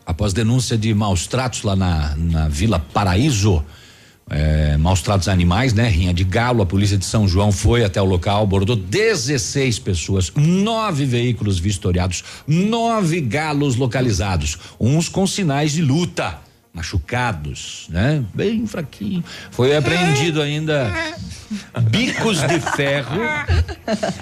[0.07, 3.63] após denúncia de maus tratos lá na, na Vila Paraíso,
[4.31, 5.89] é, maus tratos animais, né?
[5.89, 10.33] Rinha de galo, a polícia de São João foi até o local, abordou 16 pessoas,
[10.35, 16.46] nove veículos vistoriados, nove galos localizados, uns com sinais de luta,
[16.77, 18.23] machucados, né?
[18.35, 19.25] Bem fraquinho.
[19.51, 20.93] Foi apreendido ainda
[21.91, 23.21] bicos de ferro,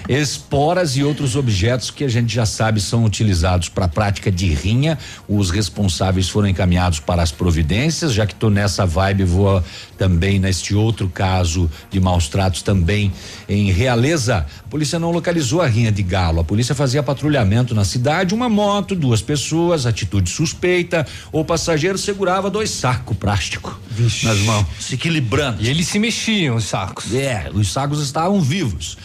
[0.07, 4.47] esporas e outros objetos que a gente já sabe são utilizados para a prática de
[4.53, 4.97] rinha.
[5.27, 9.63] Os responsáveis foram encaminhados para as providências, já que estou nessa vibe, vou
[9.97, 13.11] também neste outro caso de maus tratos também
[13.47, 14.45] em Realeza.
[14.65, 16.41] A polícia não localizou a rinha de galo.
[16.41, 21.05] A polícia fazia patrulhamento na cidade, uma moto, duas pessoas, atitude suspeita.
[21.31, 23.79] O passageiro segurava dois sacos plástico
[24.23, 25.63] nas mãos, se equilibrando.
[25.63, 27.13] E eles se mexiam, os sacos.
[27.17, 28.97] É, os sacos estavam vivos.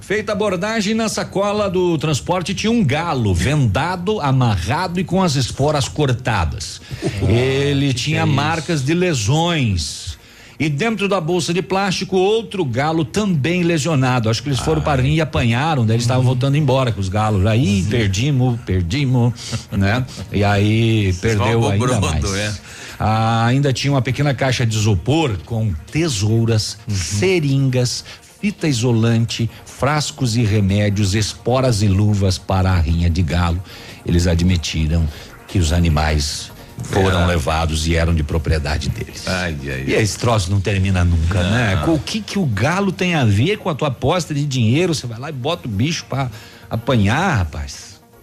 [0.00, 5.34] Feita a abordagem na sacola do transporte tinha um galo vendado, amarrado e com as
[5.34, 6.80] esporas cortadas.
[7.28, 10.16] Ele tinha marcas de lesões.
[10.58, 14.28] E dentro da bolsa de plástico, outro galo também lesionado.
[14.28, 17.00] Acho que eles foram para a rinha e apanharam, daí eles estavam voltando embora com
[17.00, 17.46] os galos.
[17.46, 19.34] Aí perdimos, perdimos,
[19.70, 20.04] né?
[20.32, 22.24] E aí perdeu Só ainda mais.
[22.34, 22.54] é.
[22.98, 28.04] Ah, ainda tinha uma pequena caixa de isopor com tesouras, seringas,
[28.40, 33.62] fita isolante, frascos e remédios, esporas e luvas para a rinha de galo.
[34.04, 35.06] Eles admitiram
[35.46, 36.50] que os animais
[36.82, 39.26] foram levados e eram de propriedade deles.
[39.26, 41.76] Ai, ai, E esse troço não termina nunca, né?
[41.76, 41.84] Não.
[41.84, 44.94] Com o que que o galo tem a ver com a tua aposta de dinheiro?
[44.94, 46.30] Você vai lá e bota o bicho pra
[46.70, 47.87] apanhar, rapaz.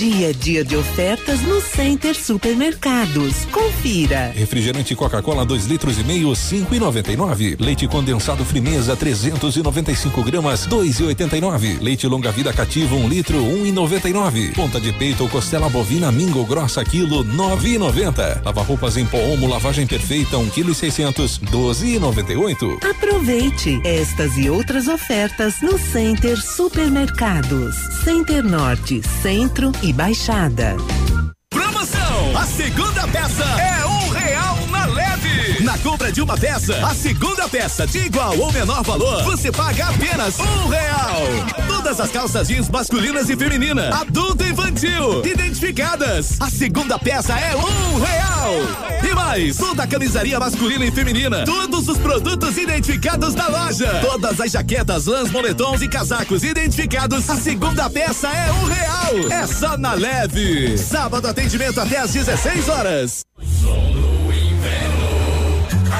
[0.00, 3.44] Dia é dia de ofertas no Center Supermercados.
[3.52, 4.32] Confira.
[4.34, 7.54] Refrigerante Coca-Cola 2 litros e meio, cinco e noventa e nove.
[7.60, 11.76] Leite condensado Frimeza 395 gramas, dois e oitenta e nove.
[11.82, 14.52] Leite longa vida cativo um litro, um e noventa e nove.
[14.52, 18.40] Ponta de peito ou costela bovina Mingo grossa quilo, nove e noventa.
[18.42, 22.36] Lava roupas em pó Omo lavagem perfeita um quilo e seiscentos, doze e noventa e
[22.36, 22.78] oito.
[22.88, 27.76] Aproveite estas e outras ofertas no Center Supermercados.
[28.02, 30.76] Center Norte, Centro e Baixada.
[31.50, 32.36] Promoção!
[32.36, 33.79] A segunda peça é
[35.80, 40.38] compra de uma peça, a segunda peça de igual ou menor valor, você paga apenas
[40.38, 41.66] um real.
[41.66, 46.40] Todas as calças jeans masculinas e feminina, adulto e infantil, identificadas.
[46.40, 49.00] A segunda peça é um real.
[49.02, 54.40] E mais, toda a camisaria masculina e feminina, todos os produtos identificados da loja, todas
[54.40, 59.30] as jaquetas, lãs, moletons e casacos identificados, a segunda peça é um real.
[59.30, 60.76] É só na leve.
[60.76, 63.24] Sábado atendimento até às 16 horas.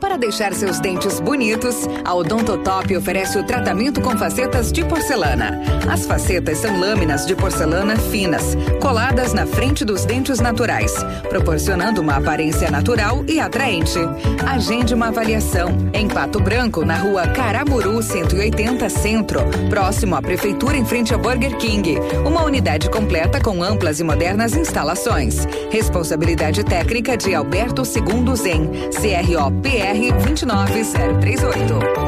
[0.00, 5.62] para deixar seus dentes bonitos, a Odontotop oferece o tratamento com facetas de porcelana.
[5.90, 10.92] As facetas são lâminas de porcelana finas, coladas na frente dos dentes naturais,
[11.28, 13.98] proporcionando uma aparência natural e atraente.
[14.46, 19.40] Agende uma avaliação em Pato Branco, na rua Caramuru 180 Centro,
[19.70, 21.96] próximo à Prefeitura em frente ao Burger King.
[22.26, 25.46] Uma unidade completa com amplas e modernas instalações.
[25.70, 32.05] Responsabilidade técnica de Alberto Segundo Zen, CROPR BR 29038.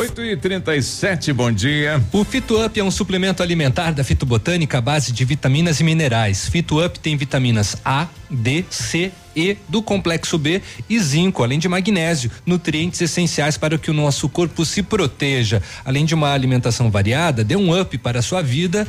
[0.00, 2.02] 8 e 37 bom dia.
[2.10, 6.48] O Fito Up é um suplemento alimentar da fitobotânica à base de vitaminas e minerais.
[6.48, 11.68] Fito Up tem vitaminas A, D, C, E do complexo B e zinco, além de
[11.68, 15.62] magnésio, nutrientes essenciais para que o nosso corpo se proteja.
[15.84, 18.88] Além de uma alimentação variada, dê um up para a sua vida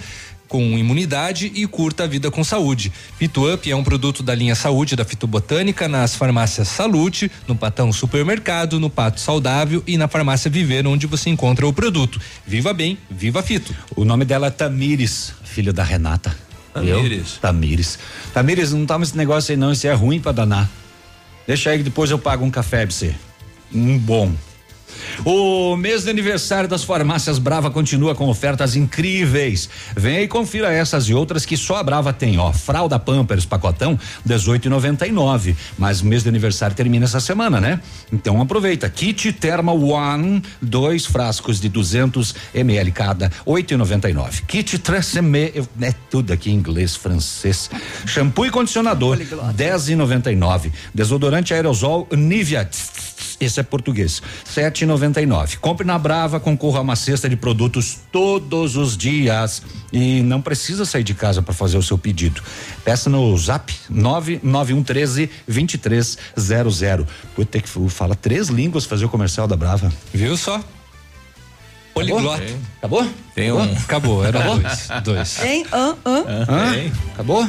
[0.51, 2.91] com imunidade e curta a vida com saúde.
[3.17, 7.89] Fito Up é um produto da linha Saúde da Fitobotânica nas farmácias Salute, no Patão
[7.93, 12.19] Supermercado, no Pato Saudável e na farmácia Viver, onde você encontra o produto.
[12.45, 13.73] Viva bem, viva Fito.
[13.95, 16.35] O nome dela é Tamires, filho da Renata.
[16.73, 17.35] Tamires.
[17.35, 17.39] Eu?
[17.39, 17.99] Tamires.
[18.33, 20.69] Tamires, não toma esse negócio aí não, isso é ruim pra danar.
[21.47, 23.15] Deixa aí que depois eu pago um café pra você.
[23.73, 24.33] Um bom.
[25.25, 29.69] O mês de aniversário das farmácias Brava continua com ofertas incríveis.
[29.95, 32.51] Venha e confira essas e outras que só a Brava tem, ó.
[32.51, 35.55] Fralda Pampers pacotão 18,99.
[35.77, 37.79] Mas o mês de aniversário termina essa semana, né?
[38.11, 38.89] Então aproveita.
[38.89, 44.45] Kit Thermal One, dois frascos de 200 ml cada, 8,99.
[44.47, 47.69] Kit 3 ml, é tudo aqui em inglês, francês.
[48.05, 50.71] Shampoo e condicionador 10,99.
[50.93, 52.69] Desodorante aerosol Nivea
[53.39, 54.21] esse é português.
[54.45, 55.57] 7,99.
[55.57, 59.61] Compre na Brava, concorra a uma cesta de produtos todos os dias
[59.91, 62.41] e não precisa sair de casa para fazer o seu pedido.
[62.83, 67.05] Peça no Zap 99113 2300.
[67.35, 69.91] Vou ter que falar três línguas fazer o comercial da Brava.
[70.13, 70.61] Viu só?
[71.93, 72.43] Poliglota.
[72.77, 73.05] Acabou?
[73.35, 73.65] Tem Acabou?
[73.67, 73.77] um.
[73.77, 74.59] Acabou, era Acabou?
[74.59, 74.87] dois.
[75.03, 75.43] Dois.
[75.43, 75.65] Hein?
[75.71, 75.95] Hã?
[76.05, 76.23] Hã?
[76.49, 76.71] Hã?
[76.73, 76.91] Tem.
[77.13, 77.47] Acabou?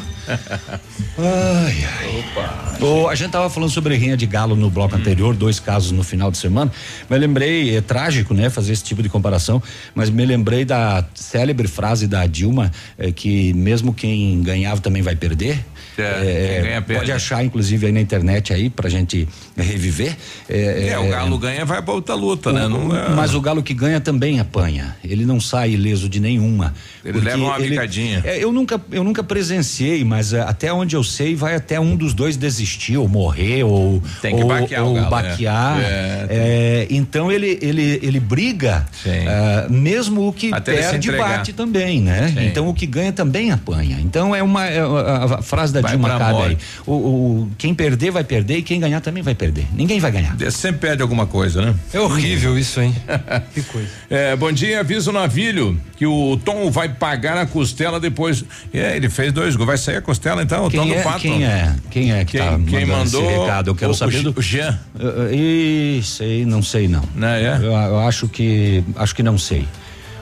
[1.19, 2.19] Ai, ai.
[2.19, 2.77] Opa.
[2.85, 6.03] Ô, a gente tava falando sobre rinha de galo no bloco anterior, dois casos no
[6.03, 6.71] final de semana.
[7.09, 9.63] Mas lembrei, é trágico, né, fazer esse tipo de comparação,
[9.95, 15.15] mas me lembrei da célebre frase da Dilma, eh, que mesmo quem ganhava também vai
[15.15, 15.65] perder.
[15.99, 20.17] É, quem ganha, pode achar, inclusive, aí na internet aí pra gente reviver.
[20.49, 22.67] É, o Galo ganha, vai pra outra luta, né?
[22.69, 24.97] Não é- Mas o galo que ganha também apanha.
[25.05, 26.75] Ele não sai ileso de nenhuma.
[27.05, 28.23] Ele leva uma bicadinha.
[28.25, 31.97] É, eu nunca, eu nunca presenciei, mas é, até onde eu sei, vai até um
[31.97, 35.81] dos dois desistir ou morrer ou Tem que ou, baquear o ou galo, baquear.
[35.81, 35.83] é.
[35.83, 38.87] É, É, então ele ele ele briga,
[39.27, 42.33] ah, mesmo o que Até perde bate também, né?
[42.35, 42.47] Sim.
[42.47, 43.99] Então o que ganha também apanha.
[44.01, 46.59] Então é uma é, a frase da Vai pra cabe aí.
[46.87, 49.67] O, o- quem perder vai perder e quem ganhar também vai perder.
[49.73, 50.37] Ninguém vai ganhar.
[50.51, 51.75] Sempre perde alguma coisa, né?
[51.93, 52.95] É horrível isso, hein?
[53.55, 53.89] que coisa.
[54.11, 55.53] É, bom dia, aviso navilho.
[55.63, 58.45] Júlio que o Tom vai pagar a costela depois.
[58.75, 59.67] É, ele fez dois gols.
[59.69, 61.21] Vai sair a costela então, o Quem Tom é, do Pato.
[61.21, 61.75] Quem é?
[61.91, 62.89] Quem é que Quem- tá quem mandando
[63.21, 63.31] mandou?
[63.31, 63.71] esse recado?
[63.71, 64.43] Eu quero O- saber o do.
[64.43, 64.79] Jean.
[64.97, 67.05] Uh, uh, sei, não sei não.
[67.23, 67.57] é?
[67.63, 69.65] Eu, eu acho que acho que não sei.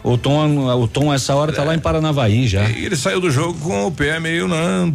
[0.03, 2.69] O Tom, o Tom essa hora tá lá em Paranavaí já.
[2.71, 4.93] E Ele saiu do jogo com o pé meio, né?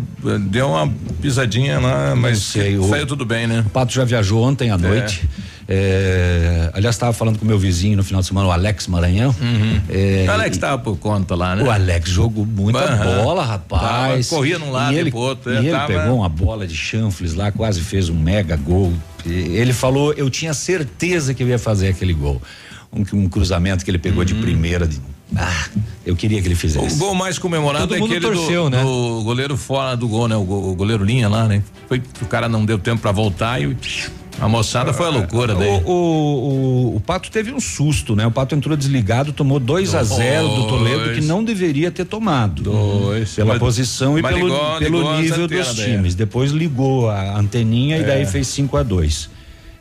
[0.50, 0.92] Deu uma
[1.22, 3.64] pisadinha lá, mas sei, o- saiu tudo bem, né?
[3.68, 5.30] O Pato já viajou ontem à noite.
[5.68, 9.36] É, aliás, estava falando com meu vizinho no final de semana, o Alex Maranhão.
[9.90, 11.64] É, o Alex tava por conta lá, né?
[11.64, 13.24] O Alex jogou muita Aham.
[13.24, 14.28] bola, rapaz.
[14.28, 16.68] Tava, corria num lado e ele, pro outro, E é, ele tava- pegou uma bola
[16.68, 18.94] de chanfles lá, quase fez um mega gol.
[19.26, 22.40] Ele falou, eu tinha certeza que eu ia fazer aquele gol.
[22.96, 24.26] Um, um cruzamento que ele pegou Uhum.
[24.26, 24.88] de primeira.
[24.88, 25.02] de-
[25.36, 25.66] ah,
[26.06, 26.98] eu queria que ele O fizesse.
[26.98, 28.84] gol mais comemorado Todo é aquele torceu, do, né?
[28.84, 30.36] do goleiro fora do gol, né?
[30.36, 31.62] O, go- o goleiro linha lá, né?
[31.90, 33.76] Foi que o cara não deu tempo pra voltar e
[34.40, 35.68] a moçada foi a loucura daí.
[35.68, 35.92] O, o,
[36.94, 38.26] o, o Pato teve um susto, né?
[38.28, 42.62] O Pato entrou desligado, tomou 2 a 0 do Toledo, que não deveria ter tomado.
[42.64, 43.32] Dois.
[43.34, 46.16] Pela Mas- posição e pelo, ligou- pelo ligou nível dos daí, times.
[46.16, 48.04] Depois ligou a anteninha e É.
[48.04, 49.30] daí fez 5 a 2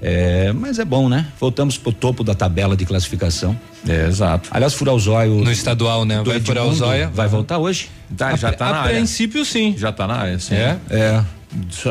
[0.00, 1.26] é, mas é bom, né?
[1.40, 3.58] Voltamos pro topo da tabela de classificação.
[3.88, 4.48] É, exato.
[4.52, 4.94] Aliás, furar.
[5.26, 6.22] No estadual, né?
[6.22, 7.10] do Vai furar.
[7.12, 7.90] Vai voltar hoje?
[8.16, 8.94] Tá, já tá a na área.
[8.96, 9.74] princípio, sim.
[9.76, 10.54] Já tá na área, sim.
[10.54, 10.78] É?
[10.90, 11.24] É.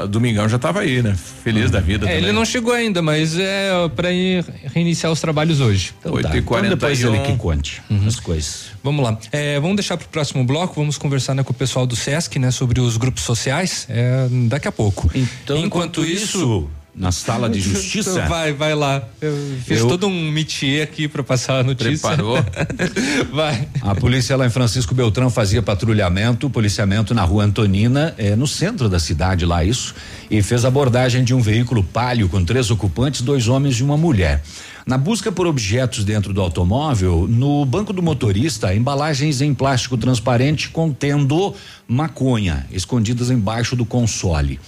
[0.09, 1.15] Domingão já tava aí, né?
[1.43, 4.43] Feliz da vida É, ele não chegou ainda, mas é para ir
[4.73, 5.93] reiniciar os trabalhos hoje.
[5.99, 6.37] Então tá.
[6.37, 8.65] Então depois ele que conte as coisas.
[8.83, 9.17] Vamos lá.
[9.31, 10.75] É, vamos deixar para o próximo bloco.
[10.75, 13.87] Vamos conversar né, com o pessoal do Sesc, né, sobre os grupos sociais.
[13.89, 15.09] É, daqui a pouco.
[15.15, 18.27] Então, enquanto isso, na sala de justiça.
[18.27, 19.01] vai, vai lá.
[19.21, 22.07] Eu fiz Eu- todo um métier aqui para passar a notícia.
[22.09, 22.37] Preparou?
[23.33, 23.67] vai.
[23.81, 28.87] A polícia lá em Francisco Beltrão fazia patrulhamento, policiamento na rua Antonina, eh, no centro
[28.89, 29.95] da cidade lá isso,
[30.29, 34.43] e fez abordagem de um veículo palio com três ocupantes, dois homens e uma mulher.
[34.85, 40.67] Na busca por objetos dentro do automóvel, no banco do motorista, embalagens em plástico transparente
[40.69, 41.55] contendo
[41.87, 44.59] maconha, escondidas embaixo do console.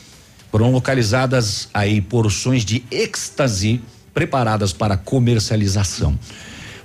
[0.55, 3.81] Foram localizadas aí porções de êxtase
[4.13, 6.17] preparadas para comercialização.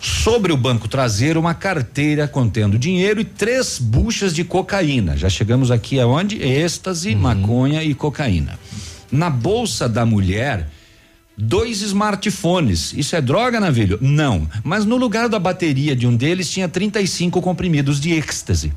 [0.01, 5.17] Sobre o banco traseiro, uma carteira contendo dinheiro e três buchas de cocaína.
[5.17, 6.43] Já chegamos aqui aonde?
[6.43, 8.59] Êxtase, maconha e cocaína.
[9.09, 10.69] Na bolsa da mulher,
[11.39, 12.93] dois smartphones.
[12.93, 13.99] Isso é droga, Navilho?
[14.01, 14.49] Não.
[14.65, 18.73] Mas no lugar da bateria de um deles tinha 35 comprimidos de êxtase.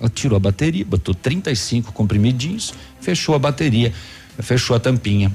[0.00, 3.92] Ela tirou a bateria, botou 35 comprimidinhos, fechou a bateria,
[4.40, 5.30] fechou a tampinha.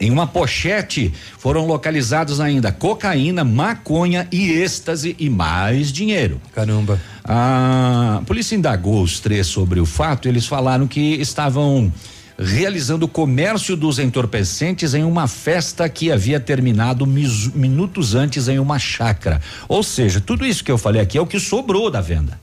[0.00, 6.40] Em uma pochete foram localizados ainda cocaína, maconha e êxtase e mais dinheiro.
[6.54, 7.00] Caramba.
[7.24, 10.28] A polícia indagou os três sobre o fato.
[10.28, 11.92] Eles falaram que estavam
[12.38, 18.78] realizando o comércio dos entorpecentes em uma festa que havia terminado minutos antes em uma
[18.78, 19.40] chácara.
[19.68, 22.38] Ou seja, tudo isso que eu falei aqui é o que sobrou da venda.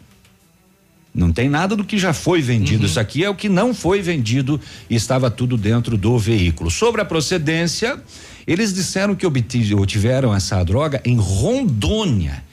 [1.15, 2.85] Não tem nada do que já foi vendido.
[2.85, 4.59] Isso aqui é o que não foi vendido
[4.89, 6.69] e estava tudo dentro do veículo.
[6.69, 7.97] Sobre a procedência,
[8.45, 12.43] eles disseram que obti- obtiveram essa droga em Rondônia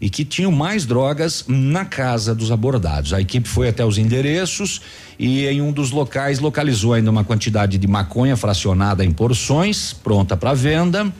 [0.00, 3.12] e que tinham mais drogas na casa dos abordados.
[3.12, 4.80] A equipe foi até os endereços
[5.18, 10.36] e em um dos locais localizou ainda uma quantidade de maconha fracionada em porções, pronta
[10.36, 11.12] para venda.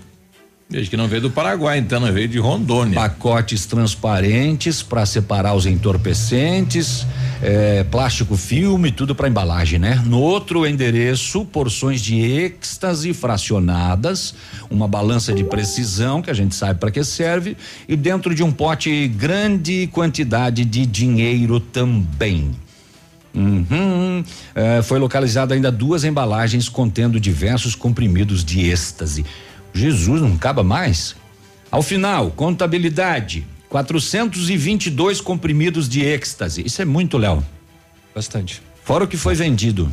[0.69, 2.97] Desde que não veio do Paraguai, então não veio de Rondônia.
[2.97, 7.07] Pacotes transparentes para separar os entorpecentes,
[7.41, 10.03] eh, plástico filme, tudo para embalagem, né?
[10.05, 14.35] No outro endereço, porções de êxtase fracionadas,
[14.69, 17.57] uma balança de precisão que a gente sabe para que serve
[17.89, 22.51] e dentro de um pote grande quantidade de dinheiro também.
[23.33, 24.25] Uhum.
[24.53, 29.25] Eh, foi localizado ainda duas embalagens contendo diversos comprimidos de êxtase.
[29.77, 31.15] Jesus, não acaba mais?
[31.71, 36.65] Ao final, contabilidade: 422 comprimidos de êxtase.
[36.65, 37.45] Isso é muito, Léo.
[38.15, 38.63] Bastante.
[38.83, 39.93] Fora o que foi vendido.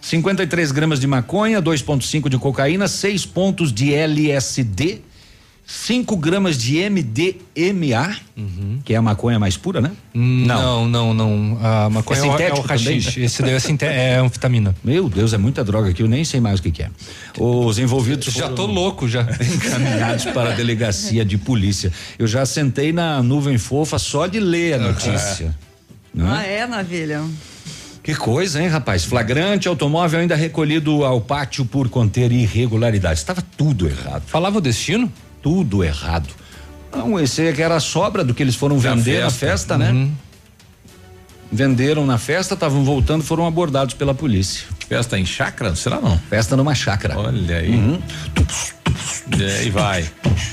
[0.00, 5.00] 53 gramas de maconha, 2,5 de cocaína, 6 pontos de LSD,
[5.68, 8.16] 5 gramas de MDMA,
[8.84, 9.90] que é a maconha mais pura, né?
[10.14, 11.58] Não, não, não.
[11.60, 12.84] A maconha é, o- é o sintético também?
[12.94, 13.20] rachixe.
[13.20, 14.76] Esse daí é, sinte- é anfetamina.
[14.84, 16.90] Meu Deus, é muita droga aqui, eu nem sei mais o que, que é.
[17.38, 19.22] Os envolvidos Já foram tô louco já.
[19.22, 21.92] encaminhados para a delegacia de polícia.
[22.16, 25.52] Eu já sentei na nuvem fofa só de ler a notícia.
[26.14, 26.38] Não é?
[26.38, 27.24] Ah, é, Navilha?
[28.04, 29.04] Que coisa, hein, rapaz?
[29.04, 33.18] Flagrante, automóvel ainda recolhido ao pátio por conter irregularidades.
[33.20, 34.22] Estava tudo errado.
[34.26, 35.12] Falava o destino?
[35.42, 36.28] Tudo errado.
[36.94, 39.46] Não, esse é que era a sobra do que eles foram vender na festa.
[39.46, 40.08] festa, né?
[41.50, 44.66] Venderam na festa, estavam voltando, foram abordados pela polícia.
[44.88, 45.74] Festa em chácara?
[45.74, 46.18] Será não?
[46.30, 47.18] Festa numa chácara.
[47.18, 47.70] Olha aí.
[47.70, 47.98] Uhum.
[49.38, 50.04] É, e vai,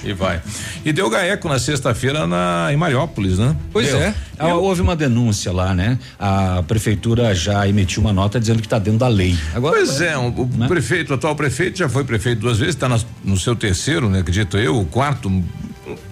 [0.04, 0.42] e vai.
[0.84, 3.56] E deu gaeco na sexta-feira na em Mariópolis, né?
[3.72, 4.00] Pois Deu.
[4.00, 4.14] é.
[4.38, 5.98] Ah, Houve uma denúncia lá, né?
[6.20, 9.38] A prefeitura já emitiu uma nota dizendo que está dentro da lei.
[9.54, 10.68] Agora, pois é, o, o né?
[10.68, 12.90] prefeito, o atual prefeito já foi prefeito duas vezes, está
[13.24, 14.20] no seu terceiro, né?
[14.20, 15.30] Acredito eu, o quarto.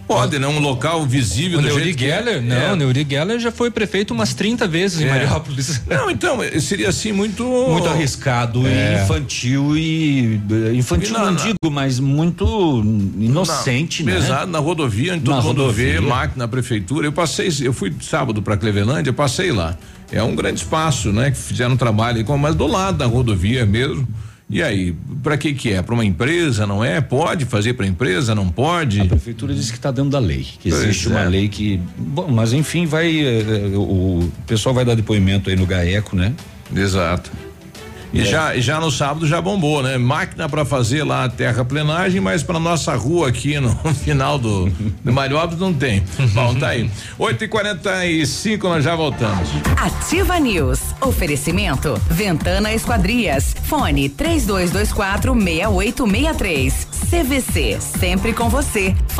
[0.07, 0.45] Pode, né?
[0.47, 2.17] Um local visível O Neuri que é.
[2.17, 2.75] Geller, não, É.
[2.75, 5.09] Neuri Geller já foi prefeito umas 30 vezes em É.
[5.09, 5.81] Mariópolis.
[5.87, 7.43] Não, então, seria assim muito.
[7.45, 8.97] Muito arriscado É.
[8.99, 12.83] e infantil e eh, infantil E na- não na- digo, mas muito
[13.17, 14.19] inocente, na, né?
[14.19, 16.01] Pesado, na rodovia, Na todo mundo vê, rodovia.
[16.01, 17.07] máquina na prefeitura.
[17.07, 19.77] Eu passei, eu fui sábado para Clevelândia, eu passei lá.
[20.11, 21.31] É um grande espaço, né?
[21.31, 24.05] Que fizeram um trabalho, mas do lado da rodovia mesmo.
[24.51, 25.81] E aí, para que que é?
[25.81, 26.99] Para uma empresa, não é?
[26.99, 28.99] Pode fazer para empresa, não pode?
[28.99, 31.29] A prefeitura disse que está dentro da lei, que Pois existe uma é.
[31.29, 35.65] lei que, bom, mas enfim, vai eh, eh, o pessoal vai dar depoimento aí no
[35.65, 36.33] GAECO, né?
[36.75, 37.31] Exato.
[38.13, 38.25] E É.
[38.25, 39.97] já, já no sábado já bombou, né?
[39.97, 43.73] Máquina para fazer lá a terraplenagem, mas para nossa rua aqui no
[44.03, 44.69] final do,
[45.03, 46.03] do Mariópolis não tem.
[46.33, 46.89] Bom, tá aí.
[47.17, 49.49] 8 e 45 nós já voltamos.
[49.77, 50.79] Ativa News.
[51.01, 51.99] Oferecimento.
[52.09, 53.55] Ventana Esquadrias.
[53.63, 56.87] Fone 3224 6863.
[57.11, 57.77] CVC.
[57.99, 58.95] Sempre com você.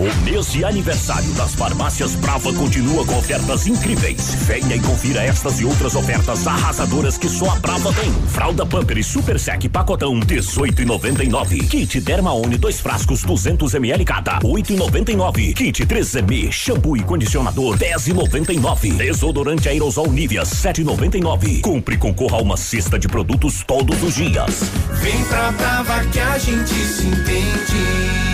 [0.00, 4.32] O mês de aniversário das farmácias Brava continua com ofertas incríveis.
[4.46, 8.12] Venha e confira estas e outras ofertas arrasadoras que só a Brava tem.
[8.28, 11.68] Fralda Pamper e Super Sec pacotão 18,99.
[11.68, 15.52] Kit Dermaone dois frascos 200 ml cada 8,99.
[15.52, 18.96] Kit 3M shampoo e condicionador 10,99.
[18.98, 21.60] Desodorante aerosol Nivea 7,99.
[21.60, 24.62] Compre e concorra a uma cesta de produtos todos os dias.
[25.02, 28.27] Vem pra Brava que a gente se entende.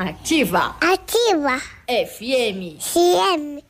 [0.00, 0.76] Ativa.
[0.80, 1.60] Ativa.
[1.86, 2.78] FM.
[2.80, 3.69] CM.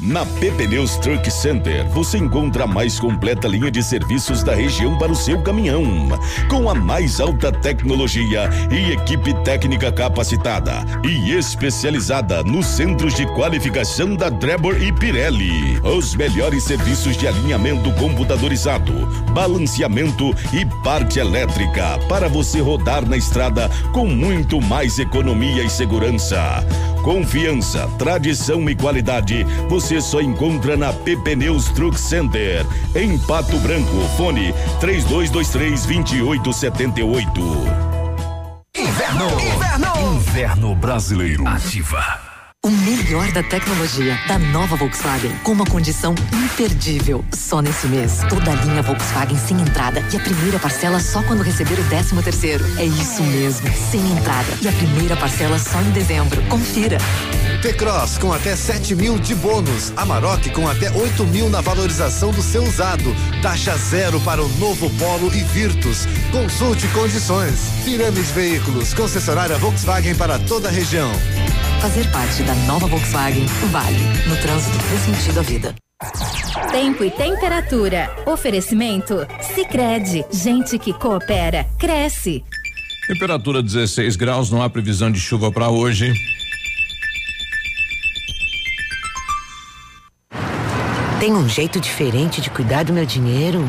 [0.00, 4.98] Na PP Neus Truck Center, você encontra a mais completa linha de serviços da região
[4.98, 6.08] para o seu caminhão,
[6.48, 14.16] com a mais alta tecnologia e equipe técnica capacitada e especializada nos centros de qualificação
[14.16, 15.78] da Drebor e Pirelli.
[15.80, 18.92] Os melhores serviços de alinhamento computadorizado,
[19.32, 26.64] balanceamento e parte elétrica para você rodar na estrada com muito mais economia e segurança.
[27.02, 32.64] Confiança, tradição e qualidade você só encontra na PP Neus Truck Center,
[32.94, 34.00] em Pato Branco.
[34.16, 37.40] Fone 3223 2878.
[38.76, 39.26] Inverno.
[39.40, 40.14] Inverno.
[40.14, 41.46] Inverno brasileiro.
[41.46, 42.31] Ativa.
[42.64, 47.24] O melhor da tecnologia da nova Volkswagen com uma condição imperdível.
[47.32, 51.42] Só nesse mês, toda a linha Volkswagen sem entrada e a primeira parcela só quando
[51.42, 52.64] receber o 13 terceiro.
[52.78, 56.40] É isso mesmo, sem entrada e a primeira parcela só em dezembro.
[56.42, 56.98] Confira.
[57.62, 59.92] T-Cross com até 7 mil de bônus.
[59.96, 63.12] Amarok com até 8 mil na valorização do seu usado.
[63.42, 66.06] Taxa zero para o novo Polo e Virtus.
[66.30, 67.58] Consulte condições.
[67.84, 71.10] Pirâmide Veículos, concessionária Volkswagen para toda a região.
[71.82, 73.98] Fazer parte da nova Volkswagen vale.
[74.28, 75.74] No trânsito, dê sentido à vida.
[76.70, 78.08] Tempo e temperatura.
[78.24, 79.26] Oferecimento?
[79.52, 82.44] Sicredi Gente que coopera, cresce.
[83.08, 86.14] Temperatura 16 graus, não há previsão de chuva para hoje.
[91.18, 93.68] Tem um jeito diferente de cuidar do meu dinheiro?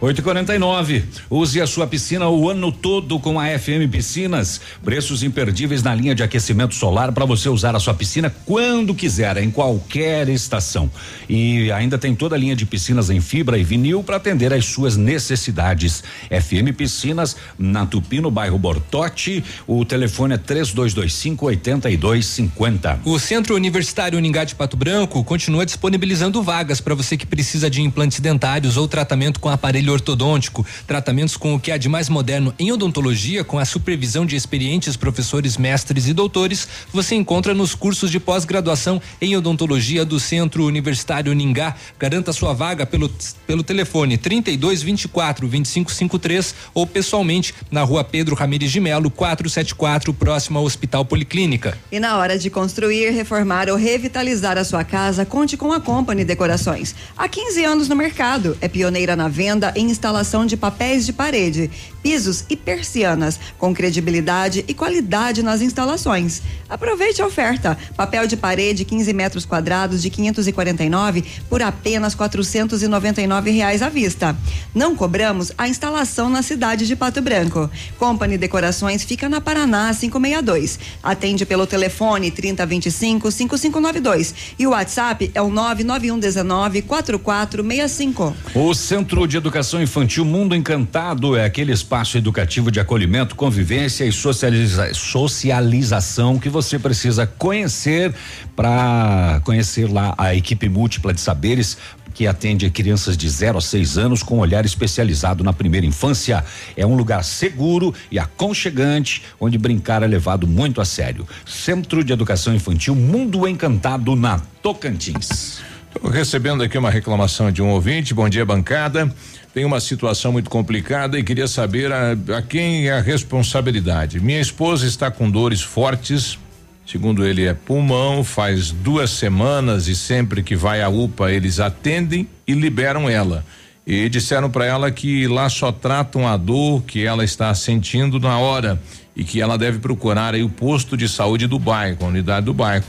[0.00, 3.46] 8 e 49 8 e 49 Use a sua piscina o ano todo com a
[3.58, 4.60] FM Piscinas.
[4.84, 9.36] Preços imperdíveis na linha de aquecimento solar para você usar a sua piscina quando quiser,
[9.36, 10.90] em qualquer estação.
[11.28, 14.66] E ainda tem toda a linha de piscinas em fibra e vinil para atender às
[14.66, 16.02] suas necessidades.
[16.30, 19.44] FM Piscinas, na Tupi, no bairro Bortote.
[19.66, 23.00] O telefone é 3225 8250.
[23.04, 27.82] O Centro Universitário Uningá de Pato Branco continua disponibilizando vagas para você que precisa de
[27.82, 32.54] implantes dentários ou tratamento com aparelho ortodôntico, tratamentos com o que há de mais moderno
[32.58, 38.10] em odontologia, com a supervisão de experientes professores, mestres e doutores, você encontra nos cursos
[38.10, 41.74] de pós-graduação em odontologia do Centro Universitário Uningá.
[41.98, 43.10] Garanta sua vaga pelo,
[43.46, 50.12] pelo telefone 32 24 25 53 ou pessoalmente na rua Pedro Ramires de Melo, 474,
[50.14, 51.76] próximo ao Hospital Policlínica.
[51.90, 56.24] E na hora de construir, reformar ou revitalizar a sua casa, conte com a Company
[56.24, 56.94] Decorações.
[57.16, 61.70] Há 15 anos no mercado, é pioneira na venda instalação de papéis de parede,
[62.04, 66.42] pisos e persianas, com credibilidade e qualidade nas instalações.
[66.68, 73.80] Aproveite a oferta: papel de parede 15 metros quadrados de 549 por apenas 499 reais
[73.80, 74.36] à vista.
[74.74, 77.70] Não cobramos a instalação na cidade de Pato Branco.
[77.98, 80.78] Company Decorações fica na Paraná 562.
[81.02, 88.36] Atende pelo telefone 3025 5592 e o WhatsApp é o 99119 4465.
[88.54, 94.10] O Centro de Educação Infantil Mundo Encantado é aquele espaço educativo de acolhimento, convivência e
[94.10, 98.12] socializa socialização que você precisa conhecer
[98.56, 101.78] para conhecer lá a equipe múltipla de saberes
[102.12, 106.44] que atende crianças de 0 a 6 anos com olhar especializado na primeira infância.
[106.76, 111.26] É um lugar seguro e aconchegante, onde brincar é levado muito a sério.
[111.46, 115.60] Centro de Educação Infantil Mundo Encantado na Tocantins.
[115.92, 118.14] Tô recebendo aqui uma reclamação de um ouvinte.
[118.14, 119.12] Bom dia, bancada.
[119.54, 124.18] Tem uma situação muito complicada e queria saber a, a quem é a responsabilidade.
[124.18, 126.36] Minha esposa está com dores fortes.
[126.84, 132.26] Segundo ele, é pulmão, faz duas semanas e sempre que vai à UPA eles atendem
[132.48, 133.46] e liberam ela.
[133.86, 138.36] E disseram para ela que lá só tratam a dor que ela está sentindo na
[138.38, 138.82] hora
[139.14, 142.52] e que ela deve procurar aí o posto de saúde do bairro, a unidade do
[142.52, 142.84] bairro.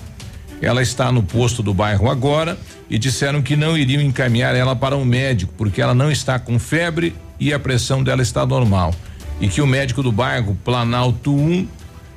[0.61, 2.57] Ela está no posto do bairro agora
[2.89, 6.57] e disseram que não iriam encaminhar ela para um médico porque ela não está com
[6.57, 8.93] febre e a pressão dela está normal.
[9.39, 11.67] E que o médico do bairro, Planalto 1,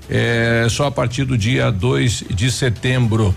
[0.09, 3.35] é só a partir do dia 2 de setembro.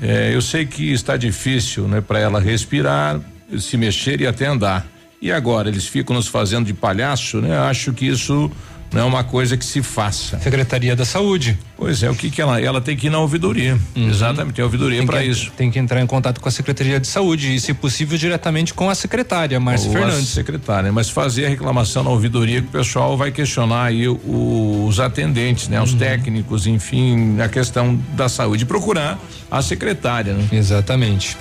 [0.00, 3.20] É, eu sei que está difícil, né, para ela respirar,
[3.58, 4.86] se mexer e até andar.
[5.20, 7.56] E agora eles ficam nos fazendo de palhaço, né?
[7.58, 8.50] Acho que isso
[8.92, 10.38] não é uma coisa que se faça.
[10.38, 11.58] Secretaria da Saúde.
[11.76, 13.78] Pois é, o que que ela ela tem que ir na ouvidoria.
[13.94, 15.52] Exatamente, tem ouvidoria para isso.
[15.56, 18.90] Tem que entrar em contato com a Secretaria de Saúde e, se possível, diretamente com
[18.90, 20.28] a secretária, Márcia a Fernandes.
[20.28, 24.98] secretária, mas fazer a reclamação na ouvidoria que o pessoal vai questionar aí o- os
[24.98, 25.80] atendentes, né?
[25.80, 28.64] Os técnicos, enfim, a questão da saúde.
[28.66, 29.18] Procurar
[29.50, 30.44] a secretária, né?
[30.50, 31.36] Exatamente.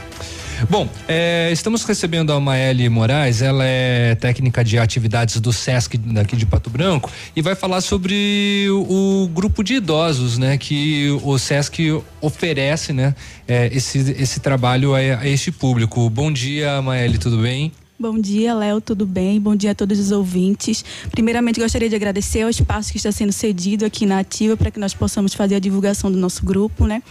[0.65, 6.35] Bom, eh, estamos recebendo a Maeli Moraes, ela é técnica de atividades do SESC daqui
[6.35, 11.37] de Pato Branco e vai falar sobre o, o grupo de idosos, né, que o
[11.37, 13.13] SESC oferece, né,
[13.47, 16.09] eh, esse, esse trabalho a, a este público.
[16.09, 17.71] Bom dia, Maeli, tudo bem?
[17.99, 19.41] Bom dia, Léo, tudo bem?
[19.41, 20.85] Bom dia a todos os ouvintes.
[21.09, 24.79] Primeiramente, gostaria de agradecer ao espaço que está sendo cedido aqui na Ativa para que
[24.79, 27.01] nós possamos fazer a divulgação do nosso grupo, né?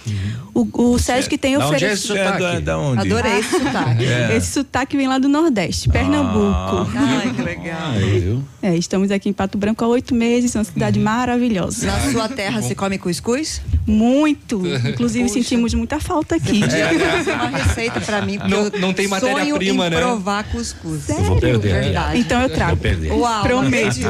[0.54, 2.14] O, o SESC tem Da onde é oferecido.
[2.14, 2.44] esse sotaque?
[2.44, 3.00] É da- onde?
[3.00, 4.04] Adorei esse sotaque.
[4.06, 4.36] É.
[4.36, 6.88] Esse sotaque vem lá do Nordeste, Pernambuco.
[6.94, 8.42] Ai, que legal.
[8.62, 11.84] É, estamos aqui em Pato Branco há oito meses, uma cidade maravilhosa.
[11.86, 13.60] Na sua terra se come cuscuz?
[13.84, 14.62] Muito.
[14.88, 15.34] Inclusive, Puxa.
[15.34, 16.60] sentimos muita falta aqui.
[16.60, 19.96] Podia fazer uma receita pra mim, porque Não- eu não tem sonho matéria-prima, em né?
[19.96, 20.75] provar cuscuz.
[21.00, 21.24] Sério?
[21.24, 21.82] vou perder.
[21.82, 22.18] Verdade.
[22.18, 22.70] Então eu trago.
[22.72, 23.12] Vou perder.
[23.12, 24.00] Uau, Prometo.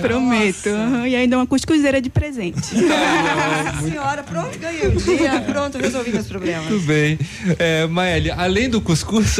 [0.00, 0.68] Prometo.
[1.06, 2.74] E ainda uma cuscuzeira de presente.
[2.74, 6.66] Nossa senhora, pronto, ganhei o dia, pronto, resolvi meus problemas.
[6.66, 7.18] Tudo bem.
[7.58, 9.38] É, Maeli, além do cuscuz,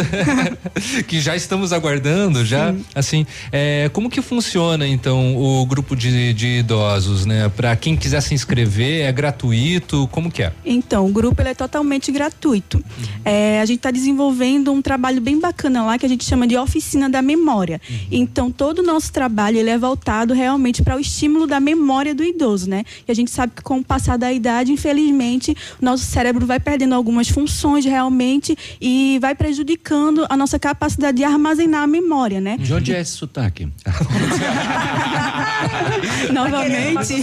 [1.06, 6.58] que já estamos aguardando, já, assim, é, como que funciona então o grupo de, de
[6.58, 7.50] idosos, né?
[7.54, 10.08] Para quem quiser se inscrever, é gratuito?
[10.10, 10.52] Como que é?
[10.64, 12.82] Então, o grupo ele é totalmente gratuito.
[13.24, 16.56] É, a gente está desenvolvendo um trabalho bem bacana lá que a gente chama de
[16.56, 17.80] oficina da memória.
[18.10, 22.22] Então, todo o nosso trabalho ele é voltado realmente para o estímulo da memória do
[22.24, 22.84] idoso, né?
[23.06, 26.58] E a gente sabe que com o passar da idade, infelizmente, o nosso cérebro vai
[26.60, 32.56] perdendo algumas funções realmente e vai prejudicando a nossa capacidade de armazenar a memória, né?
[32.58, 33.68] De onde é esse sotaque?
[36.32, 37.14] Novamente.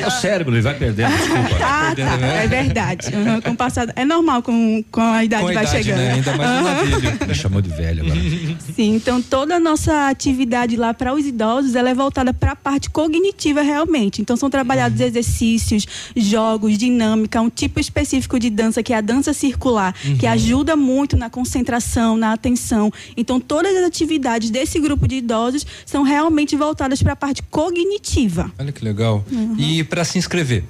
[0.00, 1.56] É o cérebro, ele vai perdendo, desculpa.
[1.62, 2.26] Ah, tá.
[2.42, 3.08] É verdade.
[3.14, 5.98] Uhum, com o passar- É normal com, com a idade Com a vai idade, chegando.
[6.00, 6.12] né?
[6.12, 7.15] Ainda mais no Aham.
[7.26, 8.20] Me chamou de velho agora.
[8.74, 12.56] Sim, então toda a nossa atividade lá para os idosos ela é voltada para a
[12.56, 14.20] parte cognitiva realmente.
[14.22, 15.86] Então são trabalhados exercícios,
[16.16, 20.32] jogos, dinâmica, um tipo específico de dança que é a dança circular, que Uhum.
[20.32, 22.90] ajuda muito na concentração, na atenção.
[23.16, 28.50] Então todas as atividades desse grupo de idosos são realmente voltadas para a parte cognitiva.
[28.58, 29.24] Olha que legal.
[29.30, 29.54] Uhum.
[29.58, 30.64] E para se inscrever?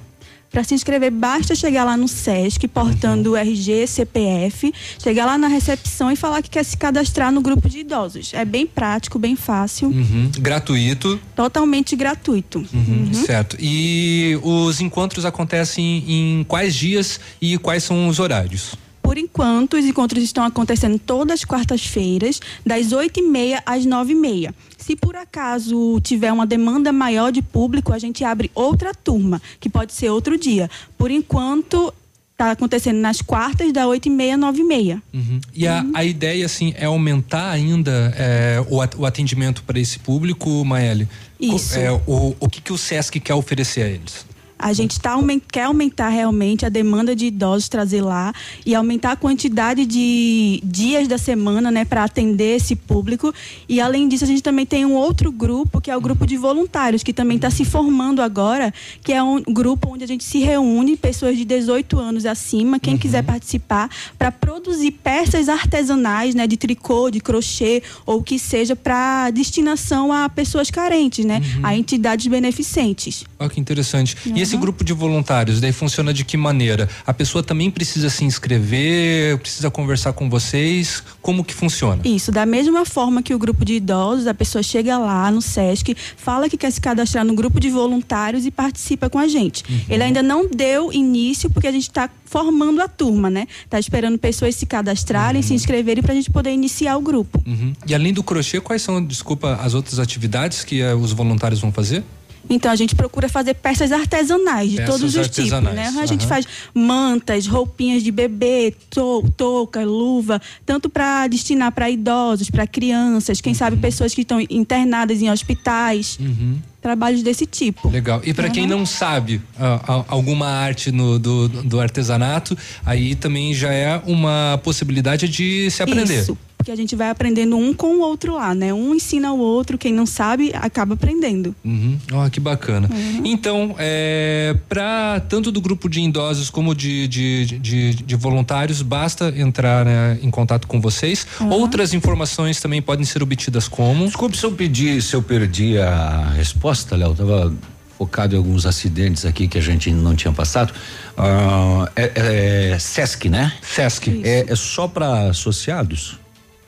[0.49, 5.47] Para se inscrever, basta chegar lá no SESC, portando o RG, CPF, chegar lá na
[5.47, 8.33] recepção e falar que quer se cadastrar no grupo de idosos.
[8.33, 10.31] É bem prático, bem fácil, Uhum.
[10.39, 11.19] Gratuito.
[11.35, 12.65] totalmente gratuito.
[12.73, 13.57] Uhum, Certo.
[13.59, 18.75] E os encontros acontecem em quais dias e quais são os horários?
[19.07, 24.53] Por enquanto, os encontros estão acontecendo todas as quartas-feiras, das 8h30 às 9h30.
[24.77, 29.69] Se por acaso tiver uma demanda maior de público, a gente abre outra turma, que
[29.69, 30.69] pode ser outro dia.
[30.97, 31.93] Por enquanto,
[32.33, 35.01] está acontecendo nas quartas, da 8h30 às 9h30.
[35.13, 35.39] Uhum.
[35.55, 39.99] E a, a ideia, assim, é aumentar ainda é, o, at- o atendimento para esse
[39.99, 41.07] público, Maeli?
[41.39, 41.79] Isso.
[41.79, 44.25] É, o, o que, que o SESC quer oferecer a eles?
[44.59, 45.15] A gente tá,
[45.51, 48.33] quer aumentar realmente a demanda de idosos, trazer lá
[48.65, 53.33] e aumentar a quantidade de dias da semana, né, para atender esse público.
[53.69, 56.37] E além disso, a gente também tem um outro grupo, que é o grupo de
[56.37, 58.73] voluntários, que também está se formando agora,
[59.03, 62.97] que é um grupo onde a gente se reúne, pessoas de 18 anos acima, quem
[62.97, 68.75] quiser participar, para produzir peças artesanais, né, de tricô, de crochê, ou o que seja,
[68.75, 73.23] para destinação a pessoas carentes, né, a entidades beneficentes.
[73.39, 74.15] Olha que interessante.
[74.25, 74.61] E esse Uhum.
[74.61, 76.89] grupo de voluntários, daí funciona de que maneira?
[77.05, 81.03] A pessoa também precisa se inscrever, precisa conversar com vocês?
[81.21, 82.01] Como que funciona?
[82.05, 85.95] Isso, da mesma forma que o grupo de idosos, a pessoa chega lá no SESC,
[86.15, 89.63] fala que quer se cadastrar no grupo de voluntários e participa com a gente.
[89.89, 93.47] Ele ainda não deu início porque a gente está formando a turma, né?
[93.69, 97.41] Tá esperando pessoas se cadastrarem, se inscreverem para a gente poder iniciar o grupo.
[97.45, 97.73] Uhum.
[97.85, 101.71] E além do crochê, quais são, desculpa, as outras atividades que eh, os voluntários vão
[101.71, 102.03] fazer?
[102.49, 105.93] Então a gente procura fazer peças artesanais de Peças todos os tipos, né?
[105.99, 106.29] A gente aham.
[106.29, 113.41] faz mantas, roupinhas de bebê, to- touca, luva, tanto para destinar para idosos, para crianças,
[113.41, 116.17] quem sabe pessoas que estão internadas em hospitais.
[116.19, 116.57] Uhum.
[116.87, 117.89] Trabalhos desse tipo.
[117.89, 118.21] Legal.
[118.23, 123.73] E para quem não sabe ah, alguma arte no- do, do artesanato, aí também já
[123.73, 126.21] é uma possibilidade de se aprender.
[126.21, 128.73] Isso, porque a gente vai aprendendo um com o outro lá, né?
[128.73, 131.55] Um ensina o outro, quem não sabe acaba aprendendo.
[131.63, 131.97] Uhum.
[132.13, 132.89] Ó, que bacana.
[132.91, 133.21] Uhum.
[133.25, 139.31] Então, é, para tanto do grupo de idosos como de, de, de, de voluntários, basta
[139.37, 141.27] entrar né, em contato com vocês.
[141.39, 141.49] Uhum.
[141.51, 144.05] Outras informações também podem ser obtidas como?
[144.05, 147.15] Desculpe se eu pedir, se eu perdi a resposta, Léo.
[147.15, 147.53] Tava
[147.97, 150.73] focado em alguns acidentes aqui que a gente não tinha passado.
[151.17, 153.53] Ah, é, é Sesc, né?
[153.61, 154.21] Sesc.
[154.23, 156.19] É, é só para associados?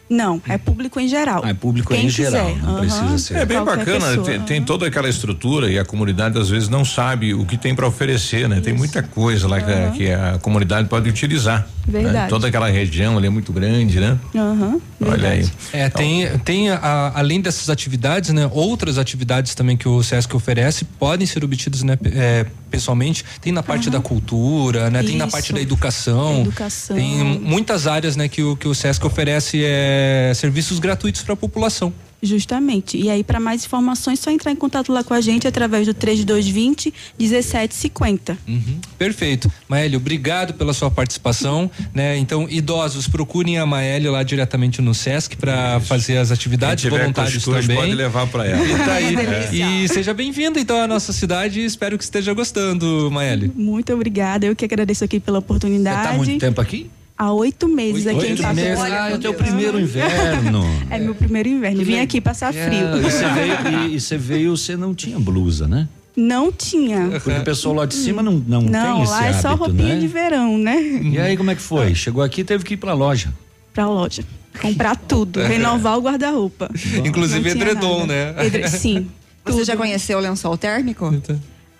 [0.09, 1.41] Não, é público em geral.
[1.45, 2.61] Ah, é público Quem em geral, quiser.
[2.63, 2.79] não Aham.
[2.79, 3.37] precisa ser.
[3.37, 6.83] É bem Qualquer bacana, tem, tem toda aquela estrutura e a comunidade às vezes não
[6.83, 8.59] sabe o que tem para oferecer, né?
[8.59, 11.67] Tem muita coisa lá que, a- que a comunidade pode utilizar.
[11.87, 12.01] né?
[12.01, 12.29] Verdade.
[12.29, 14.17] Toda aquela região ali é muito grande, né?
[14.35, 15.47] Aham, Olha aí.
[15.73, 20.85] É, tem, tem a- além dessas atividades, né, outras atividades também que o SESC oferece
[20.85, 23.25] podem ser obtidas, né, é, pessoalmente.
[23.41, 25.31] Tem na parte da cultura, né, tem na Isso.
[25.31, 26.41] parte da educação.
[26.41, 26.95] Educação.
[26.95, 31.37] Tem muitas áreas, né, que o que o SESC oferece é, serviços gratuitos para a
[31.37, 31.93] população.
[32.21, 32.97] Justamente.
[32.97, 35.93] E aí, para mais informações, só entrar em contato lá com a gente através do
[35.93, 38.37] 3220 1750.
[38.47, 38.79] Uhum.
[38.97, 39.51] Perfeito.
[39.67, 42.17] Maélio, obrigado pela sua participação, né?
[42.17, 47.01] Então, idosos, procurem a Maélio lá diretamente no SESC para fazer as atividades, Quem tiver
[47.03, 47.77] voluntários cuscuz, também.
[47.77, 48.65] pode levar para ela.
[48.65, 49.15] E tá aí.
[49.19, 49.65] Delícia.
[49.65, 53.51] E seja bem-vindo então à nossa cidade, espero que esteja gostando, Maélio.
[53.55, 54.45] Muito obrigada.
[54.45, 56.09] Eu que agradeço aqui pela oportunidade.
[56.09, 56.89] Tá muito tempo aqui?
[57.21, 58.79] Há oito meses aqui em Oito Pato meses.
[58.79, 58.95] Branco.
[58.95, 60.63] Ah, é o teu primeiro inverno.
[60.89, 61.83] É meu primeiro inverno.
[61.83, 62.97] Vim aqui passar É, frio.
[62.97, 63.55] e você veio,
[63.89, 65.87] e, e você veio, você não tinha blusa, né?
[66.15, 67.09] Não tinha.
[67.21, 69.95] Porque o pessoal lá de cima não, não, Não, tem esse lá é só roupinha
[69.95, 69.99] né?
[69.99, 70.81] de verão, né?
[71.03, 71.93] E aí, como é que foi?
[71.93, 73.33] Chegou aqui teve que ir pra loja.
[73.73, 74.23] Pra loja.
[74.61, 75.39] Comprar tudo.
[75.43, 76.69] Renovar o guarda-roupa.
[77.05, 78.33] Inclusive edredom, nada.
[78.33, 78.45] né?
[78.47, 79.07] Edre- Sim.
[79.45, 81.13] Você já conheceu o lençol térmico?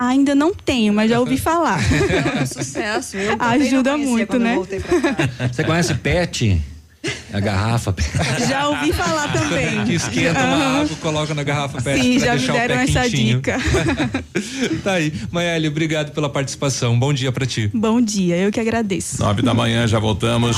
[0.00, 1.78] Ainda não tenho, mas já ouvi falar.
[1.78, 3.18] É um sucesso.
[3.18, 4.54] Eu Ajuda muito, né?
[4.54, 5.48] voltei pra cá.
[5.52, 6.58] Você conhece pet?
[7.32, 7.94] A garrafa.
[8.48, 9.84] Já ouvi falar também.
[9.84, 13.36] Que esquenta uma água, coloca na garrafa pet Sim, já me deram essa quentinho.
[13.36, 13.56] dica.
[14.84, 15.12] tá aí.
[15.30, 16.98] Maeli, obrigado pela participação.
[16.98, 17.70] Bom dia pra ti.
[17.72, 19.22] Bom dia, eu que agradeço.
[19.22, 20.56] Nove da manhã, já voltamos.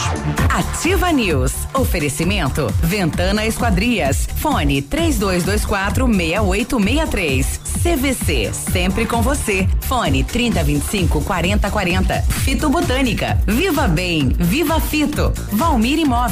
[0.49, 1.53] Ativa News.
[1.75, 2.67] Oferecimento.
[2.83, 4.27] Ventana Esquadrias.
[4.37, 7.61] Fone 3224 6863.
[7.83, 8.51] CVC.
[8.73, 9.69] Sempre com você.
[9.83, 12.23] Fone 3025 4040.
[12.23, 13.39] Fito Botânica.
[13.47, 14.31] Viva Bem.
[14.39, 15.33] Viva Fito.
[15.53, 16.32] Valmir Imóveis.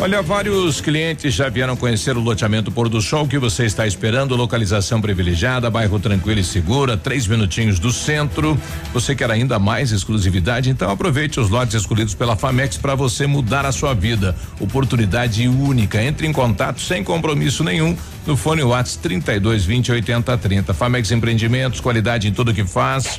[0.00, 4.36] Olha, vários clientes já vieram conhecer o loteamento Pôr do Sol que você está esperando.
[4.36, 8.56] Localização privilegiada, bairro tranquilo e segura, três minutinhos do centro.
[8.92, 10.70] Você quer ainda mais exclusividade?
[10.70, 14.36] Então aproveite os lotes escolhidos pela Famex para você mudar a sua vida.
[14.60, 16.00] Oportunidade única.
[16.00, 20.74] Entre em contato sem compromisso nenhum no fone Whats 32 20 80 30.
[20.74, 23.18] Famex Empreendimentos, qualidade em tudo que faz.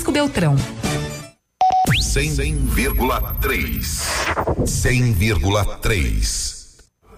[0.09, 0.55] Beltrão.
[1.99, 4.07] 100,3.
[4.65, 6.60] 100,3.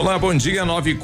[0.00, 0.94] Olá, bom dia, 9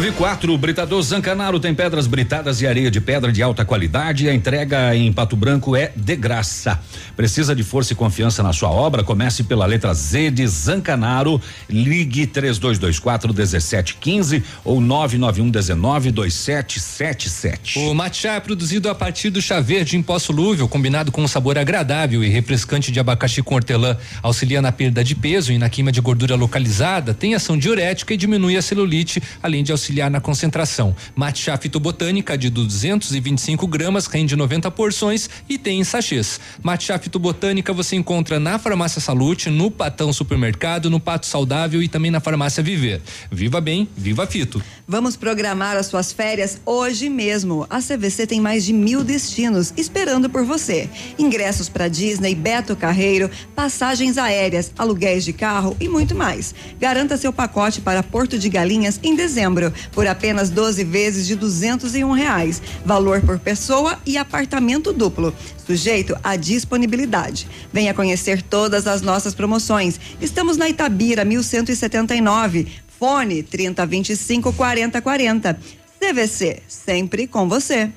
[0.00, 0.32] e 4.
[0.42, 4.28] 94, Britador Zancanaro tem pedras britadas e areia de pedra de alta qualidade.
[4.28, 6.80] A entrega em Pato Branco é de graça.
[7.14, 9.04] Precisa de força e confiança na sua obra?
[9.04, 11.40] Comece pela letra Z de Zancanaro.
[11.68, 17.78] Ligue 3224 1715 ou 991 19 2777.
[17.78, 21.28] O matcha é produzido a partir do chá verde em pó solúvel, combinado com um
[21.28, 23.96] sabor agradável e refrescante de abacaxi com hortelã.
[24.22, 28.16] Auxilia na perda de peso e na queima de gordura localizada, tem ação diurética e
[28.16, 30.94] diminui a celulite, além de auxiliar na concentração.
[31.16, 36.38] Matcha fitobotânica de 225 gramas rende 90 porções e tem em sachês.
[36.62, 42.10] Matcha fitobotânica você encontra na Farmácia Salute, no Patão Supermercado, no Pato Saudável e também
[42.10, 43.00] na Farmácia Viver.
[43.30, 44.62] Viva bem, viva fito.
[44.86, 47.66] Vamos programar as suas férias hoje mesmo.
[47.70, 50.88] A CVC tem mais de mil destinos esperando por você.
[51.18, 56.54] Ingressos para Disney, Beto Carreiro, passagens aéreas, aluguéis de carro e muito mais.
[56.78, 61.94] Garanta seu pacote para Porto de Galinhas em dezembro por apenas 12 vezes de duzentos
[61.94, 62.62] e um reais.
[62.84, 65.34] Valor por pessoa e apartamento duplo.
[65.66, 67.48] Sujeito à disponibilidade.
[67.72, 69.98] Venha conhecer todas as nossas promoções.
[70.20, 72.68] Estamos na Itabira 1179.
[72.98, 75.58] Fone 3025 4040.
[75.98, 77.90] CVC, sempre com você.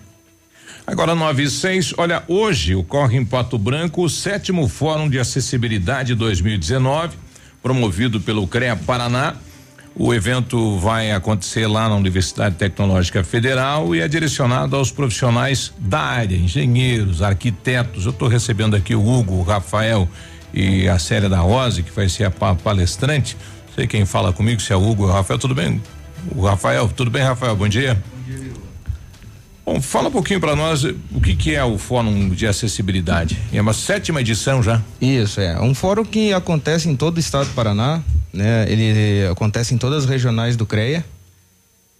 [0.87, 6.13] Agora 9 e 6, olha, hoje ocorre em Pato Branco o sétimo Fórum de Acessibilidade
[6.13, 7.17] 2019,
[7.63, 9.35] promovido pelo CREA Paraná.
[9.97, 16.01] O evento vai acontecer lá na Universidade Tecnológica Federal e é direcionado aos profissionais da
[16.01, 18.03] área, engenheiros, arquitetos.
[18.03, 20.07] Eu estou recebendo aqui o Hugo, o Rafael
[20.53, 23.37] e a Célia da Rosa, que vai ser a pa palestrante.
[23.73, 25.81] Sei quem fala comigo, se é o Hugo ou o Rafael, tudo bem?
[26.35, 27.55] O Rafael, tudo bem, Rafael?
[27.55, 27.97] Bom dia.
[29.65, 33.39] Bom, fala um pouquinho para nós o que, que é o Fórum de Acessibilidade.
[33.51, 34.81] É uma sétima edição já.
[35.01, 35.59] Isso, é.
[35.59, 38.03] Um fórum que acontece em todo o estado do Paraná,
[38.35, 38.65] né?
[38.69, 41.03] Ele acontece em todas as regionais do CREA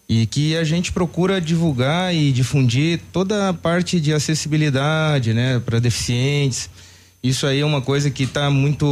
[0.07, 5.79] e que a gente procura divulgar e difundir toda a parte de acessibilidade, né, para
[5.79, 6.69] deficientes.
[7.23, 8.85] Isso aí é uma coisa que está muito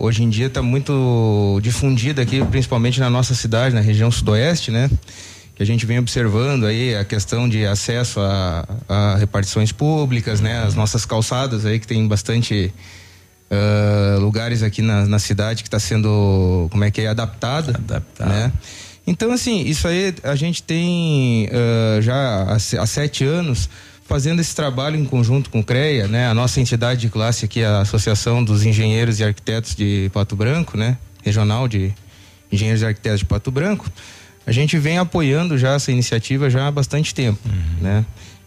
[0.00, 4.90] hoje em dia está muito difundida aqui, principalmente na nossa cidade, na região sudoeste, né?
[5.54, 10.62] Que a gente vem observando aí a questão de acesso a, a repartições públicas, né?
[10.62, 12.72] As nossas calçadas aí que tem bastante
[13.50, 17.72] uh, lugares aqui na, na cidade que está sendo, como é que é, adaptada.
[17.72, 18.30] Adaptada.
[18.30, 18.52] Né?
[19.06, 23.68] Então, assim, isso aí a gente tem uh, já há, há, sete anos
[24.04, 26.28] fazendo esse trabalho em conjunto com o CREA, né?
[26.28, 30.76] A nossa entidade de classe aqui, a Associação dos Engenheiros e Arquitetos de Pato Branco,
[30.76, 30.98] né?
[31.24, 31.92] Regional de
[32.50, 33.88] Engenheiros e Arquitetos de Pato Branco.
[34.46, 37.82] A gente vem apoiando já essa iniciativa já há bastante tempo, uhum.
[37.82, 38.04] né?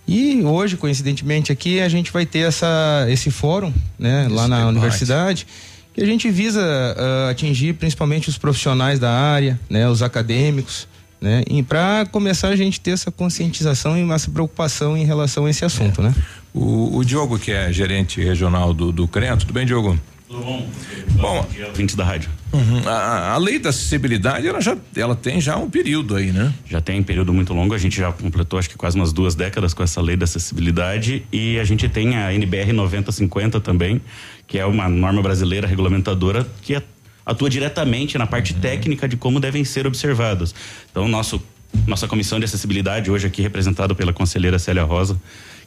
[0.08, 4.58] E hoje, coincidentemente, aqui a gente vai ter essa, esse fórum, né, esse lá na
[4.58, 4.76] debate.
[4.76, 5.48] universidade,
[5.94, 10.88] que a gente visa uh, atingir principalmente os profissionais da área, né, os acadêmicos,
[11.22, 15.50] né, e para começar a gente ter essa conscientização e essa preocupação em relação a
[15.50, 16.06] esse assunto, é.
[16.06, 16.16] né?
[16.54, 19.98] O, o, Diogo, que é gerente regional do, do CREA, tudo bem, Diogo?
[20.28, 20.70] Tudo bom?
[21.16, 22.30] Bom, dia, 20 da rádio.
[22.52, 22.88] Uhum.
[22.88, 26.54] A, a, lei da acessibilidade, ela já ela tem já um período aí, né?
[26.66, 29.36] Já tem um período muito longo, a gente já completou acho que quase umas duas
[29.36, 34.02] décadas com essa lei da acessibilidade e a gente tem a NBR 9050 também,
[34.48, 36.82] que é uma norma brasileira regulamentadora que
[37.26, 38.60] atua diretamente na parte uhum.
[38.60, 40.54] técnica de como devem ser observados.
[40.92, 41.42] Então, nosso
[41.88, 45.20] nossa comissão de acessibilidade hoje aqui representada pela conselheira Célia Rosa,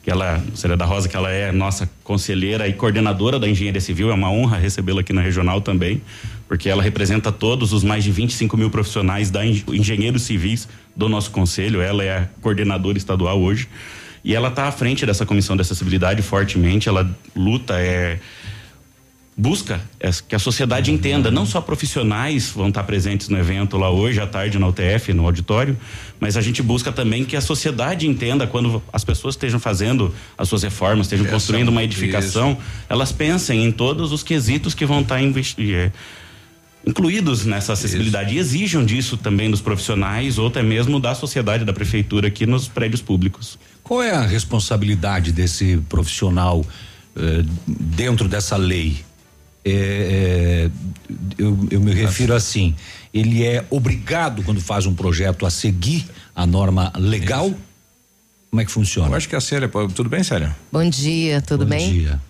[0.06, 4.08] que ela, Célia da Rosa, que ela é nossa conselheira e coordenadora da Engenharia Civil,
[4.08, 6.00] é uma honra recebê-la aqui na regional também,
[6.46, 11.32] porque ela representa todos os mais de 25 mil profissionais da engenheiros civis do nosso
[11.32, 13.68] conselho, ela é a coordenadora estadual hoje,
[14.22, 18.20] e ela está à frente dessa comissão de acessibilidade fortemente, ela luta, é
[19.36, 19.80] busca
[20.26, 24.26] que a sociedade entenda, não só profissionais vão estar presentes no evento lá hoje à
[24.26, 25.76] tarde na UTF, no auditório,
[26.18, 30.48] mas a gente busca também que a sociedade entenda quando as pessoas estejam fazendo as
[30.48, 32.60] suas reformas, estejam construindo uma edificação, isso.
[32.88, 35.92] elas pensem em todos os quesitos que vão estar é,
[36.86, 38.38] incluídos nessa acessibilidade isso.
[38.38, 42.68] e exijam disso também dos profissionais ou até mesmo da sociedade da prefeitura aqui nos
[42.68, 43.58] prédios públicos.
[43.82, 46.64] Qual é a responsabilidade desse profissional
[47.14, 49.05] eh, dentro dessa lei?
[49.68, 50.70] É, é,
[51.36, 52.76] eu, eu me refiro assim,
[53.12, 56.06] ele é obrigado quando faz um projeto a seguir
[56.36, 57.52] a norma legal?
[58.48, 59.10] Como é que funciona?
[59.10, 60.55] Eu acho que a Célia, tudo bem, Célia?
[60.70, 61.93] Bom dia, tudo Bom bem?
[61.93, 62.20] dia.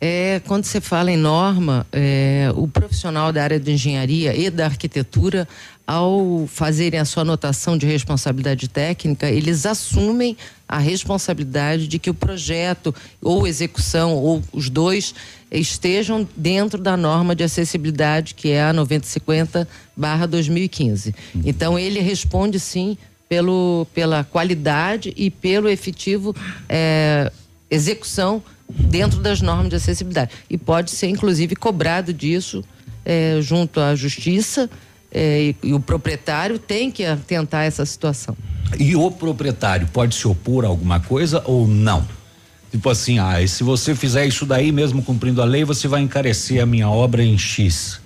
[0.00, 4.64] É, quando você fala em norma, é, o profissional da área de engenharia e da
[4.64, 5.46] arquitetura,
[5.86, 10.36] ao fazerem a sua anotação de responsabilidade técnica, eles assumem
[10.68, 15.14] a responsabilidade de que o projeto ou execução ou os dois
[15.50, 21.14] estejam dentro da norma de acessibilidade que é a 9050/2015.
[21.44, 22.96] Então ele responde sim
[23.28, 26.34] pelo pela qualidade e pelo efetivo
[26.68, 27.30] é,
[27.70, 32.64] execução dentro das normas de acessibilidade e pode ser inclusive cobrado disso
[33.04, 34.70] é, junto à justiça
[35.12, 38.36] é, e, e o proprietário tem que atentar essa situação.
[38.78, 42.06] E o proprietário pode se opor a alguma coisa ou não?
[42.70, 46.62] Tipo assim, ah, se você fizer isso daí, mesmo cumprindo a lei, você vai encarecer
[46.62, 48.00] a minha obra em X.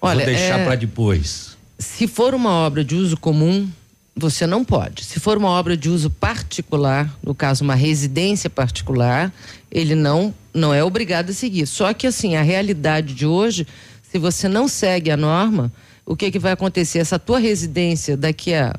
[0.00, 1.56] Olha, Vou deixar é- para depois.
[1.78, 3.68] Se for uma obra de uso comum,
[4.16, 5.04] você não pode.
[5.04, 9.32] Se for uma obra de uso particular, no caso uma residência particular,
[9.70, 11.66] ele não não é obrigado a seguir.
[11.66, 13.64] Só que assim, a realidade de hoje,
[14.10, 15.72] se você não segue a norma,
[16.08, 17.00] o que que vai acontecer?
[17.00, 18.74] Essa tua residência daqui a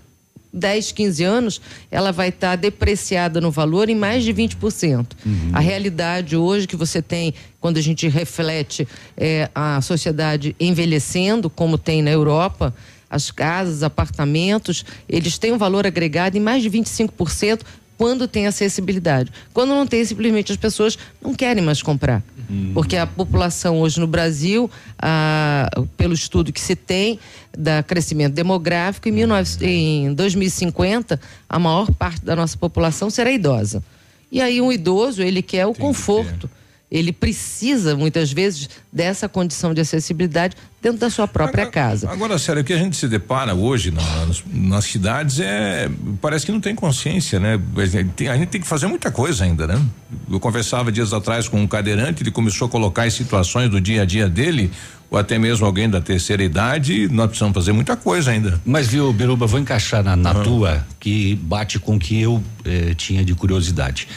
[0.51, 1.61] 10, 15 anos,
[1.91, 5.05] ela vai estar depreciada no valor em mais de 20%.
[5.53, 11.77] A realidade hoje que você tem, quando a gente reflete é, a sociedade envelhecendo, como
[11.77, 12.73] tem na Europa,
[13.07, 17.61] as casas, apartamentos, eles têm um valor agregado em mais de 25%
[17.99, 19.29] quando tem acessibilidade.
[19.53, 22.23] Quando não tem, simplesmente as pessoas não querem mais comprar.
[22.73, 24.71] Porque a população hoje no Brasil,
[25.97, 27.19] pelo estudo que se tem
[27.55, 31.19] da crescimento demográfico, em, 19 em 2050,
[31.49, 33.83] a maior parte da nossa população será idosa.
[34.31, 36.49] E aí um idoso, ele quer o conforto.
[36.91, 42.09] Ele precisa, muitas vezes, dessa condição de acessibilidade dentro da sua própria casa.
[42.09, 45.87] Agora, sério, o que a gente se depara hoje na- nas, nas cidades é.
[46.19, 47.59] Parece que não tem consciência, né?
[47.77, 49.79] A gente, tem, a gente tem que fazer muita coisa ainda, né?
[50.31, 54.01] Eu conversava dias atrás com um cadeirante, ele começou a colocar em situações do dia
[54.01, 54.71] a dia dele,
[55.11, 58.59] ou até mesmo alguém da terceira idade, nós precisamos fazer muita coisa ainda.
[58.65, 62.93] Mas viu, Biruba, vou encaixar na, na tua que bate com o que eu eh,
[62.95, 64.07] tinha de curiosidade.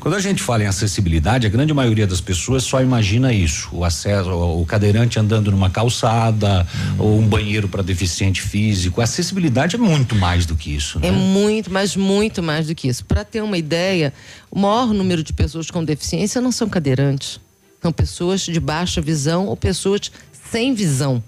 [0.00, 3.84] Quando a gente fala em acessibilidade, a grande maioria das pessoas só imagina isso: o
[3.84, 6.66] acesso, o cadeirante andando numa calçada,
[6.98, 9.00] ou um banheiro para deficiente físico.
[9.00, 10.98] A acessibilidade é muito mais do que isso.
[10.98, 11.08] Né?
[11.08, 13.04] É muito, mas muito mais do que isso.
[13.04, 14.12] Para ter uma ideia,
[14.50, 17.40] o maior número de pessoas com deficiência não são cadeirantes.
[17.80, 20.12] São pessoas de baixa visão ou pessoas
[20.50, 21.22] sem visão.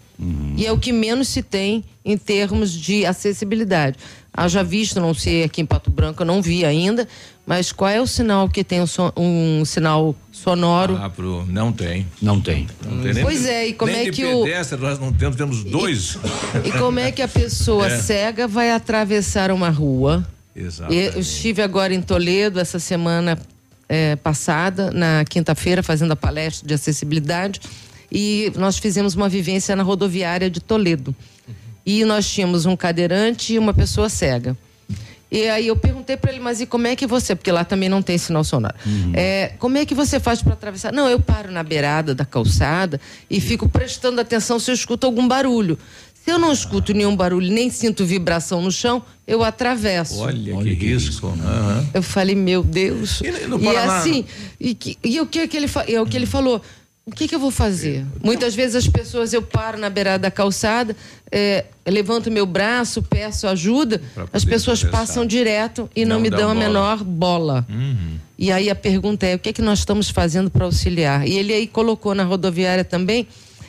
[0.56, 3.98] E é o que menos se tem em termos de acessibilidade.
[4.32, 7.08] Haja visto, não sei aqui em Pato Branco, eu não vi ainda,
[7.46, 10.96] mas qual é o sinal que tem um, son- um sinal sonoro?
[11.00, 12.06] Ah, pro, não tem.
[12.22, 12.66] Não tem.
[12.84, 15.36] Não tem nem- Pois é, e como nem é que o- pedestre nós não temos,
[15.36, 16.18] temos dois.
[16.64, 17.98] E como é que a pessoa É.
[17.98, 20.26] cega vai atravessar uma rua?
[20.56, 20.92] Exato.
[20.92, 23.38] Eu estive agora em Toledo essa semana
[23.88, 27.60] eh, passada, na quinta-feira, fazendo a palestra de acessibilidade,
[28.10, 31.14] e nós fizemos uma vivência na rodoviária de Toledo.
[31.84, 34.56] E nós tínhamos um cadeirante e uma pessoa cega.
[35.36, 37.89] E aí eu perguntei para ele, mas e como é que você, porque lá também
[37.89, 38.74] não tem sinal sonoro.
[39.12, 40.93] É, como é que você faz para atravessar?
[40.93, 45.27] Não, eu paro na beirada da calçada e fico prestando atenção se eu escuto algum
[45.27, 45.77] barulho.
[46.24, 50.20] Se eu não escuto nenhum barulho, nem sinto vibração no chão, eu atravesso.
[50.20, 51.27] Olha, que risco.
[51.27, 51.86] Aham.
[51.93, 53.20] Eu falei, meu Deus.
[53.20, 53.98] E, no Paraná?
[53.98, 54.24] assim,
[54.61, 56.62] e, que- e o que que ele é o que ele falou?
[57.06, 58.06] O que que eu vou fazer?
[58.22, 60.97] Muitas vezes as pessoas eu paro na beirada da calçada,
[61.31, 64.01] é, levanto meu braço, peço ajuda,
[64.32, 65.06] as pessoas atravessar.
[65.06, 66.66] passam direto e não, Não me dão a bola.
[66.66, 67.66] menor bola.
[67.68, 68.18] Uhum.
[68.39, 71.28] E aí a pergunta é: o que é que nós estamos fazendo para auxiliar?
[71.28, 73.26] E ele aí colocou na rodoviária também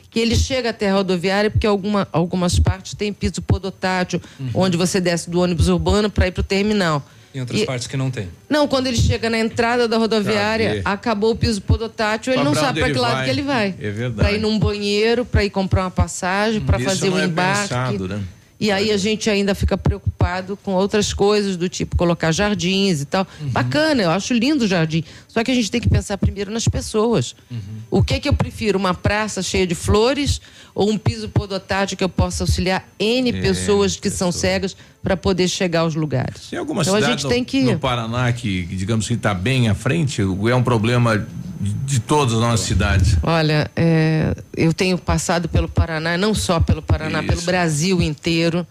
[0.10, 4.22] que ele chega até a rodoviária porque alguma, algumas partes tem piso podotátil,
[4.54, 7.06] onde você desce do ônibus urbano para ir para o terminal.
[7.36, 8.30] Em outras E- partes que não tem.
[8.50, 12.56] Não, quando ele chega na entrada da rodoviária, acabou o piso podotátil, ele Pra não
[12.56, 13.26] sabe para que lado vai.
[13.26, 13.76] que ele vai.
[13.78, 14.16] É verdade.
[14.16, 17.62] Para ir num banheiro, para ir comprar uma passagem, para fazer não o é embarque.
[17.68, 18.24] pensado, né?
[18.58, 23.06] E aí a gente ainda fica preocupado com outras coisas, do tipo colocar jardins e
[23.06, 23.28] tal.
[23.42, 23.50] Uhum.
[23.50, 25.04] Bacana, eu acho lindo o jardim.
[25.28, 27.36] Só que a gente tem que pensar primeiro nas pessoas.
[27.52, 27.58] Uhum.
[27.92, 28.80] O que que eu prefiro?
[28.80, 30.40] Uma praça cheia de flores
[30.74, 34.76] ou um piso podotátil que eu possa auxiliar N É, pessoas que são cegas
[35.06, 36.48] para poder chegar aos lugares?
[36.50, 39.36] Tem alguma então a cidade gente no, tem que no Paraná que, digamos que está
[39.36, 40.20] bem à frente?
[40.24, 41.24] É um problema
[41.86, 43.16] de, todas as nossas cidades.
[43.22, 47.28] Olha, é, eu tenho passado pelo Paraná, não só pelo Paraná, Isso.
[47.28, 48.66] pelo Brasil inteiro.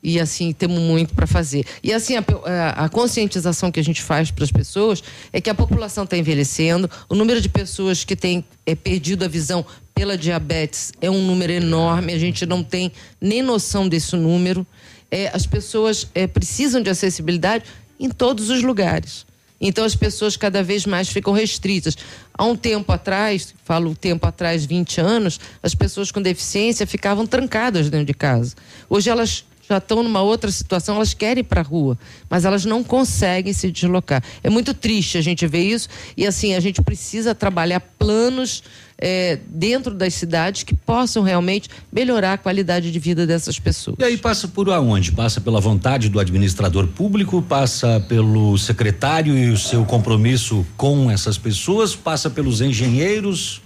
[0.00, 1.64] E assim, temos muito para fazer.
[1.82, 5.02] E assim, a, a, a, conscientização que a gente faz para as pessoas
[5.32, 9.28] é que a população está envelhecendo, o número de pessoas que tem é, perdido a
[9.28, 9.64] visão
[9.94, 14.66] pela diabetes é um número enorme, a gente não tem nem noção desse número.
[15.14, 17.66] É, as pessoas é, precisam de acessibilidade
[18.00, 19.24] em todos os lugares.
[19.60, 21.96] Então as pessoas cada vez mais ficam restritas.
[22.36, 27.88] Há um tempo atrás, falo tempo atrás, 20 anos, as pessoas com deficiência ficavam trancadas
[27.88, 28.56] dentro de casa.
[28.90, 32.64] Hoje elas já estão numa outra situação, elas querem ir para a rua, mas elas
[32.64, 34.22] não conseguem se deslocar.
[34.42, 38.62] É muito triste a gente ver isso e assim a gente precisa trabalhar planos
[38.98, 43.96] é, dentro das cidades que possam realmente melhorar a qualidade de vida dessas pessoas.
[43.98, 45.12] E aí passa por aonde?
[45.12, 51.38] Passa pela vontade do administrador público, passa pelo secretário e o seu compromisso com essas
[51.38, 53.60] pessoas, passa pelos engenheiros?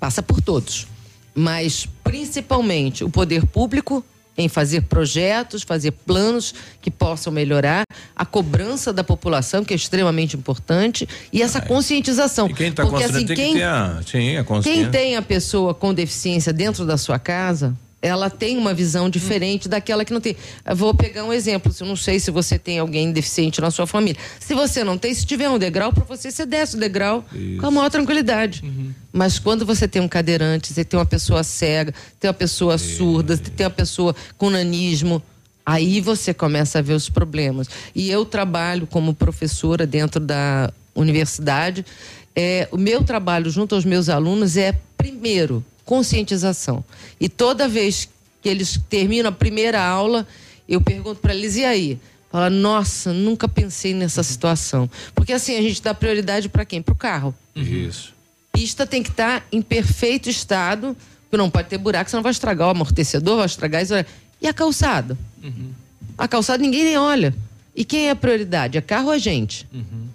[0.00, 0.86] Passa por todos,
[1.34, 4.04] mas principalmente o poder público
[4.36, 7.84] em fazer projetos, fazer planos que possam melhorar
[8.16, 12.48] a cobrança da população, que é extremamente importante, e essa conscientização.
[12.48, 14.82] E quem está assim, tem quem, que ter a, sim, a consciência.
[14.82, 19.68] Quem tem a pessoa com deficiência dentro da sua casa, ela tem uma visão diferente
[19.68, 20.36] daquela que não tem.
[20.66, 21.72] Eu vou pegar um exemplo.
[21.78, 24.20] Eu não sei se você tem alguém deficiente na sua família.
[24.40, 27.60] Se você não tem, se tiver um degrau para você, você desce o degrau Isso.
[27.60, 28.62] com a maior tranquilidade.
[28.64, 28.92] Uhum.
[29.12, 32.96] Mas quando você tem um cadeirante, você tem uma pessoa cega, tem uma pessoa Isso.
[32.96, 35.22] surda, tem uma pessoa com nanismo,
[35.64, 37.68] aí você começa a ver os problemas.
[37.94, 41.86] E eu trabalho como professora dentro da universidade.
[42.34, 46.84] É, o meu trabalho junto aos meus alunos é, primeiro, conscientização.
[47.20, 48.08] E toda vez
[48.40, 50.26] que eles terminam a primeira aula,
[50.68, 51.98] eu pergunto para eles: e aí?
[52.30, 54.88] Fala, nossa, nunca pensei nessa situação.
[55.14, 56.80] Porque assim, a gente dá prioridade para quem?
[56.80, 57.34] Para o carro.
[57.54, 58.14] Isso.
[58.50, 62.32] Pista tem que estar tá em perfeito estado, porque não pode ter buraco, senão vai
[62.32, 63.92] estragar o amortecedor, vai estragar isso.
[64.40, 65.16] E a calçada?
[65.42, 65.72] Uhum.
[66.16, 67.34] A calçada ninguém nem olha.
[67.76, 68.78] E quem é a prioridade?
[68.78, 69.68] É carro ou a gente?
[69.72, 70.08] Uhum.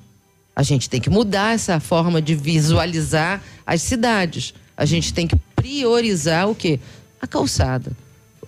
[0.55, 4.55] A gente tem que mudar essa forma de visualizar as cidades.
[4.75, 6.79] A gente tem que priorizar o quê?
[7.21, 7.91] A calçada.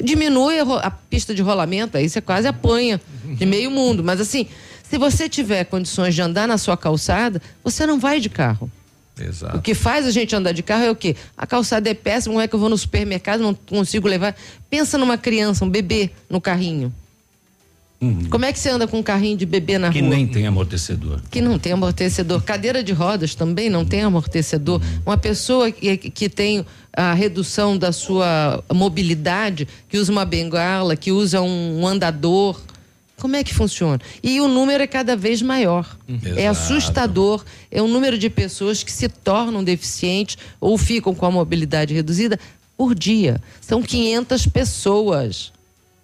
[0.02, 4.02] Diminui a, a pista de rolamento, aí você quase apanha de meio mundo.
[4.02, 4.48] Mas assim,
[4.84, 8.72] se você tiver condições de andar na sua calçada, você não vai de carro.
[9.20, 9.58] Exato.
[9.58, 11.16] O que faz a gente andar de carro é o quê?
[11.36, 14.34] A calçada é péssima, como é que eu vou no supermercado, não consigo levar.
[14.70, 16.94] Pensa numa criança, um bebê no carrinho.
[18.02, 18.30] Uhum.
[18.30, 20.10] Como é que você anda com um carrinho de bebê na que rua?
[20.10, 21.20] Que nem tem amortecedor.
[21.30, 22.42] Que não tem amortecedor.
[22.42, 24.82] Cadeira de rodas também não tem amortecedor.
[24.82, 25.02] Uhum.
[25.06, 31.12] Uma pessoa que, que tem a redução da sua mobilidade, que usa uma bengala, que
[31.12, 32.60] usa um andador.
[33.18, 34.00] Como é que funciona?
[34.24, 35.98] E o número é cada vez maior.
[36.38, 37.44] É assustador.
[37.70, 42.40] É o número de pessoas que se tornam deficientes ou ficam com a mobilidade reduzida
[42.78, 43.42] por dia.
[43.60, 45.52] São 500 pessoas.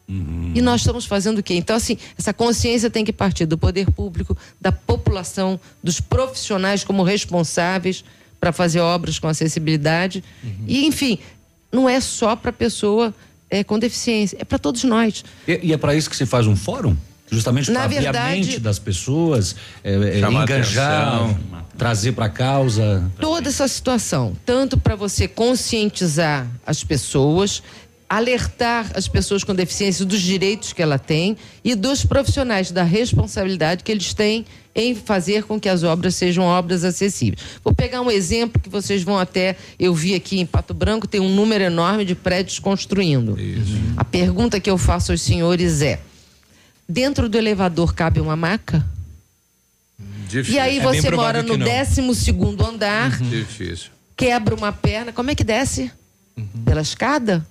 [0.07, 0.51] Uhum.
[0.53, 1.55] E nós estamos fazendo o quê?
[1.55, 7.03] Então, assim, essa consciência tem que partir do poder público, da população, dos profissionais como
[7.03, 8.03] responsáveis
[8.39, 10.23] para fazer obras com acessibilidade.
[10.43, 10.65] Uhum.
[10.67, 11.17] E, enfim,
[11.71, 13.13] não é só para a pessoa
[13.49, 15.23] é, com deficiência, é para todos nós.
[15.47, 16.95] E, e é para isso que se faz um fórum?
[17.29, 21.39] Justamente para abrir verdade, a mente das pessoas, é, é, enganjar, atenção.
[21.75, 23.11] trazer para a causa.
[23.19, 27.63] Toda essa situação, tanto para você conscientizar as pessoas,
[28.09, 33.83] alertar as pessoas com deficiência dos direitos que ela tem e dos profissionais da responsabilidade
[33.83, 34.45] que eles têm
[34.75, 37.41] em fazer com que as obras sejam obras acessíveis.
[37.63, 41.21] Vou pegar um exemplo que vocês vão até, eu vi aqui em Pato Branco, tem
[41.21, 43.39] um número enorme de prédios construindo.
[43.39, 43.77] Isso.
[43.95, 45.99] A pergunta que eu faço aos senhores é:
[46.87, 48.85] dentro do elevador cabe uma maca?
[50.27, 50.55] Difícil.
[50.55, 53.29] E aí é você mora no 12 segundo andar, uhum.
[54.17, 55.89] Quebra uma perna, como é que desce?
[56.37, 56.63] Uhum.
[56.65, 57.45] Pela escada?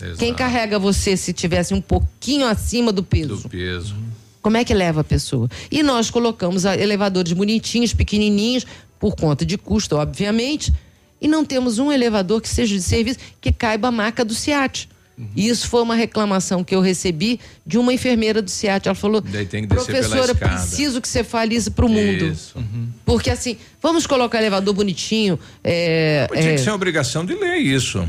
[0.00, 0.18] Exato.
[0.18, 3.36] Quem carrega você se tivesse um pouquinho acima do peso?
[3.36, 3.96] Do peso.
[4.40, 5.48] Como é que leva a pessoa?
[5.70, 8.64] E nós colocamos elevadores bonitinhos, pequenininhos,
[8.98, 10.72] por conta de custo, obviamente,
[11.20, 14.88] e não temos um elevador que seja de serviço que caiba a marca do SIAT.
[15.18, 15.26] Uhum.
[15.34, 18.86] E isso foi uma reclamação que eu recebi de uma enfermeira do SIAT.
[18.86, 19.20] Ela falou:
[19.68, 22.26] professora, preciso que você fale isso para o mundo.
[22.26, 22.56] Isso.
[22.56, 22.88] Uhum.
[23.04, 25.36] Porque assim, vamos colocar elevador bonitinho.
[25.64, 26.54] É, Tinha é...
[26.54, 28.08] que ser obrigação de lei isso.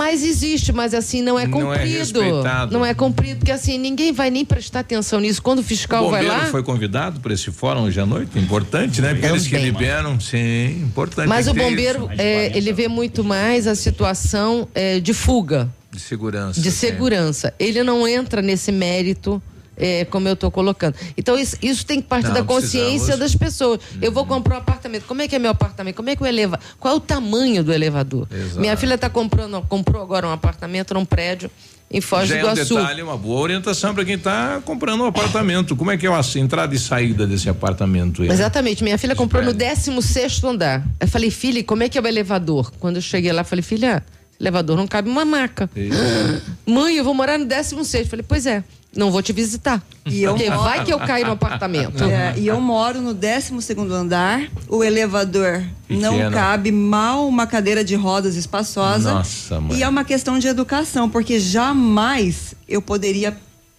[0.00, 2.22] Mas existe, mas assim não é cumprido.
[2.22, 5.42] Não é, não é cumprido, porque assim ninguém vai nem prestar atenção nisso.
[5.42, 6.46] Quando o fiscal o vai lá.
[6.46, 8.38] foi convidado para esse fórum hoje à noite?
[8.38, 9.12] Importante, né?
[9.12, 11.28] Porque eles que liberam, sim, importante.
[11.28, 15.68] Mas o bombeiro, é, ele vê muito mais a situação é, de fuga.
[15.92, 16.58] De segurança.
[16.58, 17.52] De segurança.
[17.58, 19.42] Ele não entra nesse mérito
[19.80, 20.94] é, como eu estou colocando.
[21.16, 23.80] Então, isso, isso, tem que partir Não, da consciência das pessoas.
[23.80, 23.98] Uhum.
[24.02, 25.04] Eu vou comprar um apartamento.
[25.06, 25.96] Como é que é meu apartamento?
[25.96, 26.60] Como é que eu eleva?
[26.78, 28.28] Qual é o tamanho do elevador?
[28.30, 28.60] Exato.
[28.60, 31.50] Minha filha está comprando, comprou agora um apartamento num prédio
[31.90, 32.74] em Foz Já do é um Iguaçu.
[32.76, 35.74] detalhe, uma boa orientação para quem está comprando um apartamento.
[35.74, 38.22] Como é que é a entrada e saída desse apartamento?
[38.22, 38.28] aí?
[38.28, 40.86] Exatamente, minha filha comprou no 16 andar.
[41.00, 42.70] Eu falei, filha, como é que é o elevador?
[42.78, 44.04] Quando eu cheguei lá, falei, filha,
[44.38, 45.68] elevador não cabe uma maca.
[46.64, 48.06] Mãe, eu vou morar no 16.
[48.06, 48.62] Falei, pois é,
[48.96, 49.82] não vou te visitar.
[50.04, 52.02] E eu Porque moro- vai que eu caio no apartamento.
[52.04, 56.32] É, e eu moro no 12 segundo andar, o elevador não Pequeno.
[56.32, 59.14] cabe mal uma cadeira de rodas espaçosa.
[59.14, 59.78] Nossa, mãe.
[59.78, 63.36] E é uma questão de educação, porque jamais eu poderia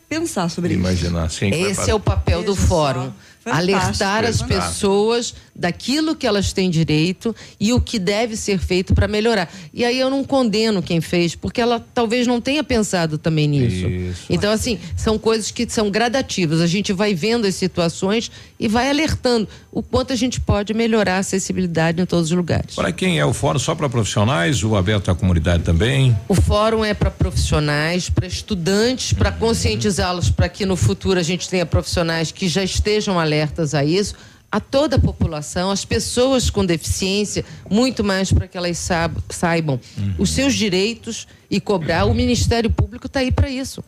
[0.07, 0.79] pensar sobre isso.
[0.79, 1.49] Imaginar, sim.
[1.49, 3.11] Esse é o papel do fórum.
[3.43, 3.73] Fantástico.
[3.75, 9.07] Alertar as pessoas daquilo que elas têm direito e o que deve ser feito para
[9.07, 9.49] melhorar.
[9.73, 13.87] E aí eu não condeno quem fez, porque ela talvez não tenha pensado também nisso.
[13.87, 14.25] Isso.
[14.29, 16.59] Então, assim, são coisas que são gradativas.
[16.59, 21.15] A gente vai vendo as situações e vai alertando o quanto a gente pode melhorar
[21.15, 22.75] a acessibilidade em todos os lugares.
[22.75, 23.59] Para quem é o fórum?
[23.59, 26.17] Só para profissionais ou aberto à comunidade também?
[26.27, 31.47] O fórum é para profissionais, para estudantes, para conscientizá-los para que no futuro a gente
[31.47, 34.15] tenha profissionais que já estejam alertas a isso,
[34.51, 39.79] a toda a população, as pessoas com deficiência, muito mais para que elas saib- saibam
[40.17, 42.05] os seus direitos e cobrar.
[42.05, 43.81] O Ministério Público está aí para isso.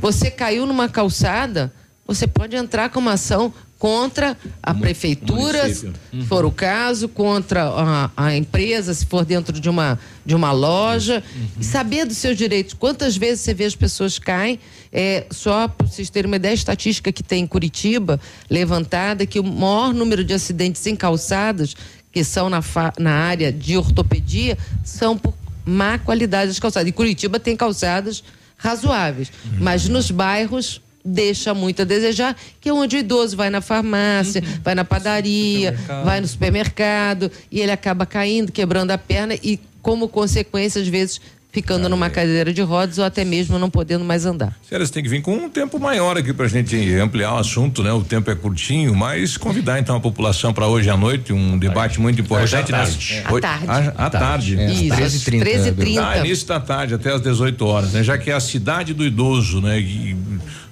[0.00, 1.72] Você caiu numa calçada,
[2.06, 5.92] você pode entrar com uma ação contra a prefeitura, se
[6.28, 11.22] for o caso, contra a, a empresa, se for dentro de uma, de uma loja.
[11.60, 12.74] E saber dos seus direitos.
[12.74, 14.58] Quantas vezes você vê as pessoas caem?
[14.90, 19.38] É, só para vocês terem uma ideia, a estatística que tem em Curitiba, levantada, que
[19.38, 21.76] o maior número de acidentes em calçadas,
[22.10, 22.62] que são na,
[22.98, 25.34] na área de ortopedia, são por
[25.66, 26.88] má qualidade das calçadas.
[26.88, 28.24] E Curitiba tem calçadas
[28.56, 29.30] razoáveis,
[29.60, 34.42] mas nos bairros deixa muito a desejar, que é onde o idoso vai na farmácia,
[34.64, 36.04] vai na padaria, Supermercado.
[36.04, 41.20] vai no supermercado e ele acaba caindo, quebrando a perna e, como consequência, às vezes
[41.52, 44.54] ficando numa cadeira de rodas ou até mesmo não podendo mais andar.
[44.68, 47.82] Sério, você tem que vir com um tempo maior aqui pra gente ampliar o assunto,
[47.82, 47.90] né?
[47.92, 51.98] O tempo é curtinho, mas convidar então a população para hoje à noite, um debate
[51.98, 52.74] muito importante.
[52.74, 53.22] à tarde.
[53.24, 53.66] À tarde.
[53.96, 54.60] À, à tarde.
[54.60, 55.42] É, Isso, 13h30,
[55.74, 55.98] 13h30.
[56.04, 58.02] Ah, início da tarde, até às 18 horas, né?
[58.02, 59.80] Já que é a cidade do idoso, né?
[59.80, 60.14] E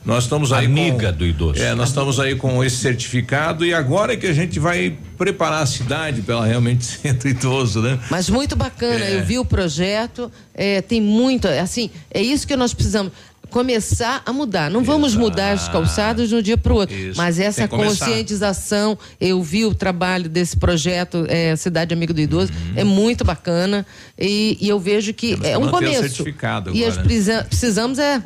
[0.04, 1.62] nós estamos aí Amiga com, do idoso.
[1.62, 5.62] É, nós estamos aí com esse certificado e agora é que a gente vai preparar
[5.62, 7.98] a cidade para ela realmente ser do idoso, né?
[8.10, 9.16] Mas muito bacana, É.
[9.18, 13.12] eu vi o projeto, é, tem muito, assim, é isso que nós precisamos.
[13.50, 14.68] Começar a mudar.
[14.68, 16.96] Não vamos mudar as calçadas de um dia para o outro.
[16.96, 22.50] Isso, Mas essa conscientização, eu vi o trabalho desse projeto é, Cidade Amigo do Idoso,
[22.74, 23.86] é muito bacana.
[24.18, 25.40] E, e eu vejo que Uhum.
[25.40, 26.00] Temos é que um começo.
[26.02, 27.42] certificado e agora, as né?
[27.44, 28.20] precisamos é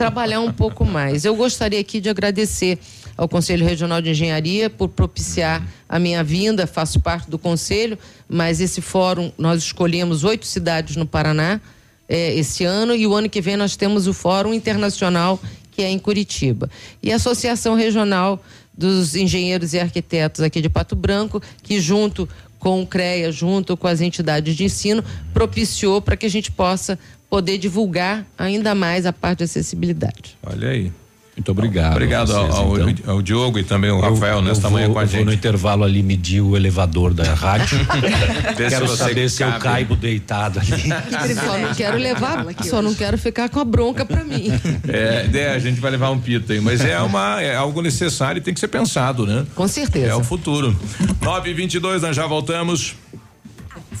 [0.00, 1.26] trabalhar um pouco mais.
[1.26, 2.78] Eu gostaria aqui de agradecer
[3.18, 8.62] ao Conselho Regional de Engenharia por propiciar a minha vinda, faço parte do conselho, mas
[8.62, 11.60] esse fórum nós escolhemos oito cidades no Paraná
[12.08, 15.38] eh, esse ano e o ano que vem nós temos o Fórum Internacional
[15.70, 16.70] que é em Curitiba.
[17.02, 22.26] E a Associação Regional dos Engenheiros e Arquitetos aqui de Pato Branco, que junto
[22.58, 25.04] com o CREA, junto com as entidades de ensino,
[25.34, 26.98] propiciou para que a gente possa
[27.30, 30.36] poder divulgar ainda mais a parte de acessibilidade.
[30.44, 30.92] Olha aí.
[31.36, 31.92] Muito obrigado.
[31.92, 33.14] Obrigado vocês, ao, ao- então.
[33.14, 35.26] ao Diogo e também o Rafael eu nesta vou, manhã com a eu vou gente.
[35.26, 37.78] no intervalo ali medir o elevador da rádio.
[38.58, 40.70] Se Quero você saber se eu caibo deitado ali.
[41.34, 44.48] Só não quero levar, só não quero ficar com a bronca para mim.
[44.88, 48.38] É, é, a gente vai levar um pito aí, mas é uma é algo necessário
[48.40, 49.46] e tem que ser pensado, né?
[49.54, 50.08] Com certeza.
[50.08, 50.76] É o futuro.
[51.22, 52.94] 9 e 22 nós já voltamos.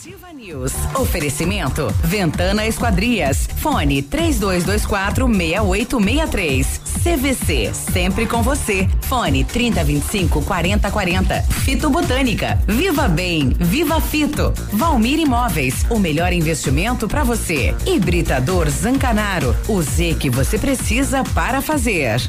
[0.00, 0.72] Ativa News.
[0.94, 3.46] Oferecimento Ventana Esquadrias.
[3.58, 6.80] Fone 3224 6863.
[7.04, 8.88] CVC, sempre com você.
[9.02, 11.42] Fone 3025 4040.
[11.42, 12.58] Fito Botânica.
[12.66, 14.54] Viva Bem, Viva Fito.
[14.72, 17.74] Valmir Imóveis, o melhor investimento para você.
[17.84, 22.22] Hibridador Zancanaro, o Z que você precisa para fazer.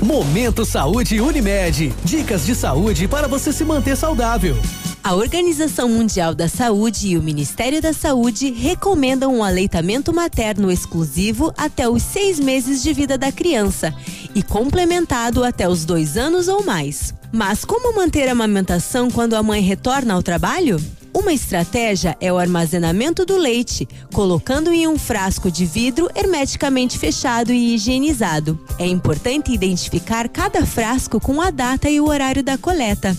[0.00, 1.92] Momento Saúde Unimed.
[2.04, 4.56] Dicas de saúde para você se manter saudável.
[5.04, 11.52] A Organização Mundial da Saúde e o Ministério da Saúde recomendam um aleitamento materno exclusivo
[11.56, 13.92] até os seis meses de vida da criança
[14.32, 17.12] e complementado até os dois anos ou mais.
[17.32, 20.80] Mas como manter a amamentação quando a mãe retorna ao trabalho?
[21.14, 27.52] Uma estratégia é o armazenamento do leite, colocando em um frasco de vidro hermeticamente fechado
[27.52, 28.58] e higienizado.
[28.78, 33.14] É importante identificar cada frasco com a data e o horário da coleta.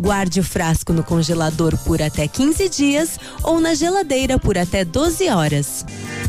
[0.00, 5.28] Guarde o frasco no congelador por até 15 dias ou na geladeira por até 12
[5.28, 5.84] horas.